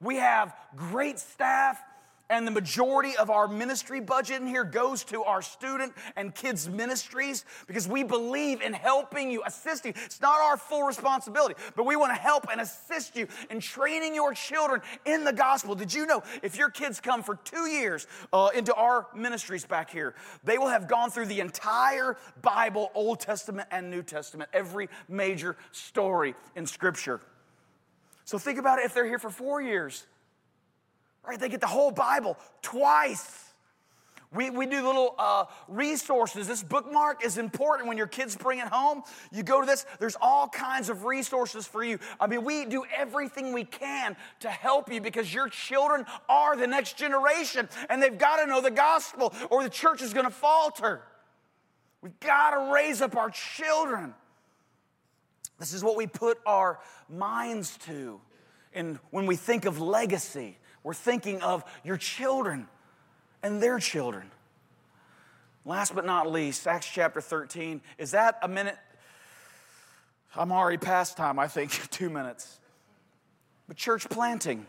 We 0.00 0.16
have 0.16 0.54
great 0.76 1.18
staff 1.18 1.82
and 2.30 2.46
the 2.46 2.50
majority 2.50 3.16
of 3.16 3.30
our 3.30 3.48
ministry 3.48 4.00
budget 4.00 4.40
in 4.40 4.46
here 4.46 4.64
goes 4.64 5.04
to 5.04 5.22
our 5.24 5.42
student 5.42 5.92
and 6.16 6.34
kids 6.34 6.68
ministries 6.68 7.44
because 7.66 7.88
we 7.88 8.02
believe 8.02 8.60
in 8.60 8.72
helping 8.72 9.30
you, 9.30 9.42
assisting. 9.46 9.94
It's 10.04 10.20
not 10.20 10.40
our 10.40 10.56
full 10.56 10.82
responsibility, 10.82 11.54
but 11.74 11.86
we 11.86 11.96
want 11.96 12.14
to 12.14 12.20
help 12.20 12.46
and 12.50 12.60
assist 12.60 13.16
you 13.16 13.28
in 13.50 13.60
training 13.60 14.14
your 14.14 14.34
children 14.34 14.80
in 15.06 15.24
the 15.24 15.32
gospel. 15.32 15.74
Did 15.74 15.92
you 15.92 16.06
know 16.06 16.22
if 16.42 16.56
your 16.56 16.70
kids 16.70 17.00
come 17.00 17.22
for 17.22 17.36
two 17.36 17.68
years 17.68 18.06
uh, 18.32 18.50
into 18.54 18.74
our 18.74 19.06
ministries 19.14 19.64
back 19.64 19.90
here, 19.90 20.14
they 20.44 20.58
will 20.58 20.68
have 20.68 20.88
gone 20.88 21.10
through 21.10 21.26
the 21.26 21.40
entire 21.40 22.16
Bible, 22.42 22.90
Old 22.94 23.20
Testament 23.20 23.68
and 23.70 23.90
New 23.90 24.02
Testament, 24.02 24.50
every 24.52 24.88
major 25.08 25.56
story 25.72 26.34
in 26.54 26.66
Scripture. 26.66 27.20
So 28.24 28.38
think 28.38 28.58
about 28.58 28.78
it 28.78 28.84
if 28.84 28.92
they're 28.92 29.06
here 29.06 29.18
for 29.18 29.30
four 29.30 29.62
years. 29.62 30.06
Right? 31.26 31.38
They 31.38 31.48
get 31.48 31.60
the 31.60 31.66
whole 31.66 31.90
Bible 31.90 32.38
twice. 32.62 33.48
We, 34.30 34.50
we 34.50 34.66
do 34.66 34.86
little 34.86 35.14
uh, 35.18 35.46
resources. 35.68 36.46
This 36.46 36.62
bookmark 36.62 37.24
is 37.24 37.38
important 37.38 37.88
when 37.88 37.96
your 37.96 38.06
kids 38.06 38.36
bring 38.36 38.58
it 38.58 38.66
home. 38.66 39.02
You 39.32 39.42
go 39.42 39.60
to 39.60 39.66
this, 39.66 39.86
there's 40.00 40.16
all 40.20 40.48
kinds 40.48 40.90
of 40.90 41.04
resources 41.06 41.66
for 41.66 41.82
you. 41.82 41.98
I 42.20 42.26
mean, 42.26 42.44
we 42.44 42.66
do 42.66 42.84
everything 42.94 43.54
we 43.54 43.64
can 43.64 44.16
to 44.40 44.50
help 44.50 44.92
you 44.92 45.00
because 45.00 45.32
your 45.32 45.48
children 45.48 46.04
are 46.28 46.56
the 46.56 46.66
next 46.66 46.98
generation 46.98 47.70
and 47.88 48.02
they've 48.02 48.18
got 48.18 48.36
to 48.36 48.46
know 48.46 48.60
the 48.60 48.70
gospel 48.70 49.32
or 49.50 49.62
the 49.62 49.70
church 49.70 50.02
is 50.02 50.12
going 50.12 50.26
to 50.26 50.32
falter. 50.32 51.02
We've 52.02 52.20
got 52.20 52.50
to 52.50 52.72
raise 52.72 53.00
up 53.00 53.16
our 53.16 53.30
children. 53.30 54.14
This 55.58 55.72
is 55.72 55.82
what 55.82 55.96
we 55.96 56.06
put 56.06 56.38
our 56.44 56.80
minds 57.08 57.78
to. 57.86 58.20
And 58.74 58.98
when 59.10 59.24
we 59.24 59.36
think 59.36 59.64
of 59.64 59.80
legacy, 59.80 60.58
we're 60.82 60.94
thinking 60.94 61.42
of 61.42 61.64
your 61.84 61.96
children 61.96 62.68
and 63.42 63.62
their 63.62 63.78
children. 63.78 64.30
Last 65.64 65.94
but 65.94 66.06
not 66.06 66.30
least, 66.30 66.66
Acts 66.66 66.88
chapter 66.90 67.20
13. 67.20 67.80
Is 67.98 68.12
that 68.12 68.38
a 68.42 68.48
minute? 68.48 68.76
I'm 70.34 70.52
already 70.52 70.78
past 70.78 71.16
time, 71.16 71.38
I 71.38 71.48
think, 71.48 71.70
two 71.90 72.10
minutes. 72.10 72.58
But 73.66 73.76
church 73.76 74.08
planting, 74.08 74.66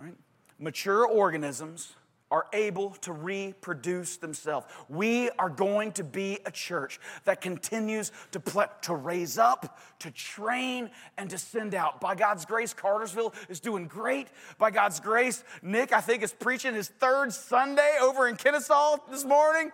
right? 0.00 0.14
Mature 0.58 1.04
organisms 1.06 1.94
are 2.32 2.46
able 2.54 2.90
to 3.02 3.12
reproduce 3.12 4.16
themselves. 4.16 4.66
We 4.88 5.28
are 5.38 5.50
going 5.50 5.92
to 5.92 6.02
be 6.02 6.38
a 6.46 6.50
church 6.50 6.98
that 7.24 7.42
continues 7.42 8.10
to, 8.32 8.70
to 8.82 8.94
raise 8.94 9.36
up, 9.36 9.78
to 9.98 10.10
train, 10.10 10.90
and 11.18 11.28
to 11.28 11.36
send 11.36 11.74
out. 11.74 12.00
By 12.00 12.14
God's 12.14 12.46
grace, 12.46 12.72
Cartersville 12.72 13.34
is 13.50 13.60
doing 13.60 13.86
great. 13.86 14.28
By 14.58 14.70
God's 14.70 14.98
grace, 14.98 15.44
Nick, 15.60 15.92
I 15.92 16.00
think, 16.00 16.22
is 16.22 16.32
preaching 16.32 16.74
his 16.74 16.88
third 16.88 17.34
Sunday 17.34 17.98
over 18.00 18.26
in 18.26 18.36
Kennesaw 18.36 18.96
this 19.10 19.26
morning. 19.26 19.70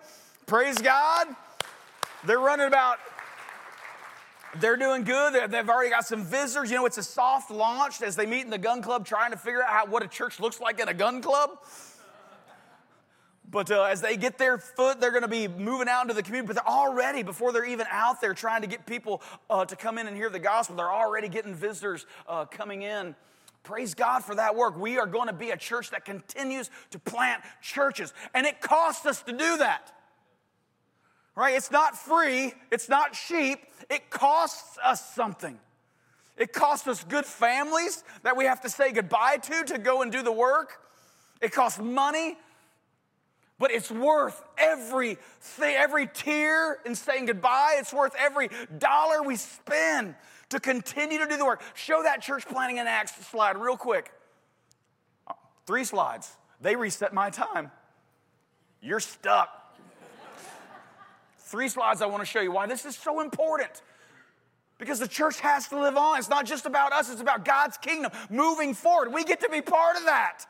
Praise 0.46 0.78
God. 0.78 1.28
They're 2.24 2.40
running 2.40 2.66
about 2.66 2.98
they're 4.60 4.76
doing 4.76 5.04
good. 5.04 5.50
They've 5.50 5.68
already 5.68 5.90
got 5.90 6.06
some 6.06 6.24
visitors. 6.24 6.70
You 6.70 6.78
know, 6.78 6.86
it's 6.86 6.98
a 6.98 7.02
soft 7.02 7.50
launch 7.50 8.02
as 8.02 8.16
they 8.16 8.26
meet 8.26 8.42
in 8.42 8.50
the 8.50 8.58
gun 8.58 8.82
club 8.82 9.06
trying 9.06 9.30
to 9.30 9.36
figure 9.36 9.62
out 9.62 9.68
how, 9.68 9.86
what 9.86 10.02
a 10.02 10.08
church 10.08 10.40
looks 10.40 10.58
like 10.58 10.80
in 10.80 10.88
a 10.88 10.94
gun 10.94 11.20
club. 11.20 11.58
But 13.50 13.70
uh, 13.70 13.84
as 13.84 14.02
they 14.02 14.16
get 14.16 14.36
their 14.36 14.58
foot, 14.58 15.00
they're 15.00 15.10
going 15.10 15.22
to 15.22 15.28
be 15.28 15.48
moving 15.48 15.88
out 15.88 16.02
into 16.02 16.14
the 16.14 16.22
community. 16.22 16.48
But 16.48 16.56
they're 16.56 16.74
already, 16.74 17.22
before 17.22 17.52
they're 17.52 17.64
even 17.64 17.86
out 17.90 18.20
there 18.20 18.34
trying 18.34 18.60
to 18.60 18.68
get 18.68 18.84
people 18.84 19.22
uh, 19.48 19.64
to 19.64 19.74
come 19.74 19.96
in 19.96 20.06
and 20.06 20.16
hear 20.16 20.28
the 20.28 20.38
gospel, 20.38 20.76
they're 20.76 20.92
already 20.92 21.28
getting 21.28 21.54
visitors 21.54 22.04
uh, 22.28 22.44
coming 22.44 22.82
in. 22.82 23.14
Praise 23.62 23.94
God 23.94 24.22
for 24.24 24.34
that 24.34 24.54
work. 24.54 24.78
We 24.78 24.98
are 24.98 25.06
going 25.06 25.28
to 25.28 25.32
be 25.32 25.50
a 25.50 25.56
church 25.56 25.90
that 25.90 26.04
continues 26.04 26.70
to 26.90 26.98
plant 26.98 27.42
churches. 27.62 28.12
And 28.34 28.46
it 28.46 28.60
costs 28.60 29.06
us 29.06 29.22
to 29.22 29.32
do 29.32 29.56
that. 29.58 29.92
Right? 31.34 31.54
It's 31.54 31.70
not 31.70 31.96
free, 31.96 32.52
it's 32.70 32.88
not 32.88 33.12
cheap. 33.12 33.60
It 33.88 34.10
costs 34.10 34.76
us 34.84 35.14
something. 35.14 35.58
It 36.36 36.52
costs 36.52 36.86
us 36.86 37.02
good 37.04 37.24
families 37.24 38.04
that 38.22 38.36
we 38.36 38.44
have 38.44 38.60
to 38.62 38.68
say 38.68 38.92
goodbye 38.92 39.38
to 39.38 39.64
to 39.64 39.78
go 39.78 40.02
and 40.02 40.12
do 40.12 40.22
the 40.22 40.32
work. 40.32 40.80
It 41.40 41.52
costs 41.52 41.80
money 41.80 42.36
but 43.58 43.70
it's 43.70 43.90
worth 43.90 44.42
every 44.56 45.18
every 45.60 46.06
tear 46.06 46.78
in 46.86 46.94
saying 46.94 47.26
goodbye. 47.26 47.76
It's 47.78 47.92
worth 47.92 48.14
every 48.18 48.50
dollar 48.78 49.22
we 49.22 49.36
spend 49.36 50.14
to 50.50 50.60
continue 50.60 51.18
to 51.18 51.26
do 51.26 51.36
the 51.36 51.44
work. 51.44 51.62
Show 51.74 52.02
that 52.04 52.22
church 52.22 52.46
planting 52.46 52.78
in 52.78 52.86
Acts 52.86 53.14
slide 53.26 53.56
real 53.56 53.76
quick. 53.76 54.12
Three 55.66 55.84
slides. 55.84 56.36
They 56.60 56.76
reset 56.76 57.12
my 57.12 57.30
time. 57.30 57.70
You're 58.80 59.00
stuck. 59.00 59.50
Three 61.38 61.68
slides 61.68 62.02
I 62.02 62.06
want 62.06 62.22
to 62.22 62.26
show 62.26 62.40
you 62.40 62.52
why 62.52 62.66
this 62.66 62.84
is 62.84 62.96
so 62.96 63.20
important. 63.20 63.82
Because 64.78 65.00
the 65.00 65.08
church 65.08 65.40
has 65.40 65.68
to 65.68 65.80
live 65.80 65.96
on. 65.96 66.18
It's 66.18 66.28
not 66.28 66.46
just 66.46 66.64
about 66.66 66.92
us, 66.92 67.10
it's 67.10 67.20
about 67.20 67.44
God's 67.44 67.76
kingdom 67.78 68.12
moving 68.30 68.74
forward. 68.74 69.12
We 69.12 69.24
get 69.24 69.40
to 69.40 69.48
be 69.48 69.60
part 69.60 69.96
of 69.96 70.04
that. 70.04 70.44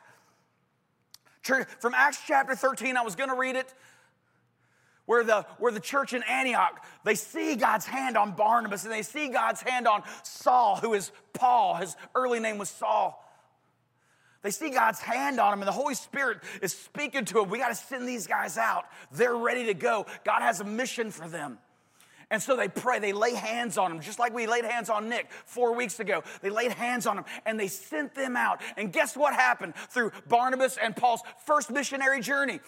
From 1.41 1.93
Acts 1.93 2.19
chapter 2.27 2.55
13, 2.55 2.97
I 2.97 3.01
was 3.01 3.15
going 3.15 3.29
to 3.29 3.35
read 3.35 3.55
it, 3.55 3.73
where 5.05 5.23
the, 5.23 5.45
where 5.57 5.71
the 5.71 5.79
church 5.79 6.13
in 6.13 6.21
Antioch, 6.23 6.85
they 7.03 7.15
see 7.15 7.55
God's 7.55 7.85
hand 7.85 8.17
on 8.17 8.33
Barnabas 8.33 8.83
and 8.83 8.93
they 8.93 9.01
see 9.01 9.29
God's 9.29 9.61
hand 9.61 9.87
on 9.87 10.03
Saul, 10.23 10.75
who 10.75 10.93
is 10.93 11.11
Paul. 11.33 11.75
His 11.75 11.95
early 12.13 12.39
name 12.39 12.57
was 12.57 12.69
Saul. 12.69 13.25
They 14.41 14.51
see 14.51 14.69
God's 14.69 15.01
hand 15.01 15.39
on 15.39 15.51
him, 15.51 15.59
and 15.59 15.67
the 15.67 15.73
Holy 15.73 15.95
Spirit 15.95 16.37
is 16.61 16.71
speaking 16.71 17.25
to 17.25 17.41
him. 17.41 17.49
We 17.49 17.57
got 17.57 17.69
to 17.69 17.75
send 17.75 18.07
these 18.07 18.25
guys 18.25 18.57
out. 18.57 18.85
They're 19.11 19.35
ready 19.35 19.65
to 19.65 19.73
go. 19.73 20.05
God 20.23 20.41
has 20.41 20.61
a 20.61 20.63
mission 20.63 21.11
for 21.11 21.27
them. 21.27 21.57
And 22.31 22.41
so 22.41 22.55
they 22.55 22.67
pray, 22.67 22.99
they 22.99 23.13
lay 23.13 23.33
hands 23.33 23.77
on 23.77 23.89
them, 23.89 24.01
just 24.01 24.19
like 24.19 24.33
we 24.33 24.45
laid 24.45 24.65
hands 24.65 24.89
on 24.89 25.09
Nick 25.09 25.31
four 25.45 25.73
weeks 25.73 25.99
ago. 25.99 26.23
They 26.41 26.51
laid 26.51 26.71
hands 26.71 27.07
on 27.07 27.15
them 27.15 27.25
and 27.45 27.59
they 27.59 27.67
sent 27.67 28.13
them 28.13 28.37
out. 28.37 28.61
And 28.77 28.93
guess 28.93 29.17
what 29.17 29.33
happened 29.33 29.73
through 29.89 30.11
Barnabas 30.27 30.77
and 30.77 30.95
Paul's 30.95 31.21
first 31.45 31.71
missionary 31.71 32.21
journey? 32.21 32.59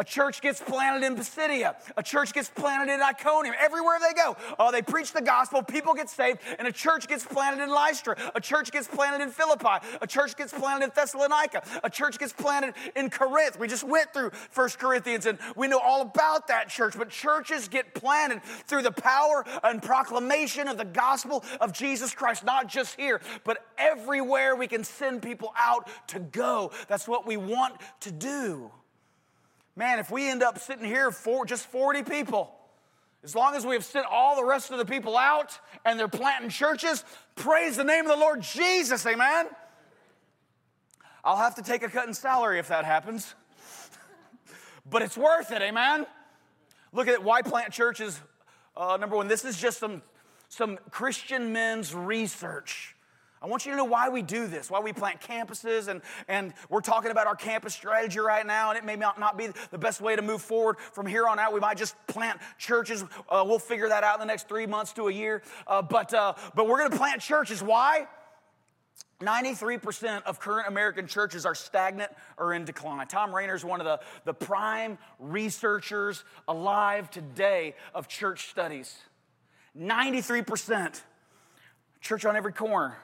A 0.00 0.04
church 0.04 0.40
gets 0.40 0.62
planted 0.62 1.06
in 1.06 1.14
Pisidia. 1.14 1.76
A 1.94 2.02
church 2.02 2.32
gets 2.32 2.48
planted 2.48 2.90
in 2.90 3.02
Iconium. 3.02 3.54
Everywhere 3.60 3.98
they 4.00 4.14
go, 4.14 4.34
oh, 4.58 4.72
they 4.72 4.80
preach 4.80 5.12
the 5.12 5.20
gospel, 5.20 5.62
people 5.62 5.92
get 5.92 6.08
saved, 6.08 6.38
and 6.58 6.66
a 6.66 6.72
church 6.72 7.06
gets 7.06 7.22
planted 7.22 7.62
in 7.62 7.68
Lystra. 7.68 8.16
A 8.34 8.40
church 8.40 8.72
gets 8.72 8.88
planted 8.88 9.22
in 9.22 9.30
Philippi. 9.30 9.86
A 10.00 10.06
church 10.06 10.36
gets 10.36 10.54
planted 10.54 10.84
in 10.84 10.90
Thessalonica. 10.94 11.62
A 11.84 11.90
church 11.90 12.18
gets 12.18 12.32
planted 12.32 12.72
in 12.96 13.10
Corinth. 13.10 13.58
We 13.58 13.68
just 13.68 13.84
went 13.84 14.14
through 14.14 14.30
First 14.30 14.78
Corinthians 14.78 15.26
and 15.26 15.38
we 15.54 15.68
know 15.68 15.78
all 15.78 16.00
about 16.00 16.46
that 16.46 16.70
church. 16.70 16.96
But 16.96 17.10
churches 17.10 17.68
get 17.68 17.92
planted 17.92 18.42
through 18.66 18.82
the 18.82 18.92
power 18.92 19.44
and 19.62 19.82
proclamation 19.82 20.66
of 20.66 20.78
the 20.78 20.86
gospel 20.86 21.44
of 21.60 21.74
Jesus 21.74 22.14
Christ, 22.14 22.42
not 22.42 22.68
just 22.68 22.98
here, 22.98 23.20
but 23.44 23.66
everywhere 23.76 24.56
we 24.56 24.66
can 24.66 24.82
send 24.82 25.20
people 25.20 25.52
out 25.58 25.90
to 26.06 26.20
go. 26.20 26.70
That's 26.88 27.06
what 27.06 27.26
we 27.26 27.36
want 27.36 27.74
to 28.00 28.10
do. 28.10 28.70
Man, 29.76 29.98
if 29.98 30.10
we 30.10 30.28
end 30.28 30.42
up 30.42 30.58
sitting 30.58 30.84
here 30.84 31.10
for 31.10 31.46
just 31.46 31.66
40 31.66 32.02
people, 32.02 32.54
as 33.22 33.34
long 33.34 33.54
as 33.54 33.66
we 33.66 33.74
have 33.74 33.84
sent 33.84 34.06
all 34.06 34.34
the 34.34 34.44
rest 34.44 34.70
of 34.70 34.78
the 34.78 34.84
people 34.84 35.16
out 35.16 35.58
and 35.84 35.98
they're 35.98 36.08
planting 36.08 36.50
churches, 36.50 37.04
praise 37.36 37.76
the 37.76 37.84
name 37.84 38.04
of 38.04 38.10
the 38.10 38.16
Lord 38.16 38.40
Jesus, 38.40 39.04
amen. 39.06 39.46
I'll 41.22 41.36
have 41.36 41.54
to 41.56 41.62
take 41.62 41.82
a 41.82 41.88
cut 41.88 42.08
in 42.08 42.14
salary 42.14 42.58
if 42.58 42.68
that 42.68 42.84
happens. 42.84 43.34
but 44.90 45.02
it's 45.02 45.18
worth 45.18 45.52
it, 45.52 45.60
amen. 45.60 46.06
Look 46.92 47.08
at 47.08 47.22
why 47.22 47.42
plant 47.42 47.72
churches. 47.72 48.18
Uh, 48.76 48.96
number 48.96 49.16
one, 49.16 49.28
this 49.28 49.44
is 49.44 49.60
just 49.60 49.78
some, 49.78 50.02
some 50.48 50.78
Christian 50.90 51.52
men's 51.52 51.94
research. 51.94 52.96
I 53.42 53.46
want 53.46 53.64
you 53.64 53.70
to 53.70 53.76
know 53.76 53.84
why 53.84 54.10
we 54.10 54.20
do 54.20 54.46
this, 54.46 54.70
why 54.70 54.80
we 54.80 54.92
plant 54.92 55.20
campuses, 55.20 55.88
and, 55.88 56.02
and 56.28 56.52
we're 56.68 56.82
talking 56.82 57.10
about 57.10 57.26
our 57.26 57.34
campus 57.34 57.72
strategy 57.72 58.20
right 58.20 58.46
now, 58.46 58.68
and 58.68 58.78
it 58.78 58.84
may 58.84 58.96
not, 58.96 59.18
not 59.18 59.38
be 59.38 59.48
the 59.70 59.78
best 59.78 60.02
way 60.02 60.14
to 60.14 60.20
move 60.20 60.42
forward 60.42 60.76
from 60.78 61.06
here 61.06 61.26
on 61.26 61.38
out. 61.38 61.54
We 61.54 61.60
might 61.60 61.78
just 61.78 61.96
plant 62.06 62.38
churches. 62.58 63.02
Uh, 63.30 63.42
we'll 63.46 63.58
figure 63.58 63.88
that 63.88 64.04
out 64.04 64.16
in 64.16 64.20
the 64.20 64.26
next 64.26 64.46
three 64.46 64.66
months 64.66 64.92
to 64.94 65.08
a 65.08 65.12
year. 65.12 65.42
Uh, 65.66 65.80
but, 65.80 66.12
uh, 66.12 66.34
but 66.54 66.68
we're 66.68 66.78
going 66.78 66.90
to 66.90 66.96
plant 66.98 67.22
churches. 67.22 67.62
Why? 67.62 68.06
93% 69.22 70.22
of 70.24 70.38
current 70.38 70.68
American 70.68 71.06
churches 71.06 71.46
are 71.46 71.54
stagnant 71.54 72.10
or 72.36 72.52
in 72.52 72.66
decline. 72.66 73.06
Tom 73.06 73.34
Rainer 73.34 73.54
is 73.54 73.64
one 73.64 73.80
of 73.80 73.86
the, 73.86 74.00
the 74.26 74.34
prime 74.34 74.98
researchers 75.18 76.24
alive 76.46 77.10
today 77.10 77.74
of 77.94 78.06
church 78.06 78.48
studies. 78.48 78.98
93%. 79.78 81.00
Church 82.02 82.24
on 82.26 82.36
every 82.36 82.52
corner 82.52 82.98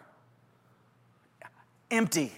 empty. 1.91 2.33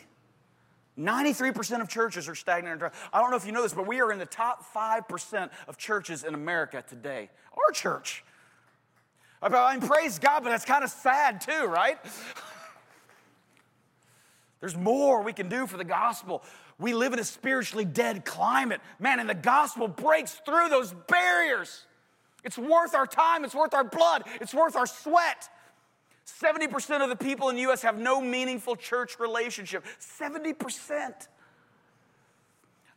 93% 0.99 1.81
of 1.81 1.89
churches 1.89 2.29
are 2.29 2.35
stagnant. 2.35 2.83
I 3.13 3.21
don't 3.21 3.31
know 3.31 3.37
if 3.37 3.47
you 3.47 3.53
know 3.53 3.63
this, 3.63 3.73
but 3.73 3.87
we 3.87 4.01
are 4.01 4.11
in 4.11 4.19
the 4.19 4.27
top 4.27 4.65
5% 4.75 5.51
of 5.69 5.79
churches 5.79 6.25
in 6.25 6.35
America 6.35 6.83
today. 6.89 7.31
Our 7.53 7.73
church. 7.73 8.25
I 9.41 9.77
mean, 9.77 9.89
praise 9.89 10.19
God, 10.19 10.43
but 10.43 10.51
that's 10.51 10.65
kind 10.65 10.83
of 10.83 10.91
sad 10.91 11.41
too, 11.41 11.67
right? 11.67 11.99
There's 14.61 14.77
more 14.77 15.23
we 15.23 15.33
can 15.33 15.49
do 15.49 15.69
for 15.69 15.77
the 15.77 15.85
gospel. 15.85 16.43
We 16.81 16.95
live 16.95 17.13
in 17.13 17.21
a 17.21 17.25
spiritually 17.25 17.85
dead 17.85 18.25
climate. 18.25 18.81
Man, 18.99 19.21
and 19.21 19.29
the 19.29 19.35
gospel 19.35 19.87
breaks 19.87 20.41
through 20.45 20.69
those 20.69 20.93
barriers. 21.07 21.87
It's 22.45 22.59
worth 22.59 22.95
our 22.95 23.07
time, 23.07 23.45
it's 23.45 23.55
worth 23.55 23.75
our 23.75 23.85
blood, 23.85 24.25
it's 24.41 24.55
worth 24.55 24.75
our 24.75 24.87
sweat. 24.87 25.49
70% 26.29 27.03
of 27.03 27.09
the 27.09 27.17
people 27.17 27.49
in 27.49 27.57
the 27.57 27.63
US 27.63 27.83
have 27.83 27.99
no 27.99 28.21
meaningful 28.21 28.77
church 28.77 29.19
relationship. 29.19 29.85
70%. 30.01 31.29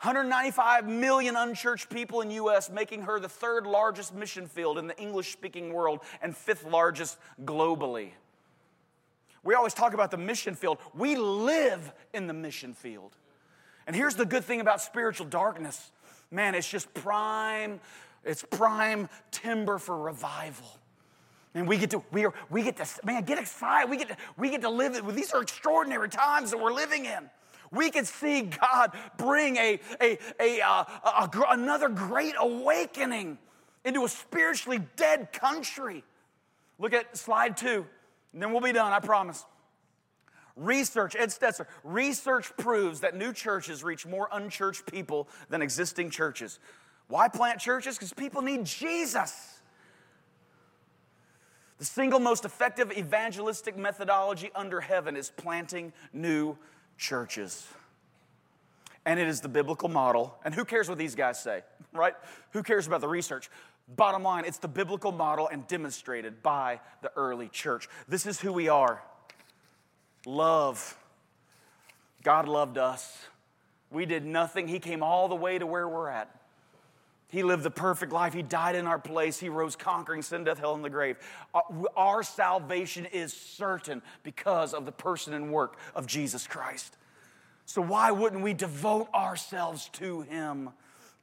195 0.01 0.87
million 0.87 1.35
unchurched 1.35 1.89
people 1.89 2.21
in 2.21 2.29
the 2.29 2.35
US, 2.35 2.69
making 2.71 3.03
her 3.03 3.19
the 3.19 3.29
third 3.29 3.67
largest 3.67 4.13
mission 4.15 4.47
field 4.47 4.77
in 4.77 4.87
the 4.87 4.97
English 4.97 5.31
speaking 5.31 5.71
world 5.73 5.99
and 6.21 6.35
fifth 6.35 6.65
largest 6.65 7.19
globally. 7.45 8.09
We 9.43 9.53
always 9.53 9.73
talk 9.73 9.93
about 9.93 10.11
the 10.11 10.17
mission 10.17 10.55
field. 10.55 10.79
We 10.95 11.15
live 11.15 11.93
in 12.13 12.27
the 12.27 12.33
mission 12.33 12.73
field. 12.73 13.15
And 13.87 13.95
here's 13.95 14.15
the 14.15 14.25
good 14.25 14.43
thing 14.43 14.59
about 14.59 14.81
spiritual 14.81 15.27
darkness 15.27 15.91
man, 16.31 16.55
it's 16.55 16.69
just 16.69 16.91
prime, 16.93 17.79
it's 18.23 18.43
prime 18.49 19.09
timber 19.31 19.77
for 19.77 19.97
revival. 19.97 20.80
And 21.53 21.67
we 21.67 21.77
get 21.77 21.89
to, 21.91 22.03
we, 22.11 22.25
are, 22.25 22.33
we 22.49 22.63
get 22.63 22.77
to, 22.77 22.85
man, 23.03 23.23
get 23.23 23.37
excited. 23.37 23.89
We 23.89 23.97
get 23.97 24.09
to, 24.09 24.17
we 24.37 24.49
get 24.49 24.61
to 24.61 24.69
live 24.69 24.95
it. 24.95 25.05
These 25.15 25.31
are 25.31 25.41
extraordinary 25.41 26.09
times 26.09 26.51
that 26.51 26.57
we're 26.57 26.73
living 26.73 27.05
in. 27.05 27.29
We 27.71 27.89
can 27.89 28.05
see 28.05 28.43
God 28.43 28.91
bring 29.17 29.57
a, 29.57 29.79
a, 30.01 30.17
a, 30.39 30.61
uh, 30.61 30.83
a, 31.03 31.07
a 31.07 31.45
another 31.49 31.89
great 31.89 32.35
awakening 32.37 33.37
into 33.85 34.05
a 34.05 34.09
spiritually 34.09 34.81
dead 34.95 35.31
country. 35.31 36.03
Look 36.79 36.93
at 36.93 37.15
slide 37.17 37.57
two, 37.57 37.85
and 38.33 38.41
then 38.41 38.51
we'll 38.51 38.61
be 38.61 38.71
done, 38.71 38.91
I 38.91 38.99
promise. 38.99 39.45
Research, 40.55 41.15
Ed 41.17 41.29
Stetzer, 41.29 41.65
research 41.83 42.51
proves 42.57 43.01
that 43.01 43.15
new 43.15 43.31
churches 43.31 43.83
reach 43.83 44.05
more 44.05 44.27
unchurched 44.31 44.85
people 44.91 45.29
than 45.49 45.61
existing 45.61 46.09
churches. 46.09 46.59
Why 47.07 47.29
plant 47.29 47.59
churches? 47.59 47.97
Because 47.97 48.13
people 48.13 48.41
need 48.41 48.65
Jesus. 48.65 49.60
The 51.81 51.87
single 51.87 52.19
most 52.19 52.45
effective 52.45 52.91
evangelistic 52.95 53.75
methodology 53.75 54.51
under 54.53 54.81
heaven 54.81 55.17
is 55.17 55.31
planting 55.31 55.93
new 56.13 56.55
churches. 56.99 57.67
And 59.03 59.19
it 59.19 59.27
is 59.27 59.41
the 59.41 59.49
biblical 59.49 59.89
model. 59.89 60.37
And 60.45 60.53
who 60.53 60.63
cares 60.63 60.87
what 60.87 60.99
these 60.99 61.15
guys 61.15 61.41
say, 61.41 61.63
right? 61.91 62.13
Who 62.51 62.61
cares 62.61 62.85
about 62.85 63.01
the 63.01 63.07
research? 63.07 63.49
Bottom 63.87 64.21
line, 64.21 64.45
it's 64.45 64.59
the 64.59 64.67
biblical 64.67 65.11
model 65.11 65.47
and 65.47 65.65
demonstrated 65.65 66.43
by 66.43 66.81
the 67.01 67.11
early 67.15 67.47
church. 67.47 67.89
This 68.07 68.27
is 68.27 68.39
who 68.39 68.53
we 68.53 68.69
are 68.69 69.01
love. 70.27 70.95
God 72.21 72.47
loved 72.47 72.77
us. 72.77 73.25
We 73.89 74.05
did 74.05 74.23
nothing, 74.23 74.67
He 74.67 74.77
came 74.77 75.01
all 75.01 75.27
the 75.27 75.35
way 75.35 75.57
to 75.57 75.65
where 75.65 75.89
we're 75.89 76.09
at. 76.09 76.40
He 77.31 77.43
lived 77.43 77.63
the 77.63 77.71
perfect 77.71 78.11
life. 78.11 78.33
He 78.33 78.41
died 78.41 78.75
in 78.75 78.85
our 78.85 78.99
place. 78.99 79.39
He 79.39 79.47
rose 79.47 79.77
conquering 79.77 80.21
sin, 80.21 80.43
death, 80.43 80.59
hell, 80.59 80.75
and 80.75 80.83
the 80.83 80.89
grave. 80.89 81.17
Our 81.95 82.23
salvation 82.23 83.05
is 83.05 83.33
certain 83.33 84.01
because 84.21 84.73
of 84.73 84.85
the 84.85 84.91
person 84.91 85.33
and 85.33 85.49
work 85.49 85.77
of 85.95 86.07
Jesus 86.07 86.45
Christ. 86.45 86.97
So, 87.65 87.81
why 87.81 88.11
wouldn't 88.11 88.43
we 88.43 88.53
devote 88.53 89.07
ourselves 89.13 89.89
to 89.93 90.21
Him? 90.23 90.71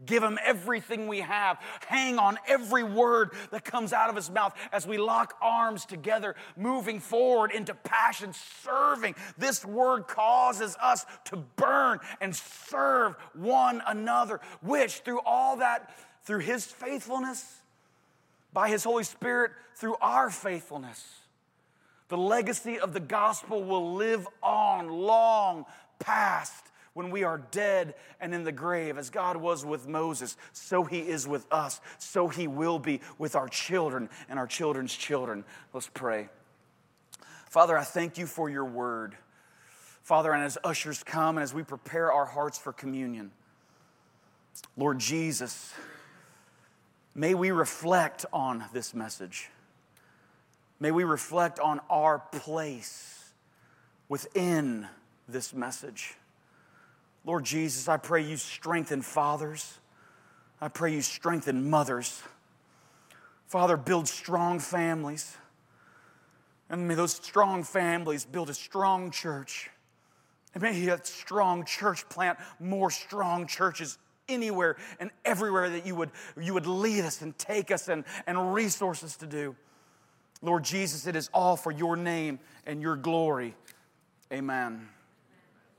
Give 0.07 0.23
him 0.23 0.39
everything 0.45 1.09
we 1.09 1.21
have. 1.21 1.59
Hang 1.87 2.19
on 2.19 2.39
every 2.47 2.85
word 2.85 3.31
that 3.51 3.65
comes 3.65 3.93
out 3.93 4.09
of 4.09 4.17
his 4.17 4.31
mouth 4.31 4.55
as 4.71 4.87
we 4.87 4.97
lock 4.97 5.35
arms 5.43 5.85
together, 5.85 6.37
moving 6.57 7.01
forward 7.01 7.51
into 7.51 7.75
passion, 7.75 8.33
serving. 8.63 9.17
This 9.37 9.65
word 9.65 10.07
causes 10.07 10.77
us 10.81 11.05
to 11.27 11.37
burn 11.57 11.99
and 12.21 12.35
serve 12.35 13.17
one 13.35 13.83
another, 13.89 14.41
which 14.63 15.01
through 15.01 15.21
all 15.27 15.57
that, 15.57 15.91
through 16.23 16.41
his 16.41 16.65
faithfulness, 16.65 17.45
by 18.53 18.69
his 18.69 18.85
Holy 18.85 19.05
Spirit, 19.05 19.51
through 19.75 19.97
our 20.01 20.31
faithfulness, 20.31 21.05
the 22.09 22.17
legacy 22.17 22.79
of 22.79 22.93
the 22.93 23.01
gospel 23.01 23.65
will 23.65 23.95
live 23.95 24.27
on 24.43 24.89
long 24.89 25.67
past 25.99 26.69
when 26.99 27.11
we 27.11 27.23
are 27.23 27.39
dead 27.53 27.95
and 28.21 28.35
in 28.35 28.43
the 28.43 28.51
grave. 28.51 28.99
As 28.99 29.09
God 29.09 29.37
was 29.37 29.65
with 29.65 29.87
Moses, 29.87 30.37
so 30.53 30.83
he 30.83 30.99
is 30.99 31.29
with 31.29 31.47
us. 31.49 31.81
So 31.99 32.27
he 32.27 32.49
will 32.49 32.81
be 32.81 33.01
with 33.19 33.37
our 33.37 33.47
children 33.47 34.11
and 34.29 34.37
our 34.37 34.49
children's 34.49 34.93
children. 34.93 35.45
Let's 35.73 35.87
pray. 35.87 36.29
Father, 37.51 37.79
I 37.79 37.85
thank 37.85 38.19
you 38.19 38.27
for 38.27 38.51
your 38.51 38.65
word. 38.65 39.17
Father, 40.03 40.33
and 40.33 40.43
as 40.43 40.59
ushers 40.65 41.05
come 41.05 41.37
and 41.37 41.45
as 41.45 41.55
we 41.55 41.63
prepare 41.63 42.11
our 42.11 42.25
hearts 42.25 42.59
for 42.59 42.73
communion, 42.73 43.31
Lord 44.77 44.99
Jesus, 44.99 45.73
may 47.15 47.33
we 47.33 47.53
reflect 47.53 48.27
on 48.33 48.65
this 48.73 48.93
message. 48.93 49.51
May 50.81 50.91
we 50.91 51.05
reflect 51.05 51.61
on 51.61 51.81
our 51.89 52.19
place 52.19 53.31
within 54.09 54.89
this 55.29 55.55
message. 55.55 56.17
Lord 57.29 57.45
Jesus, 57.45 57.89
I 57.89 57.99
pray 57.99 58.23
you 58.23 58.39
strengthen 58.39 59.03
fathers. 59.03 59.81
I 60.63 60.69
pray 60.69 60.95
you 60.95 61.03
strengthen 61.03 61.69
mothers. 61.69 62.23
Father, 63.49 63.77
build 63.77 64.09
strong 64.09 64.59
families. 64.61 65.37
And 66.71 66.89
may 66.89 66.95
those 66.95 67.13
strong 67.13 67.65
families 67.65 68.25
build 68.25 68.49
a 68.49 68.55
strong 68.55 69.11
church. 69.11 69.69
And 70.55 70.63
may 70.63 70.87
that 70.87 71.07
strong 71.07 71.67
church 71.67 72.09
plant 72.09 72.39
more 72.59 72.91
strong 72.91 73.47
churches 73.47 73.99
anywhere 74.27 74.79
and 74.99 75.11
everywhere 75.27 75.69
that 75.69 75.85
you 75.85 75.97
would, 75.97 76.11
you 76.41 76.55
would 76.55 76.67
lead 76.67 77.05
us 77.05 77.21
and 77.21 77.37
take 77.37 77.71
us 77.71 77.89
and, 77.89 78.05
and 78.27 78.55
resource 78.55 79.05
us 79.05 79.19
to 79.19 79.27
do. 79.27 79.55
Lord 80.41 80.65
Jesus, 80.65 81.07
it 81.07 81.15
is 81.15 81.29
all 81.35 81.59
for 81.59 81.73
your 81.73 81.95
name 81.95 82.39
and 82.65 82.81
your 82.81 82.97
glory. 82.97 83.55
Amen. 84.33 84.89